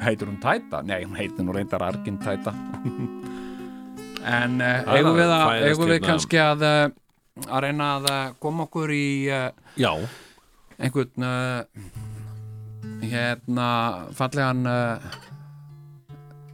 [0.00, 0.80] Heitur hún Tæta?
[0.82, 2.54] Nei, hún heitir nú reyndar Argintæta
[4.22, 6.92] En uh, eigum við, að eigum við hérna- kannski að uh,
[7.48, 9.90] að reyna að uh, koma okkur í uh, Já,
[10.78, 11.90] einhvern uh,
[13.02, 13.68] hérna
[14.14, 14.62] fallegan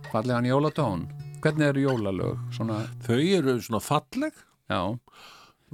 [0.08, 1.04] fallegan jólatón.
[1.44, 2.38] Hvernig eru jólalög?
[2.56, 4.32] Svona, þau eru svona falleg.
[4.72, 4.80] Já,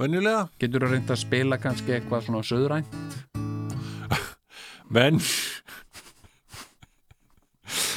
[0.00, 0.48] venjulega.
[0.60, 3.00] Getur þú reynd að spila kannski eitthvað svona söðrænt
[4.94, 5.20] menn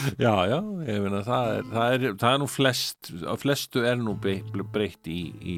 [0.23, 0.57] Já, já,
[0.87, 5.09] ég meina það er, það er, það er nú flest á flestu er nú breytt
[5.09, 5.57] í, í,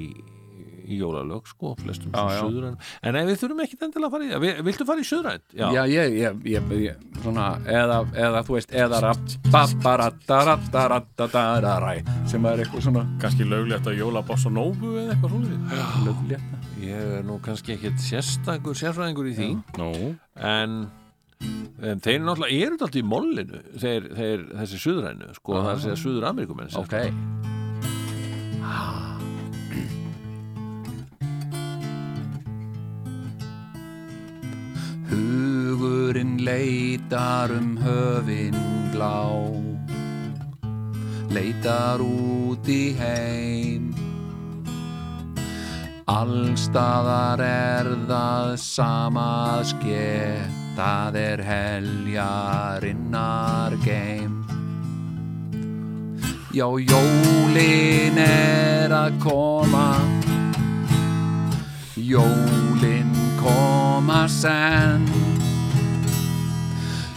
[0.90, 2.40] í jólalög sko, flestum Já, já.
[2.44, 2.76] suðræn.
[3.04, 5.46] En ef við þurfum ekki endilega að fara í Vi- Viltu fara í suðrænt?
[5.54, 11.96] já, ég, ég, ég, ég svona, eða, eða þú veist eða rappapparatarattarattarattaræ
[12.30, 15.50] sem er eitthvað svona Kannski löglegt að jóla bossa nógu eða eitthvað svona
[16.06, 19.50] löglétta Ég er nú kannski ekkert sérstakur sérfræðingur í því.
[19.82, 19.90] Nú,
[20.40, 20.88] en,
[21.84, 25.76] en þeir eru náttúrulega eru alltaf í mollinu þeir, þeir, þessi suðrænu sko, það er
[25.76, 26.96] að segja suður Amerikumenn ok
[35.10, 38.56] Hugurinn leitar um höfin
[38.94, 39.26] blá.
[41.30, 43.92] Leitar út í heim.
[46.10, 49.28] Allstaðar er það sama
[49.58, 50.08] að ske
[50.80, 53.12] Það er heljarinnar
[53.84, 54.36] geim.
[56.56, 59.90] Já, jólin er að koma.
[62.00, 63.09] Jólin
[63.50, 65.06] koma senn.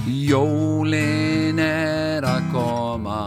[0.07, 3.21] Jólin er að koma.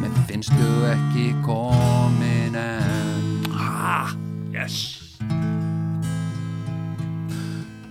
[0.00, 3.46] Mér finnst þú ekki komin enn.
[3.54, 4.14] Ah,
[4.54, 4.78] yes.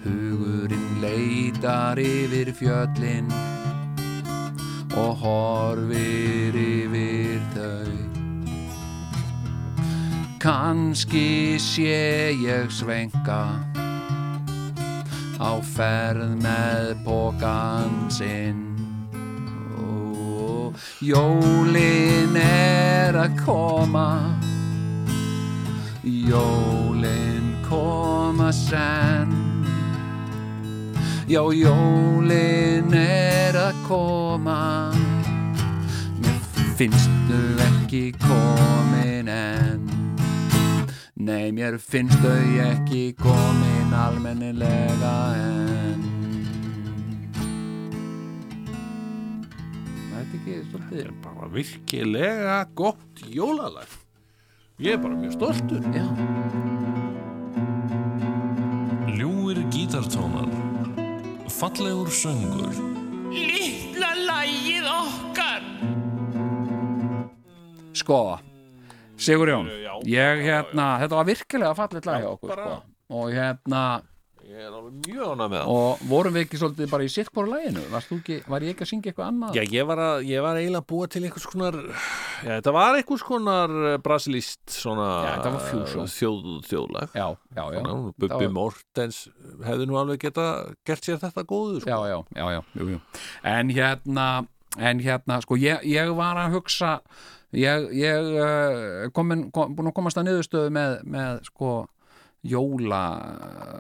[0.04, 3.32] Hugurinn leitar yfir fjöllin
[5.00, 8.09] og horfir yfir þau
[10.50, 13.62] Kanski sé ég svenka
[15.38, 18.64] á ferð með pókan sinn.
[19.78, 20.74] Ó,
[21.06, 24.10] Jólin er að koma.
[26.02, 29.38] Jólin koma senn.
[31.30, 34.90] Já, jólin er að koma.
[36.18, 36.42] Mér
[36.74, 39.69] finnst þau ekki komin enn
[41.20, 46.06] Nei, mér finnst þau ekki komin almennilega enn.
[50.06, 53.98] Það er ekki svolítið bara virkilega gott jólalag.
[54.80, 55.84] Ég er bara mjög stoltur.
[55.92, 56.08] Já,
[59.20, 60.48] Ljúir gítartónar.
[61.52, 62.78] Fallegur söngur.
[63.36, 65.66] Litla lægið okkar.
[67.92, 68.22] Sko,
[69.20, 69.70] Sigurjón
[70.10, 72.78] Ég hérna, þetta var virkilega fallet lag hjá okkur sko.
[73.20, 73.84] Og hérna
[74.50, 77.10] Ég er alveg mjög ánað með það Og vorum við ekki svolítið bara í
[77.92, 79.58] Varst þú ekki, var ég ekki að syngja eitthvað annað?
[79.60, 83.26] Já, ég var, að, ég var eiginlega búa til einhvers konar Já, þetta var einhvers
[83.28, 85.36] konar eh, brasilíst svona Já,
[86.16, 89.20] þjóð, þjóðlag Já, já, já Það Bubbi var- Mortens
[89.68, 90.48] hefði nú alveg geta
[90.88, 91.90] gert sér þetta góðu sko.
[91.94, 93.02] já, já, já, já, jú, jú.
[93.54, 94.28] En hérna,
[94.80, 96.96] en hérna, sko, ég, ég var að hugsa,
[97.58, 101.72] ég, ég uh, komin, kom, búin að komast að niðurstöðu með, með sko,
[102.46, 103.02] jóla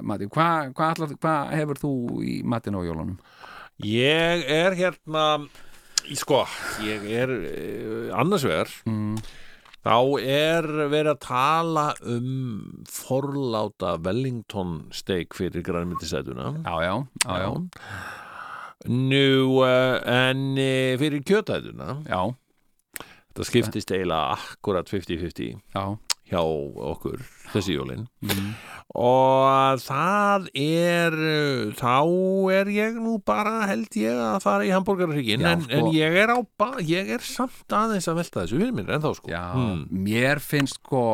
[0.03, 0.27] mati.
[0.31, 1.93] Hvað hva, hva, hefur þú
[2.25, 3.19] í matinu á jólunum?
[3.85, 5.27] Ég er hérna
[6.17, 6.41] sko,
[6.83, 9.19] ég er uh, annars vegar Mm.
[9.85, 17.51] þá er verið að tala um forláta Wellington steak fyrir grænmyndisætuna Já, já, já, já,
[18.89, 20.43] Nú, en
[20.99, 22.21] fyrir kjötætuna já,
[23.39, 25.83] þetta skiptist eiginlega akkurat 50-50 já,
[26.27, 27.21] hjá okkur
[27.53, 28.49] þessi jólin mm.
[28.99, 31.15] og það er
[31.79, 31.95] þá
[32.59, 35.79] er ég nú bara held ég að fara í hambúrgararhyggjin Já, en, sko.
[35.79, 39.07] en ég er á ba ég er samt aðeins að velta þessu fyrir mér en
[39.07, 39.43] þá sko já.
[39.55, 39.87] Hmm.
[39.89, 41.05] Mér finnst sko,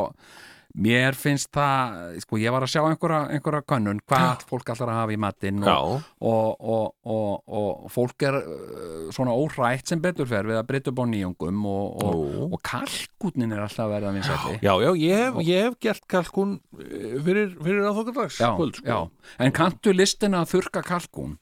[0.76, 5.00] mér finnst það, sko, ég var að sjá einhverja, einhverja könnun, hvað fólk allar að
[5.00, 6.66] hafa í matinn og, og,
[7.06, 11.06] og, og, fólk er uh, svona óhrætt sem betur fer við að breyta upp á
[11.12, 12.50] nýjungum og, og, Ó.
[12.50, 16.58] og kalkútnin er alltaf að verða vinsætti já, já, ég hef, ég hef gert kalkun
[16.60, 18.84] uh, fyrir, fyrir kvöld sko.
[18.84, 19.00] já.
[19.40, 21.40] en kanntu listina að þurka kalkún?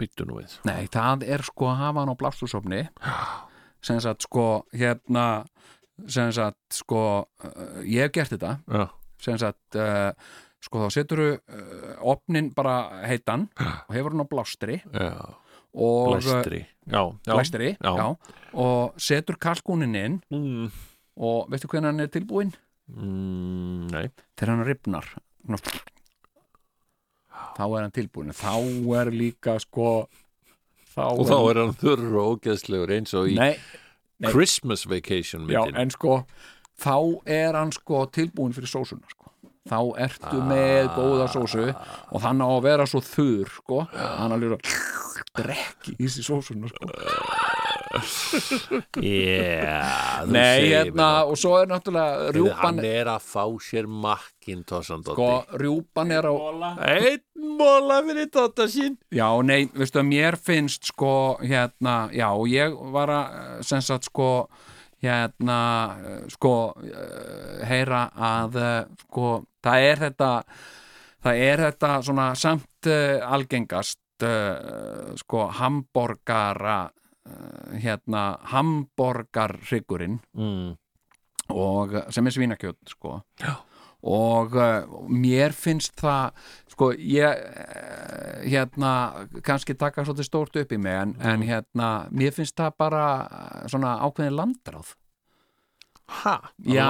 [0.00, 0.54] Byttu nú við.
[0.64, 2.86] Nei, það er sko að hafa hann á blástusofni
[3.84, 5.44] sem sagt sko hérna
[6.08, 8.56] sem sagt sko uh, ég hef gert þetta.
[8.68, 8.84] Já,
[9.22, 10.10] sem sagt uh,
[10.62, 14.80] sko þá setur uh, opnin bara heitan og hefur hann á blástri.
[14.92, 15.14] Já,
[15.76, 16.62] og blæstri.
[16.86, 17.92] Já, já, blæstri, Já.
[17.96, 18.06] já.
[18.56, 20.20] og setur kalkúnin inn.
[20.32, 20.70] Mm,
[21.16, 22.52] og veistu hvernig hann er tilbúinn?
[22.92, 24.06] mm, Nei.
[24.36, 25.08] Þegar hann ripnar
[25.46, 25.58] Svona,
[27.56, 28.32] þá er hann tilbúinn.
[28.36, 28.54] Þá
[29.00, 30.06] er líka sko
[30.94, 33.52] þá Og þá er hann þurr og ógeðslegur eins og í nei,
[34.18, 34.32] nei.
[34.32, 36.20] Christmas Vacation já, myndin en sko
[36.80, 39.32] þá er hann sko tilbúinn fyrir sósuna sko
[39.66, 44.60] þá ertu með góða sósu og þann á að vera svo þurr sko, alveg að
[45.36, 46.90] drekki í sig sósuna sko.
[49.02, 55.04] Yeah, Nei, hérna, mér og svo er náttúrulega rjúpan, Hann er að fá sér makkintosan
[55.06, 56.34] sko, rjúpan er á
[56.92, 57.24] Einn
[57.56, 58.96] móla fyrir Dóta sín.
[59.14, 64.30] Já, nei, veistu að mér finnst sko, hérna, já, ég var að sem sagt sko
[65.04, 65.60] hérna,
[66.32, 69.30] sko eh, heyra að eh, sko,
[69.62, 70.32] það er þetta
[71.26, 76.84] það er þetta svona samt uh, algengast uh, sko hamborgara
[77.82, 80.74] hérna hamborgarryggurinn mm.
[81.54, 83.56] og sem er svínakjöt sko Já.
[84.02, 86.36] og uh, mér finnst það
[86.76, 88.92] sko ég eh, hérna
[89.42, 93.66] kannski taka svolítið stórt upp í mig en, en hérna mér finnst það bara eh,
[93.72, 94.94] svona ákveðin landráð
[96.06, 96.36] Ha?
[96.62, 96.86] Já.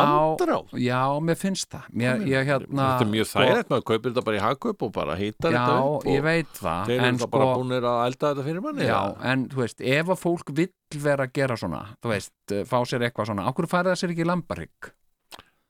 [0.77, 4.37] Já, mér finnst það mér, ég hérna Þetta er mjög þægilegt, maður kaupir þetta bara
[4.37, 7.17] í hagkaup og bara hýtar já, þetta upp ég og veit það þeir eru en
[7.17, 9.33] það sko, bara búinir að elda þetta fyrir manni já, eða?
[9.33, 12.77] en þú veist, ef að fólk vill vera að gera svona, þú veist, eh, fá
[12.85, 14.93] sér eitthvað svona, ákveður færið það sér ekki lambarygg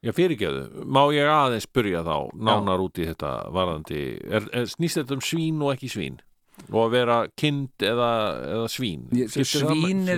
[0.05, 5.01] Já, fyrirgeðu, má ég aðeins spyrja þá nánar út í þetta varðandi er, er, snýst
[5.01, 6.18] þetta um svín og ekki svín
[6.73, 8.09] og að vera kind eða,
[8.57, 9.28] eða svín Ég-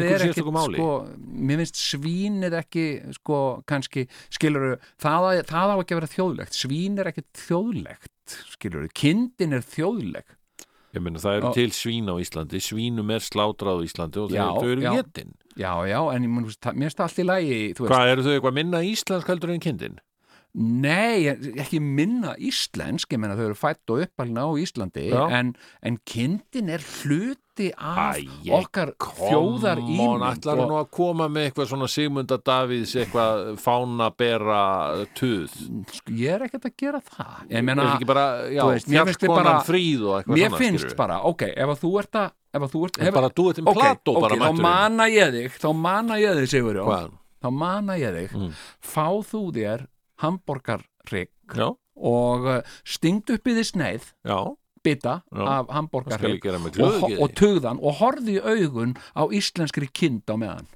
[0.06, 0.24] einhverju er
[0.56, 0.78] máli?
[0.78, 0.88] sko,
[1.50, 2.86] mér finnst svínið ekki
[3.18, 3.38] sko,
[3.68, 8.88] kannski, skilur það, að- það á ekki að vera þjóðlegt svín er ekkit þjóðlegt skilur
[8.94, 10.34] kindin er þjóðleg
[10.96, 11.54] Ég meina það eru Já.
[11.58, 14.92] til svín á Íslandi svínum er slátrað á Íslandi og Já, þau eru já.
[14.96, 17.26] getin já, já, en ég mér finnst það allt í
[17.84, 19.98] veist, Hvað, eru þau eitthvað minna íslensk heldur en kindin?
[20.58, 21.28] Nei,
[21.62, 25.52] ekki minna íslensk, ég menna þau eru fætt og uppalina á Íslandi en,
[25.86, 31.70] en kindin er hluti af Æ, okkar þjóðar Komon, ætlar nú að koma með eitthvað
[31.72, 34.60] svona Sigmunda Davíðs eitthvað fána bera
[35.18, 35.54] tuð
[35.94, 40.34] sko, ég er ekkert að gera það ég Er menna, mér bara- fríð og eitthvað
[40.38, 40.96] mér svona, finnst skilurðu?
[41.02, 43.58] bara, ok, ef að þú ert að ef að þú ert, En bara þú ert
[43.62, 44.62] um ok, Plató ok, bara þá mættur inn.
[44.62, 47.12] mana ég þig þá mana ég þig, Sigurjón
[47.42, 48.52] þá mana ég þig, Mm.
[48.82, 49.86] fá þú þér
[50.22, 51.68] hamborgarrygg Já,
[51.98, 54.38] og uh, stingd upp í því sneið já,
[54.84, 60.36] bita Já, af með og, og tugðan og horfði í augun á íslenskri kind á
[60.38, 60.68] meðan.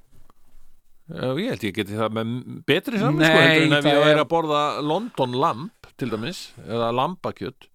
[1.13, 2.33] Já, ég held ég geti það með
[2.69, 7.67] betri saman sko, en ef ég er- að borða London lamp til dæmis, eða lambakjöt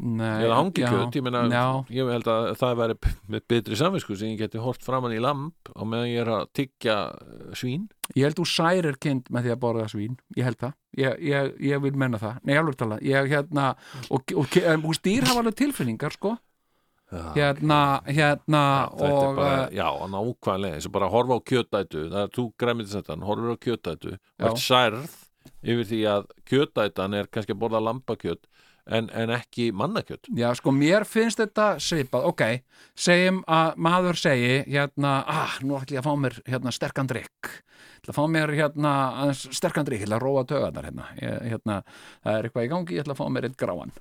[0.00, 1.62] Nei, eða hangikjöt, já, ég meina
[1.92, 2.94] ég held að það væri
[3.28, 6.44] með betri samvisku sem ég geti hort framann í lamp og meðan ég er að
[6.56, 7.82] tyggja eh, svín.
[8.16, 11.50] Ég held þú særir kind með því að borða svín Ég held það, ég, ég,
[11.68, 12.38] ég vil menna það.
[12.48, 13.66] Nei, alveg tala, ég hérna
[14.08, 16.38] og, og, og, dýr hafa alveg tilfinningar sko.
[17.10, 18.62] Hérna, hérna
[18.94, 22.04] þetta og bara, uh, já, nákvæmlega eins og bara að horfa á kjötætu.
[22.06, 24.16] Það er þú græmið þetta, horfir á kjötætu.
[24.48, 25.18] Og særð
[25.60, 28.46] yfir því að kjötætan er kannski að borða lambakjöt
[28.90, 30.30] en, en ekki mannakjöt.
[30.36, 32.44] Já, sko, mér finnst þetta svipað, ok,
[32.98, 37.52] segjum að maður segi, hérna, ah, nú ætlum ég að fá mér, hérna, sterkan drikk,
[38.00, 38.94] ætla að fá mér, hérna,
[39.38, 41.78] sterkan drikk, ætla að róa tögarnar, hérna, ég, hérna,
[42.24, 43.94] það er eitthvað í gangi, ætla að fá mér eitt gráan.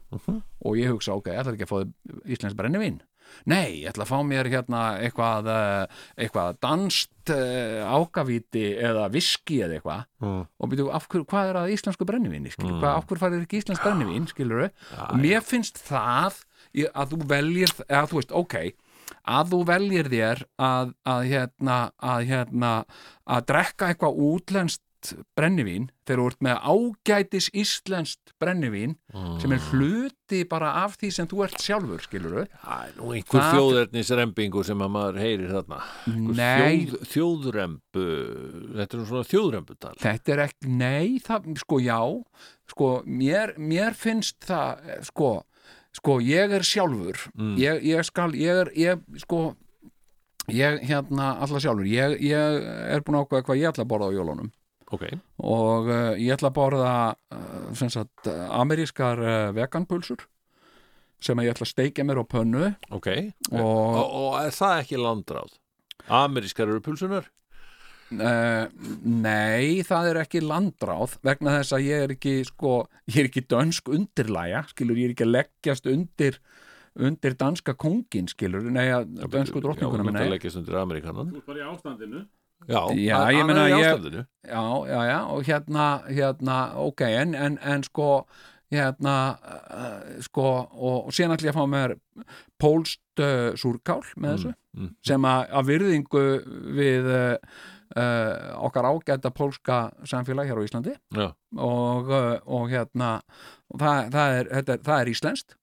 [0.66, 3.02] Og ég hugsa, ok, ætla ekki að fá íslensk brennivín,
[3.50, 9.62] nei, ég ætla að fá mér, hérna, eitthvað, eh, eitthvað danst uh, ágavíti eða viski
[9.66, 10.04] eða eitthvað.
[10.20, 10.44] Mm.
[10.46, 13.64] og byrju, af hverju, hvað er að íslensku brennivíni, skilur, hvað, af hverju farið ekki
[13.64, 16.44] íslensk brennivín, skilur og mér finnst það
[16.92, 18.60] að þú veljir, eða þú veist, ok
[19.30, 22.72] að þú veljir þér að, að hérna, að hérna
[23.30, 24.84] að drekka eitthvað útlenskt
[25.38, 28.96] brennivín, þegar þú ert með ágætis íslenskt brennivín
[29.42, 33.40] sem er hluti bara af því sem þú ert sjálfur, skilur Það er nú einhver
[33.42, 35.80] Það- þjóðernisrembingu sem að maður heyrir þarna.
[36.84, 38.06] Þjóð, þjóðrembu
[38.76, 42.00] þetta er nú svona þjóðrembutal þetta er ekki, nei, það, sko já
[42.70, 45.32] sko, mér, mér finnst það, eh, sko
[46.00, 47.18] sko, ég er sjálfur.
[47.58, 49.56] Ég, ég skal, ég er, ég, sko
[50.54, 51.88] ég, hérna, alla sjálfur.
[51.90, 52.64] Ég, ég
[52.94, 54.52] er búin að ákveða hvað ég ætla að borða á jólunum
[54.96, 55.06] ok,
[55.46, 60.26] og uh, ég ætla að borða uh, sem sagt, uh, amerískar uh, veganpulsur
[61.20, 62.70] sem að ég ætla að steikja mér á pönnu.
[62.96, 63.10] Ok.
[63.52, 65.58] Og- og, og er það ekki landráð?
[66.08, 67.28] Amerískar eru pulsunar?
[68.10, 68.66] Uh,
[69.06, 72.72] nei, það er ekki landráð vegna þess að ég er ekki sko,
[73.12, 76.40] ég er ekki dönsk undirlæja skilur, ég er ekki að leggjast undir
[77.00, 78.66] undir danska kongin skilur.
[78.74, 82.24] Nei, að dönsku drottninguna Já, minna þú Ameríkanan bara í ástandinu
[82.68, 87.84] Já, Já, ég meina, ég- já, já, já, og hérna hérna, ok, en, en, en
[87.84, 88.26] sko
[88.70, 90.46] hérna uh, sko,
[90.76, 91.96] og, og síðan ætla ég að fá mér
[92.62, 94.92] pólst uh, súrkál með þessu mm.
[95.10, 96.26] sem að, virðingu
[96.78, 97.40] við uh,
[98.68, 100.94] okkar ágæta pólska samfélag hér á Íslandi.
[101.16, 102.14] Já, og,
[102.46, 103.16] og hérna
[103.70, 105.60] og það, það, er, þetta það er íslenskt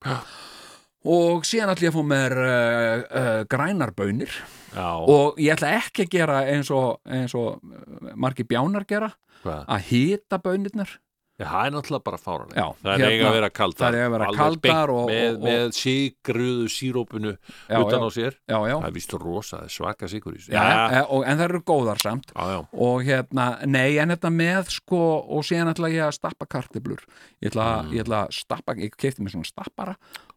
[1.06, 4.32] og síðan ætla ég að fá mér uh, uh, grænar bönir
[4.74, 9.12] já, og ég ætla ekki að gera eins og, eins og uh, margir bjánar gera
[9.42, 9.64] hvað?
[9.66, 10.96] að hita bönirnar
[11.36, 12.62] Já, það er náttúrulega bara fáranlega.
[12.62, 13.82] Já, það er hérna, eiga að vera kaldar.
[13.82, 17.32] það eiga að vera kaldar og- með, og- með sigruðu sírópunu
[17.68, 18.32] Já, utan á sér.
[18.48, 20.38] já, já, Það er víst rosa, er svaka sigur.
[20.40, 22.62] Og, en það eru góðar samt já, já.
[22.72, 27.04] og hérna, nei, en þetta með sko, og síðan ætla ég að stappa karteblur
[27.44, 27.92] ég ætla, Mm.
[27.92, 29.96] ég ætla að stappa ég kefti mér svona stappara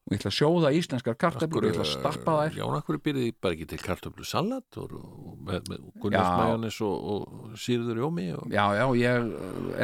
[0.09, 2.55] og ég ætla að sjóða íslenskar karteblur, ég ætla að stappa þær.
[2.57, 5.91] Já, akkur byrðið bara ekki til kartöflu salat og, og með, með Já.
[6.01, 8.47] gunnarspæjanis og, og síður jómi og...
[8.49, 9.29] já, já, ég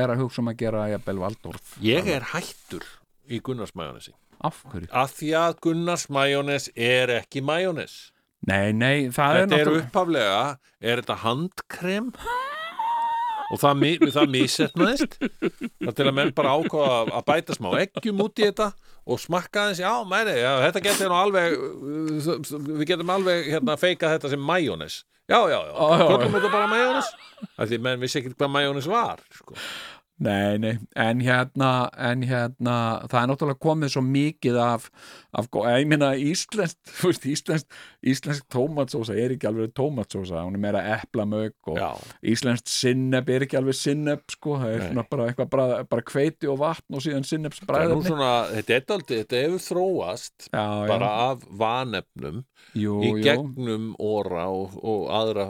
[0.02, 2.88] er að hugsa um að gera jafnvel Valdorf Ég er hættur
[3.30, 4.16] í gunnarspæjanisi
[4.46, 4.90] af hverju?
[4.92, 7.96] af því að gunnarspæjanis er ekki majónes.
[8.50, 10.42] Nei, nei, það er Þetta er náttúrulega upphaflega,
[10.82, 12.10] er þetta handkrem?
[13.54, 18.42] Og það, það misetnaðist til að menn bara ákvaða að- að bæta smá eggjum út
[18.42, 18.72] í þetta
[19.06, 22.40] og smakka þess, já, mæri, já, þetta getur nú alveg uh,
[22.80, 25.03] við getum alveg hérna feika þetta sem majónes.
[25.26, 25.76] Já, já, já,
[26.06, 27.11] köllum þetta bara majónes.
[27.57, 29.57] Af því menn vissi ekki hvað majónes var sko.
[30.26, 32.76] Nei, nei, en hérna, en hérna,
[33.11, 34.86] það er náttúrulega komið svo mikið af,
[35.82, 35.90] ég
[36.99, 41.90] þú veist, íslenskt, íslenskt tómatsósa er ekki alveg tómatsósa, hún er meira eplamög og já,
[42.34, 46.49] íslenskt sinneb er ekki alveg sinneb, sko, það er svona bara eitthvað bara, bara kveiti
[46.52, 48.10] og vatn og síðan sinnebs það er nú bræðefni.
[48.12, 52.41] svona þetta, er dálítið, þetta hefur þróast Já, já, bara af vanefnum
[52.76, 53.24] jú, í jú.
[53.26, 55.48] gegnum óra og, og aðra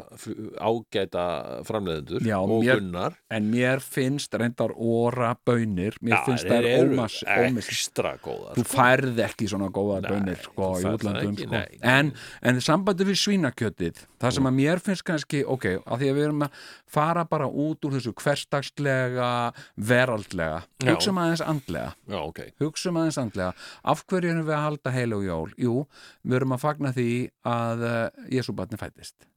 [0.59, 1.25] ágæta
[1.67, 6.69] framleiðendur Já, og mér- gunnar en mér finnst reyndar óra bönir, mér finnst þeir það
[6.73, 8.75] eru ómas, ómis, ekstra góðar þú sko.
[8.77, 11.61] færð ekki svona góða Nei, bönir sko, í útlandum sko.
[11.91, 12.11] en,
[12.41, 16.27] en sambandi við svínakjötið það sem að mér finnst kannski ok, að því að við
[16.29, 16.63] erum að
[16.95, 19.29] fara bara út úr þessu hverstagslega
[19.75, 20.89] veraldlega, Já.
[20.93, 21.93] hugsum aðeins andlega.
[22.07, 23.53] Já, ok, hugsum aðeins andlega.
[23.83, 25.53] Af hverju erum við að halda heil og jól?
[25.59, 25.77] Jú,
[26.23, 27.09] við erum að fagna því
[27.51, 29.27] að uh, Jésúbarni fættist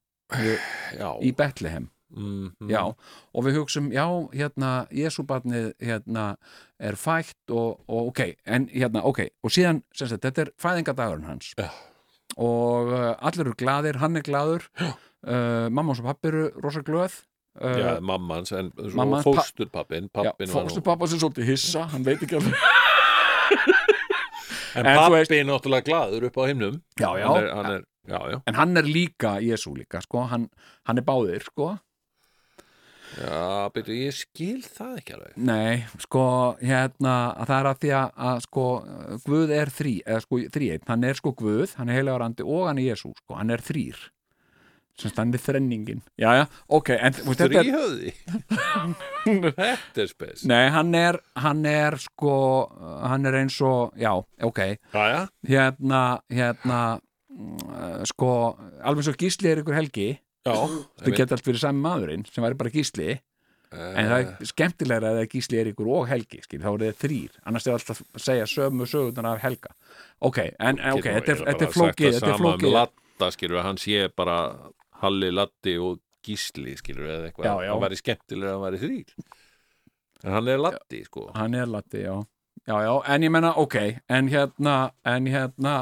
[1.24, 2.82] í Betlehem mm, mm, Já,
[3.34, 6.36] og við hugsum, já, hérna, Jésúbarnið, hérna,
[6.80, 11.26] er fætt og, og ok, en hérna, ok, og síðan, sem sagt, þetta er fæðingadagurinn
[11.28, 11.52] hans.
[11.58, 11.68] Já.
[12.38, 16.82] og uh, allir eru glaðir, hann er glaður, uh, mamma og svo pappi eru rosa
[16.86, 17.16] glöð,
[17.58, 18.42] uh, já, en Mamma,
[19.18, 22.54] pa- fósturpappin já, pappin var fórstu nú pappa sem svolítið hissa, hann veit ekki alveg,
[24.78, 26.74] En, En pappi er náttúrulega glaður upp á himnum.
[27.00, 27.26] Já, já.
[27.26, 28.38] hann er, hann er, já, já.
[28.46, 30.44] en hann er líka Jésu líka sko, hann,
[30.86, 31.72] hann er báðir sko
[33.16, 35.38] Já, betur, ég skil það ekki alveg.
[35.48, 36.26] Nei, sko,
[36.60, 38.66] hérna að það er að því að, að sko
[39.24, 42.68] Guð er þrí, eða sko þríeinn hann er sko Guð, hann er heilagur andi og
[42.68, 44.06] hann er Jésu sko, hann er þrýr
[44.98, 46.00] sem er þrenningin.
[46.18, 46.44] Já, já,
[46.74, 47.38] ok, en veist,
[49.24, 50.44] þetta er spes.
[50.48, 52.32] Nei, hann er, hann er sko
[53.06, 54.10] hann er eins og, já,
[54.42, 54.58] ok.
[54.94, 56.02] Já, já, hérna,
[56.32, 56.80] hérna
[57.30, 58.32] mm, sko,
[58.82, 60.08] alveg svo gísli er ykkur helgi
[60.52, 63.18] þau geta allt verið sami maðurinn sem væri bara gísli
[63.72, 67.00] en það er skemmtilegra að það gísli er ykkur og helgi skil, þá er það
[67.02, 69.74] þrýr, annars er alltaf að segja sömu sögurnar af helga.
[70.24, 73.80] Ok, en en, ok, þetta er, þetta er flókið þetta er flókið, Latta, skilur, hann
[73.82, 74.38] sé bara
[75.02, 79.36] Halli, Latti og Gísli skilur, eða eitthvað, hann væri skemmtilega að hann væri þrýr
[80.24, 81.28] En hann er Latti, sko.
[81.36, 82.16] Hann er lati, já.
[82.66, 83.76] Já, já, en ég menna, ok,
[84.12, 84.72] en hérna
[85.06, 85.74] en hérna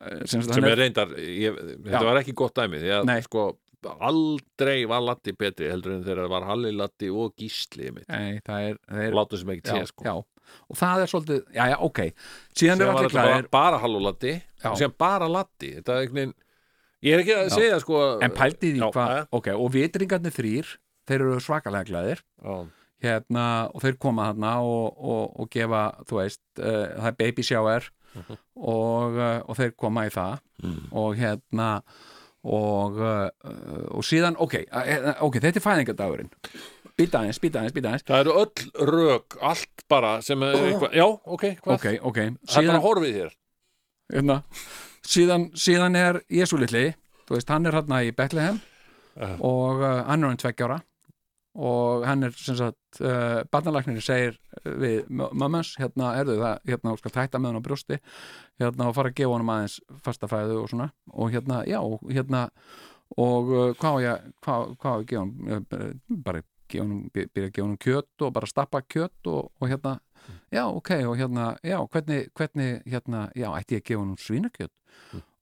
[0.00, 3.44] eh, sem, sem er reyndar, ég, þetta var ekki gott dæmi því að sko
[3.86, 8.66] aldrei var Latti betri heldur en þegar það var Halli, Latti og Gísli Nei, það
[8.70, 10.04] er, það er látum sem ekki sé sko.
[10.08, 10.14] já,
[10.68, 12.00] og það er svolítið, já, já, ok.
[12.58, 14.34] Síðan er allir þetta bara, bara Hall og Latti
[14.80, 16.34] sem bara Latti þetta er einhvern veginn
[17.06, 17.54] ég er ekki að Já.
[17.54, 20.72] segja sko en pældi því Já, hvað, ok, og vitringarnir þrýr
[21.08, 22.56] þeir eru svakalega glæðir já,
[23.06, 27.46] hérna, og þeir koma þarna og, og, og gefa, þú veist uh, það er baby
[27.46, 28.36] shower Mhm.
[28.56, 30.38] og, uh, og þeir koma í það.
[30.96, 31.66] Og hérna
[32.46, 33.28] og, uh,
[33.94, 36.30] og síðan, ok, uh, ok, þetta er fæðingadagurinn
[36.98, 38.06] býta aðeins, býta aðeins, býta aðeins.
[38.08, 42.24] Það eru öll rök allt bara sem er eitthvað já, ok, hvað, ok, ok, það
[42.24, 43.36] er bara síðan, horfið þér
[44.14, 44.38] hérna,
[45.06, 46.86] síðan síðan er Jésu litli
[47.28, 48.60] þú veist, hann er hérna í Bethlehem
[49.18, 49.34] Já.
[49.44, 50.80] og uh, hann er hann tveggjára
[51.58, 56.92] og hann er sem sagt uh, barnalæknir segir við mammans, hérna er þau það hérna
[56.94, 57.98] og skal tæta með hann á brjósti
[58.62, 60.86] hérna og fara að gefa honum aðeins fastafæðu og svona.
[61.14, 61.80] Og hérna, já,
[62.14, 62.44] hérna
[63.18, 65.50] og uh, hvað á ég hvað, á ég að gefa honum?
[65.50, 69.68] Eh, bara- gefa by- byrja að gefa honum kjöt og bara stappa kjöt og, og
[69.70, 69.94] hérna
[70.52, 74.74] já, ok, og hérna, já, hvernig hvernig, hérna, já, ætti ég að gefa honum svínakjöt?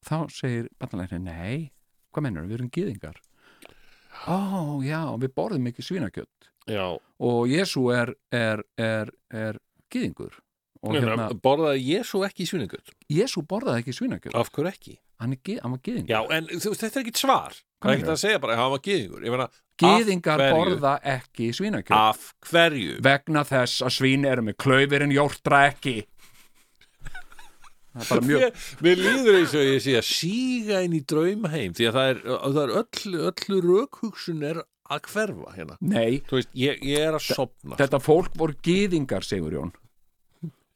[0.06, 1.72] Þá segir barnalæknir, nei,
[2.14, 3.18] hvað mennur, við erum gýðingar
[4.24, 4.38] ó,
[4.84, 6.50] já, við borðum ekki svínakjöt.
[6.66, 6.86] Já,
[7.22, 9.60] og Jésu er, er, er, er
[9.92, 10.34] gýðingur
[10.82, 14.34] hérna, borðaði Jésu ekki svíningut Jésu borðaði ekki svínakjöt.
[14.38, 14.96] Af hverju ekki?
[15.22, 17.54] hann, er, hann var gýðingur já, en þetta er ekkit svar.
[17.80, 18.82] Það er ekkit að segja bara, hann var
[19.36, 21.92] meina, Gýðingar borða ekki svínakjöt.
[21.92, 22.96] Af hverju?
[23.04, 25.98] vegna þess að svín eru með klaufirinn jórtra ekki
[28.26, 32.10] mjög Mér, líður eins og ég sé að síga inn í draumaheim því að það
[32.12, 35.76] er, það er öll, öll rökhugsun er að hverfa hérna.
[35.82, 37.74] nei, Þú veist, ég, ég er að sopna.
[37.80, 39.72] þetta fólk voru gýðingar Sigur Jón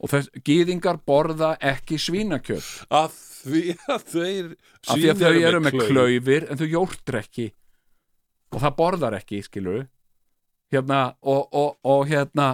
[0.01, 3.15] og þess, gýðingar borða ekki svínakjöt Af
[3.45, 4.47] því að þeir
[4.89, 7.51] af því að þau eru með klaufir en þau jórtra ekki
[8.51, 9.85] og það borðar ekki, skilur
[10.73, 12.49] hérna og, og, og hérna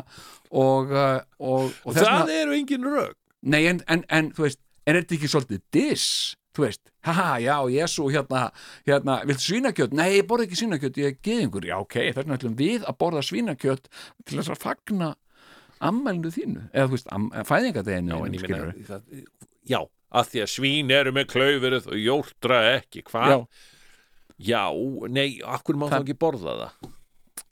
[0.51, 3.17] og, uh, og, og Það þessna, eru engin rök.
[3.43, 7.57] Nei en, en, en þú veist, er þetta ekki svolítið diss, þú veist haha, já,
[7.71, 8.47] Jésu, hérna,
[8.87, 12.39] hérna vilt svínakjöt, nei, ég borða ekki svínakjöt ég er geðingur, já, ok, þess vegna
[12.41, 13.87] ætlum við að borða svínakjöt
[14.25, 15.13] til þess að fagna
[15.87, 17.13] ammælinu þínu, eða þú veist,
[17.51, 19.25] fæðingadeginu Já, en ég það,
[19.69, 19.81] já,
[20.17, 23.35] að því að svín eru með klaufir og jórtra ekki, hvað?
[23.37, 23.47] Já.
[24.37, 24.65] Já,
[25.09, 26.91] nei, akkur má Það- það ekki borða það?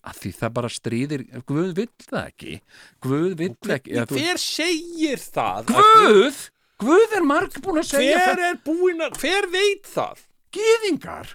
[0.05, 2.59] Að því það bara stríðir Guð vill það ekki.
[3.05, 5.73] Guð vill ekki eða, þú, Hver segir það?
[5.73, 6.45] Guð,
[6.85, 10.25] Guð er marg búin að segja Hver er búinn að, hver veit það?
[10.55, 11.33] gýðingar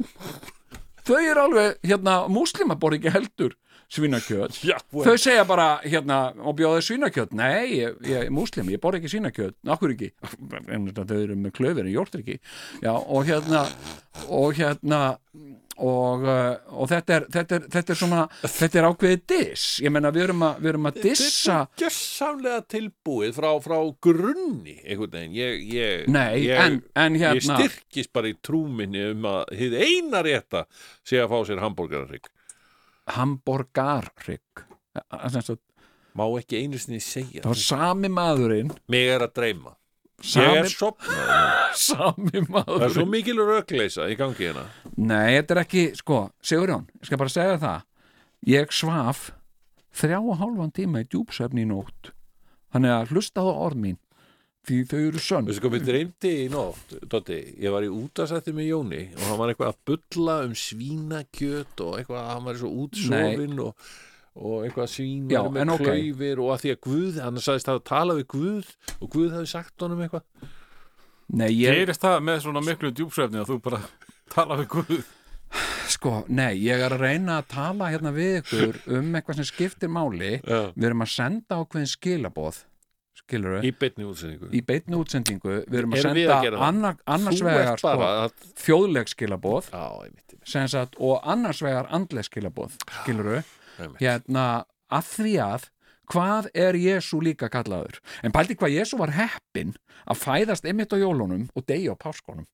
[1.08, 3.56] þau eru alveg, hérna, múslima borð ekki heldur
[3.90, 4.60] svínakjöt.
[4.70, 7.32] Já, þau segja bara, hérna, og bjóði svínakjöt?
[7.34, 9.56] Nei, ég, ég er múslim, ég borð ekki svínakjöt.
[9.66, 10.12] Okkur ekki,
[10.94, 12.38] þau eru með klöfur en jórtur ekki,
[12.86, 13.64] já, og hérna
[14.30, 15.02] og hérna
[15.80, 19.68] og, uh, og þetta er þetta er, þetta er svona, þetta er ákveðið diss.
[19.84, 23.78] Ég menna, við erum að, við erum að dissa Þetta er gjössamlega tilbúið frá, frá
[24.08, 25.38] grunni einhvern veginn.
[25.40, 29.80] Ég, ég, Nei, ég, en, en ég hérna styrkist bara í trúminni um að hið
[29.80, 30.66] eina rétta
[31.08, 32.30] sé að fá sér hambúrgararrygg
[33.16, 34.66] hamborgarrygg
[35.00, 35.58] það
[36.18, 38.74] má ekki einu sinni segja var sami maðurinn.
[38.92, 39.76] Mig er að dreyma
[40.24, 44.66] ég er sopnað sami það er svo mikil rökleisa í gangi hérna.
[44.98, 47.88] Nei, þetta er ekki, sko, Sigurjón ég skal bara segja það.
[48.50, 49.30] Ég svaf
[50.00, 52.14] þrjá og hálfan tíma í djúpsöfni í nótt.
[52.74, 53.98] Þannig að hlusta á orð mín
[54.70, 55.48] því þau eru sönn.
[55.48, 59.40] Veistu hvað mér dreymdi í nótt, Dotti, ég var í útasætti með Jóni og hann
[59.40, 63.90] var eitthvað að bulla um svínakjöt og eitthvað, hann var svo útsofinn og,
[64.38, 65.84] og eitthvað svín Já, með en ok.
[65.86, 69.52] klaufir og að því að Guð, hann sagðist að tala við Guð og Guð hefði
[69.54, 70.26] sagt honum eitthvað
[71.30, 73.82] Nei, ég, Gerist það með svona miklu djúpsvefni að þú bara
[74.36, 75.16] tala við Guð
[75.90, 79.90] sko, nei, ég er að reyna að tala hérna við ykkur um eitthvað sem skiptir
[79.92, 80.70] máli Já.
[80.76, 82.60] Við erum að senda ákveðin skilaboð
[83.20, 86.58] Skilur Í beinni útsendingu í beinni útsendingu Við erum að að senda það?
[86.70, 89.84] annar, annars vegar sko, að þjóðleg skilaboð Já,
[91.10, 93.42] og annars vegar andleg skilaboð skiluru.
[94.00, 94.46] Hérna
[94.90, 95.68] að því að
[96.10, 98.00] hvað er Jésu líka kallaður?
[98.26, 99.76] En pældi hvað Jésu var heppin
[100.10, 102.48] að fæðast einmitt á jólunum og degi á páskonum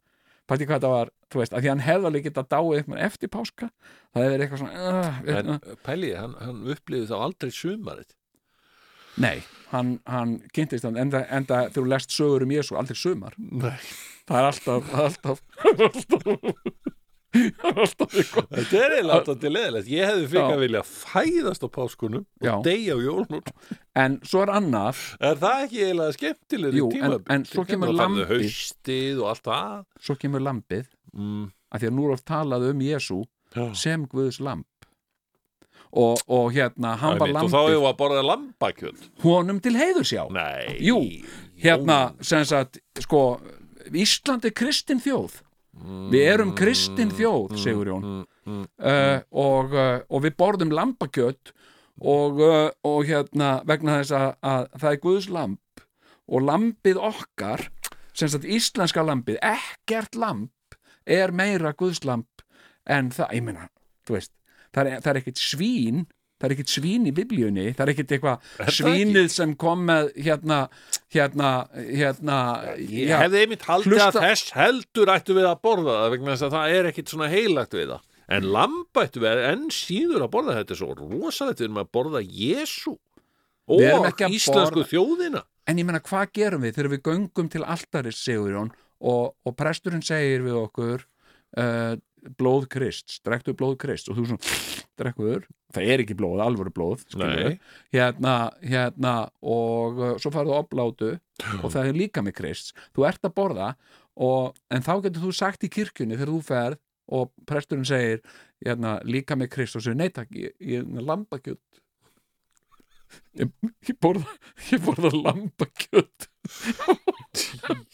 [0.50, 3.32] pældi hvað þetta var, þú veist, að því hann hefði alveg getað dáið eitthvað eftir
[3.34, 3.70] páska
[4.14, 8.12] það verið eitthvað svona uh, En uh, pæliði, hann, hann upplifði þá aldrei sumarið.
[9.24, 9.38] Nei,
[9.72, 13.38] hann, hann kynntist hann enda, enda þegar þú lest sögur um Jésu aldrei sumar.
[13.40, 13.80] Nei.
[14.28, 16.95] Það er alltaf, það er alltaf, það er alltaf
[17.36, 22.26] Þetta er eiginlega alltaf leðilegt Ég hefði fyrir að vilja fæðast á páskunum
[22.56, 23.44] og deyja á jólunum.
[23.95, 25.02] En svo er annað.
[25.20, 29.86] Er það ekki eiginlega skemmtilegri Jú, en- en svo kemur það.
[29.99, 30.88] Svo kemur lambið.
[31.16, 31.52] Mm.
[31.72, 33.22] að því að nú er oft talað um Jésu
[33.76, 34.66] sem Guðs lamb.
[35.95, 39.76] Og, og hérna hann var Einmitt, Og þá hefur við að borða lambakjöld honum til
[39.80, 40.26] heiðurs já.
[40.28, 40.76] Nei.
[40.84, 40.98] Jú,
[41.64, 43.40] hérna sem sagt sko,
[43.95, 45.38] Ísland er kristin þjóð
[46.12, 48.08] við erum kristin þjóð segur Jón.
[48.46, 51.54] Uh, og, uh, og við borðum lambakjöt
[52.02, 55.86] og, uh, og hérna vegna þess að, að það er Guðs lamb
[56.26, 57.66] og lambið okkar
[58.16, 62.46] sem sagt íslenska lambið ekkert lamb er meira Guðs lamb
[62.86, 63.70] en það, ég meina,
[64.06, 64.34] þú veist
[64.76, 66.06] það er, það er ekkert svín
[66.46, 70.60] það er ekkert svín í biblíunni það er ekkert eitthvað svínið sem kom með hérna
[71.16, 71.50] hérna,
[71.90, 72.38] hérna
[72.78, 76.36] Ég já, hefði einmitt haldið hlusta- að þess heldur ættu við að borða það vegna
[76.36, 78.06] þess að það er ekkit svona heilagt við það.
[78.36, 81.92] En lamba ættu við enn síður að borða þetta er svo rosalegt við erum að
[81.98, 82.96] borða Jésu
[83.68, 83.82] og
[84.30, 85.44] íslensku borða- þjóðina.
[85.68, 90.04] En ég meina, hvað gerum við þegar við göngum til altaris, Sigurjón, og, og presturinn
[90.06, 91.06] segir við okkur
[91.58, 91.96] uh,
[92.40, 94.56] blóð krist, drektu blóð krist og þú svona,
[95.00, 95.46] drekkuður,
[95.76, 97.06] það er ekki blóð, alvöru blóð,
[97.94, 101.14] hérna, hérna, og uh, svo farðu oplátu
[101.62, 103.70] og það er líka með krist, þú ert að borða,
[104.16, 106.82] og, en þá getur þú sagt í kirkjunni þegar þú ferð
[107.16, 108.22] og presturinn segir,
[108.66, 111.62] hérna, líka með krist og takk, ég, ég er lambakjöld
[113.40, 113.52] ég,
[113.90, 114.36] ég borða
[114.72, 116.30] ég borða lambakjöld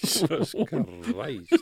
[0.02, 1.56] Jesus Christ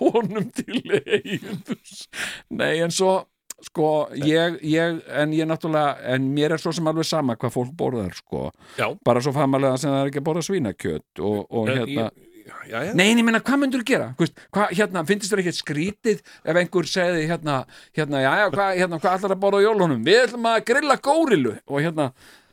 [0.00, 2.08] honum til heiðus
[2.50, 3.22] nei en svo
[3.64, 7.74] sko ég, ég en ég náttúrulega en mér er svo sem alveg sama hvað fólk
[7.78, 8.90] borðar sko Já.
[9.06, 12.08] bara svo famalega sem það er ekki að borða svínakjöt og, og En hérna
[12.44, 14.06] Já, já, Nei, en ég meina, hvað myndur þú gera?
[14.52, 17.54] Hvað, hérna, finnst þér ekkert skrítið ef einhver segði hérna,
[17.96, 20.02] hérna, já, já, hvað, hérna, hvað ætlar að borða á jólunum?
[20.04, 22.10] Við ætlum að grilla górilu og hérna,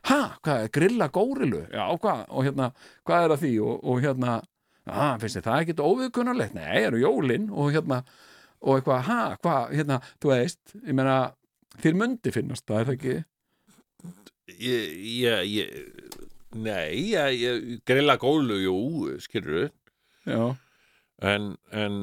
[0.09, 1.65] ha, hvað er grilla górilu?
[1.71, 2.71] Já, hvað, og hérna,
[3.07, 3.51] hvað er að því?
[3.65, 4.37] Og, og hérna,
[4.91, 6.55] ha, finnst þér það ekkert óviðkunnarlegt?
[6.57, 8.01] Nei, eru jólin og hérna,
[8.61, 11.19] og eitthvað, ha, hvað, hérna, þú veist, ég meina,
[11.83, 13.17] þér myndi finnast það, er það ekki?
[14.59, 16.17] ég, ég, ég,
[16.51, 18.77] Nei, ég, ég grilla gólu, jú,
[19.23, 19.69] skilur
[20.27, 20.51] Já,
[21.23, 21.95] en, en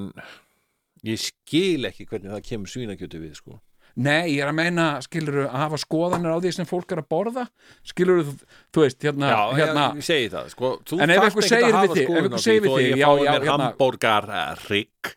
[1.06, 3.58] ég skil ekki hvernig það kemur svínakjötu við, sko
[3.98, 7.08] Nei, ég er að meina, skilur að hafa skoðanir á því sem fólk er að
[7.10, 7.44] borða
[7.82, 8.34] skilur þú,
[8.76, 11.94] þú veist, hérna, Já, hérna ég, segi það, sko Þú En ef einhver segir við
[11.96, 15.14] þig- ef einhver segir við þig, já, já, hérna- hambúrgarrygg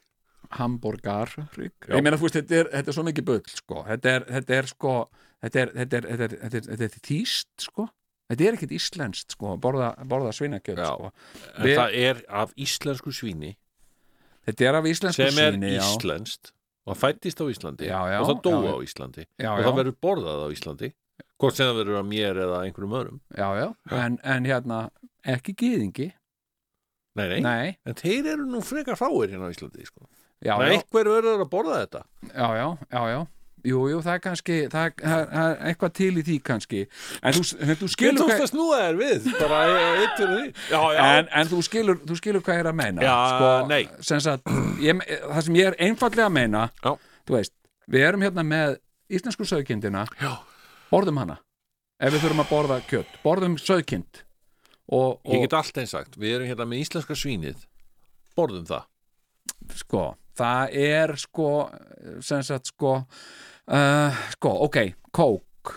[0.52, 1.78] hamburgar rík.
[1.88, 1.96] Já.
[1.96, 3.84] ég meina, þú veist, þetta er, þetta er svo mikið bull sko.
[3.88, 4.96] þetta er, þetta er sko
[5.46, 7.86] þetta er, þetta er, þetta er, þetta er, þetta er þýst sko.
[8.32, 11.12] þetta er ekkit íslenskt sko, borða, borða svínakjöld sko.
[11.64, 13.54] Við- það er af íslensku svíni
[14.48, 15.88] þetta er af íslensku sem er svíni já.
[16.90, 18.72] Og fættist á Íslandi Já, já, og það já.
[18.74, 20.90] á Íslandi og það verður borðað á Íslandi
[21.42, 23.68] hvort sem það verður að mér eða einhverjum öðrum já, já.
[23.98, 24.80] En, en hérna
[25.36, 26.10] ekki gýðingi
[27.20, 30.08] Nei, nei, Nei, en þeir eru nú frekar fáir hérna á Íslandi sko.
[30.40, 33.20] já, Það já, einhver verður að borða þetta já, já, já, já.
[33.62, 36.80] Jú, jú, það er kannski það það er, eitthvað til í því kannski.
[37.22, 39.28] En þú, þú Ég skilur tókst hvað að snúa þér við?
[39.38, 39.60] Bara
[39.92, 40.46] eitt fyrir því?
[40.72, 43.06] Já, já, en, en þú, skilur, þú skilur hvað ég er að meina.
[43.06, 43.84] Já, sko, nei.
[44.26, 44.52] sagt,
[44.82, 46.92] ég, það sem ég er einfallega að meina Já.
[47.28, 47.54] þú veist,
[47.92, 48.78] við erum hérna með
[49.12, 50.06] íslensku sögkindina
[50.92, 51.38] borðum hana
[52.02, 54.24] ef við þurfum að borða kjött, borðum sögkind
[54.92, 57.68] og, ég og get allt eins sagt Við erum hérna með íslenska svínið.
[58.36, 58.88] Borðum það.
[59.82, 60.04] Sko,
[60.40, 61.52] það er sko
[62.24, 62.98] sem sagt sko
[63.68, 64.78] uh, sko, ok,
[65.12, 65.76] kók.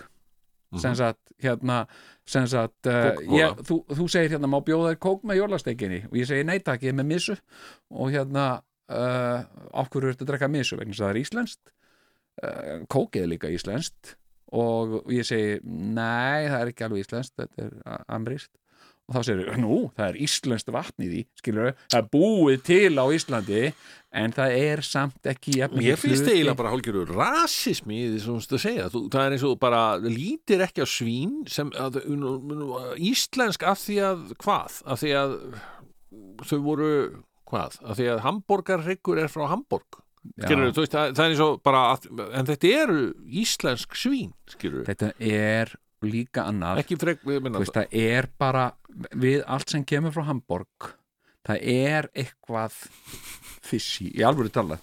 [0.75, 1.85] Sem sagt, hérna
[2.27, 6.01] sem sagt, uh, ég, þú, þú segir hérna, má bjóða þér kók með jólastekinni?
[6.09, 7.37] Og ég segi nei takk, ég er með missu.
[7.93, 8.47] Og hérna
[8.89, 9.45] uh,
[9.85, 10.79] okkur er þetta að drekka missu?
[10.79, 11.73] Vegna það er íslenskt.
[12.91, 14.15] Kókið er líka íslenskt.
[14.55, 18.51] Og ég segi nei, það er ekki alveg íslenskt þetta er amrist
[19.05, 22.95] og þá segir nú, það er íslenskt vatn í því skilur það er búið til
[22.97, 23.61] á Íslandi
[24.15, 28.31] en það er samt ekki Mér finnst hluti- eiginlega bara hálfgerður rasismi í því sem
[28.31, 28.85] þú veist að segja.
[28.93, 31.99] Þú, það er eins og bara lítir ekki á svín sem að,
[33.11, 34.79] íslensk af því að hvað?
[34.87, 35.35] Af því að
[36.47, 36.89] þau voru
[37.45, 40.01] hvað, af því að Hamborgarryggur er frá Hamborg.
[40.39, 40.47] Já.
[40.47, 42.05] skilur veist, það, það er eins og bara að,
[42.39, 43.01] en þetta eru
[43.43, 46.83] íslensk svín skilur þetta er líka annað.
[46.83, 48.67] Ekki frek, ég veist, það er bara
[49.15, 50.95] við allt sem kemur frá Hamborg
[51.45, 52.77] það er eitthvað
[53.65, 54.79] fishy, í alvöru tala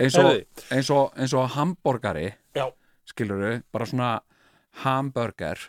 [0.00, 0.30] eins og,
[0.72, 2.68] eins og, eins og hamborgari Já.
[3.08, 4.12] skiluru, bara svona
[4.84, 5.60] hamburger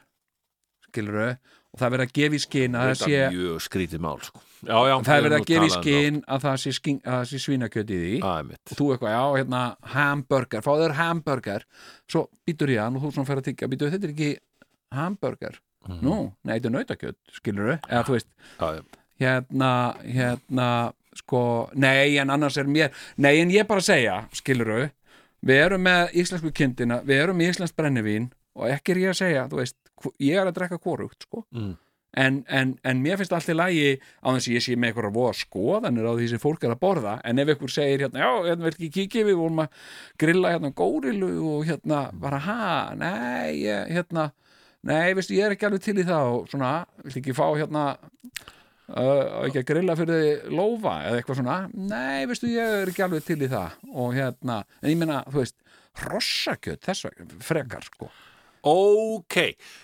[0.87, 1.33] skiluru
[1.73, 4.19] og það er verið að gefa í skinn að það sé er mjög skrítið mál
[4.23, 4.43] sko.
[4.61, 6.73] já, já, það er verið að gefa í talað skinn að það sé,
[7.15, 8.13] að sé svínakjöt í því.
[8.47, 8.63] Mitt.
[8.69, 9.63] og þú eitthvað, já, hérna,
[9.95, 11.65] hamburger fá þér hamburger,
[12.05, 14.31] svo býtur ég hann og þú svona fer að tyggja, býtur þetta er ekki
[14.94, 15.60] hamburger,
[15.99, 18.30] nú, nei, þetta er nautakjöt skiluru, eða þú veist
[18.60, 18.84] já.
[19.20, 19.72] hérna,
[20.03, 20.68] hérna
[21.18, 24.88] sko, nei, en annars er mér nei, en ég bara segja, skiluru
[25.44, 29.22] við erum með íslensku kindina við erum með íslensk brennivín og ekki er ég að
[29.22, 29.80] segja, þú veist,
[30.22, 31.44] ég er að drekka korugt, sko.
[31.52, 31.74] Mm.
[32.22, 33.86] en, en, en mér finnst allt í lagi
[34.22, 36.84] á þess að ég sé með eitthvað voða skoðanir á því sem fólk er að
[36.84, 39.90] borða, en ef ykkur segir hérna, já, hérna, vil ekki kíkja, við vorum að
[40.22, 42.68] grilla hérna górilu og hérna bara, ha,
[42.99, 44.30] nei, hérna
[44.89, 46.72] nei, veistu, ég er ekki alveg til í það og svona,
[47.05, 51.57] vil ekki fá hérna uh, ekki að grilla fyrir þig lófa eða eitthvað svona,
[51.93, 55.41] nei, veistu, ég er ekki alveg til í það og hérna, en ég meina, þú
[55.43, 55.57] veist,
[56.03, 58.10] hrossakjöt þess vegna, frekar, sko.
[58.64, 59.35] Ok,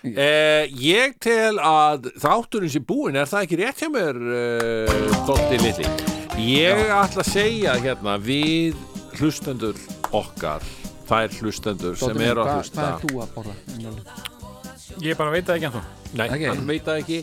[0.08, 5.58] eh, ég tel að þátturinn sem búinn er það ekki rétt hjá mér uh, Dotti
[5.60, 5.84] Lilli
[6.40, 8.78] Ég ætla að segja hérna við
[9.20, 9.76] hlustendur
[10.16, 10.64] okkar
[11.10, 12.80] þær hlustendur sem Dóttir mín, eru að hvað- hlusta.
[12.80, 14.38] Hvað er þú að borða?
[15.00, 15.82] Ég bara veit það ekki ennþá.
[16.18, 16.42] Nei, Ok.
[16.50, 17.18] hann veit það ekki.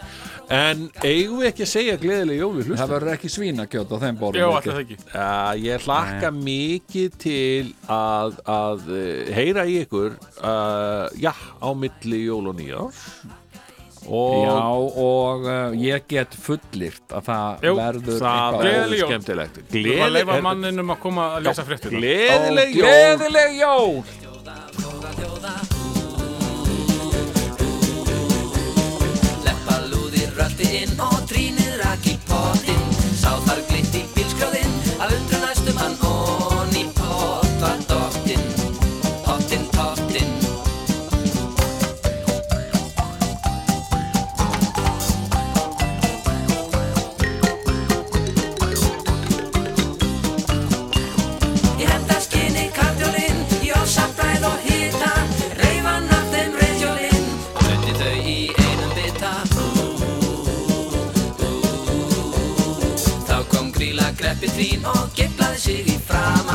[0.58, 2.94] En eigum við ekki að segja gleðileg jól við Það hlustendur?
[2.96, 4.48] verður ekki svínakjöt á þeim borðum ekki?
[4.56, 4.98] alltaf það ekki.
[5.12, 12.20] Uh, ég hlakka mikið til að, að uh, heyra í ykkur uh, já, á milli
[12.24, 12.96] jól og nýjár
[14.08, 14.56] og Já,
[15.04, 19.10] og uh, ég get fullirt að það Jú, verður það eitthvað er Gleðileg jól.
[19.12, 22.88] skemmtilegt Þú var að leifa manninum að koma að lesa fréttir gleðileg jól.
[22.88, 24.00] Gleðileg jól
[30.58, 32.88] Rölti inn og trínið rak í potinn.
[33.14, 33.77] Sá þar glitt
[64.58, 66.47] Þá kom gríla greppi þín Og geiflaði sig í fram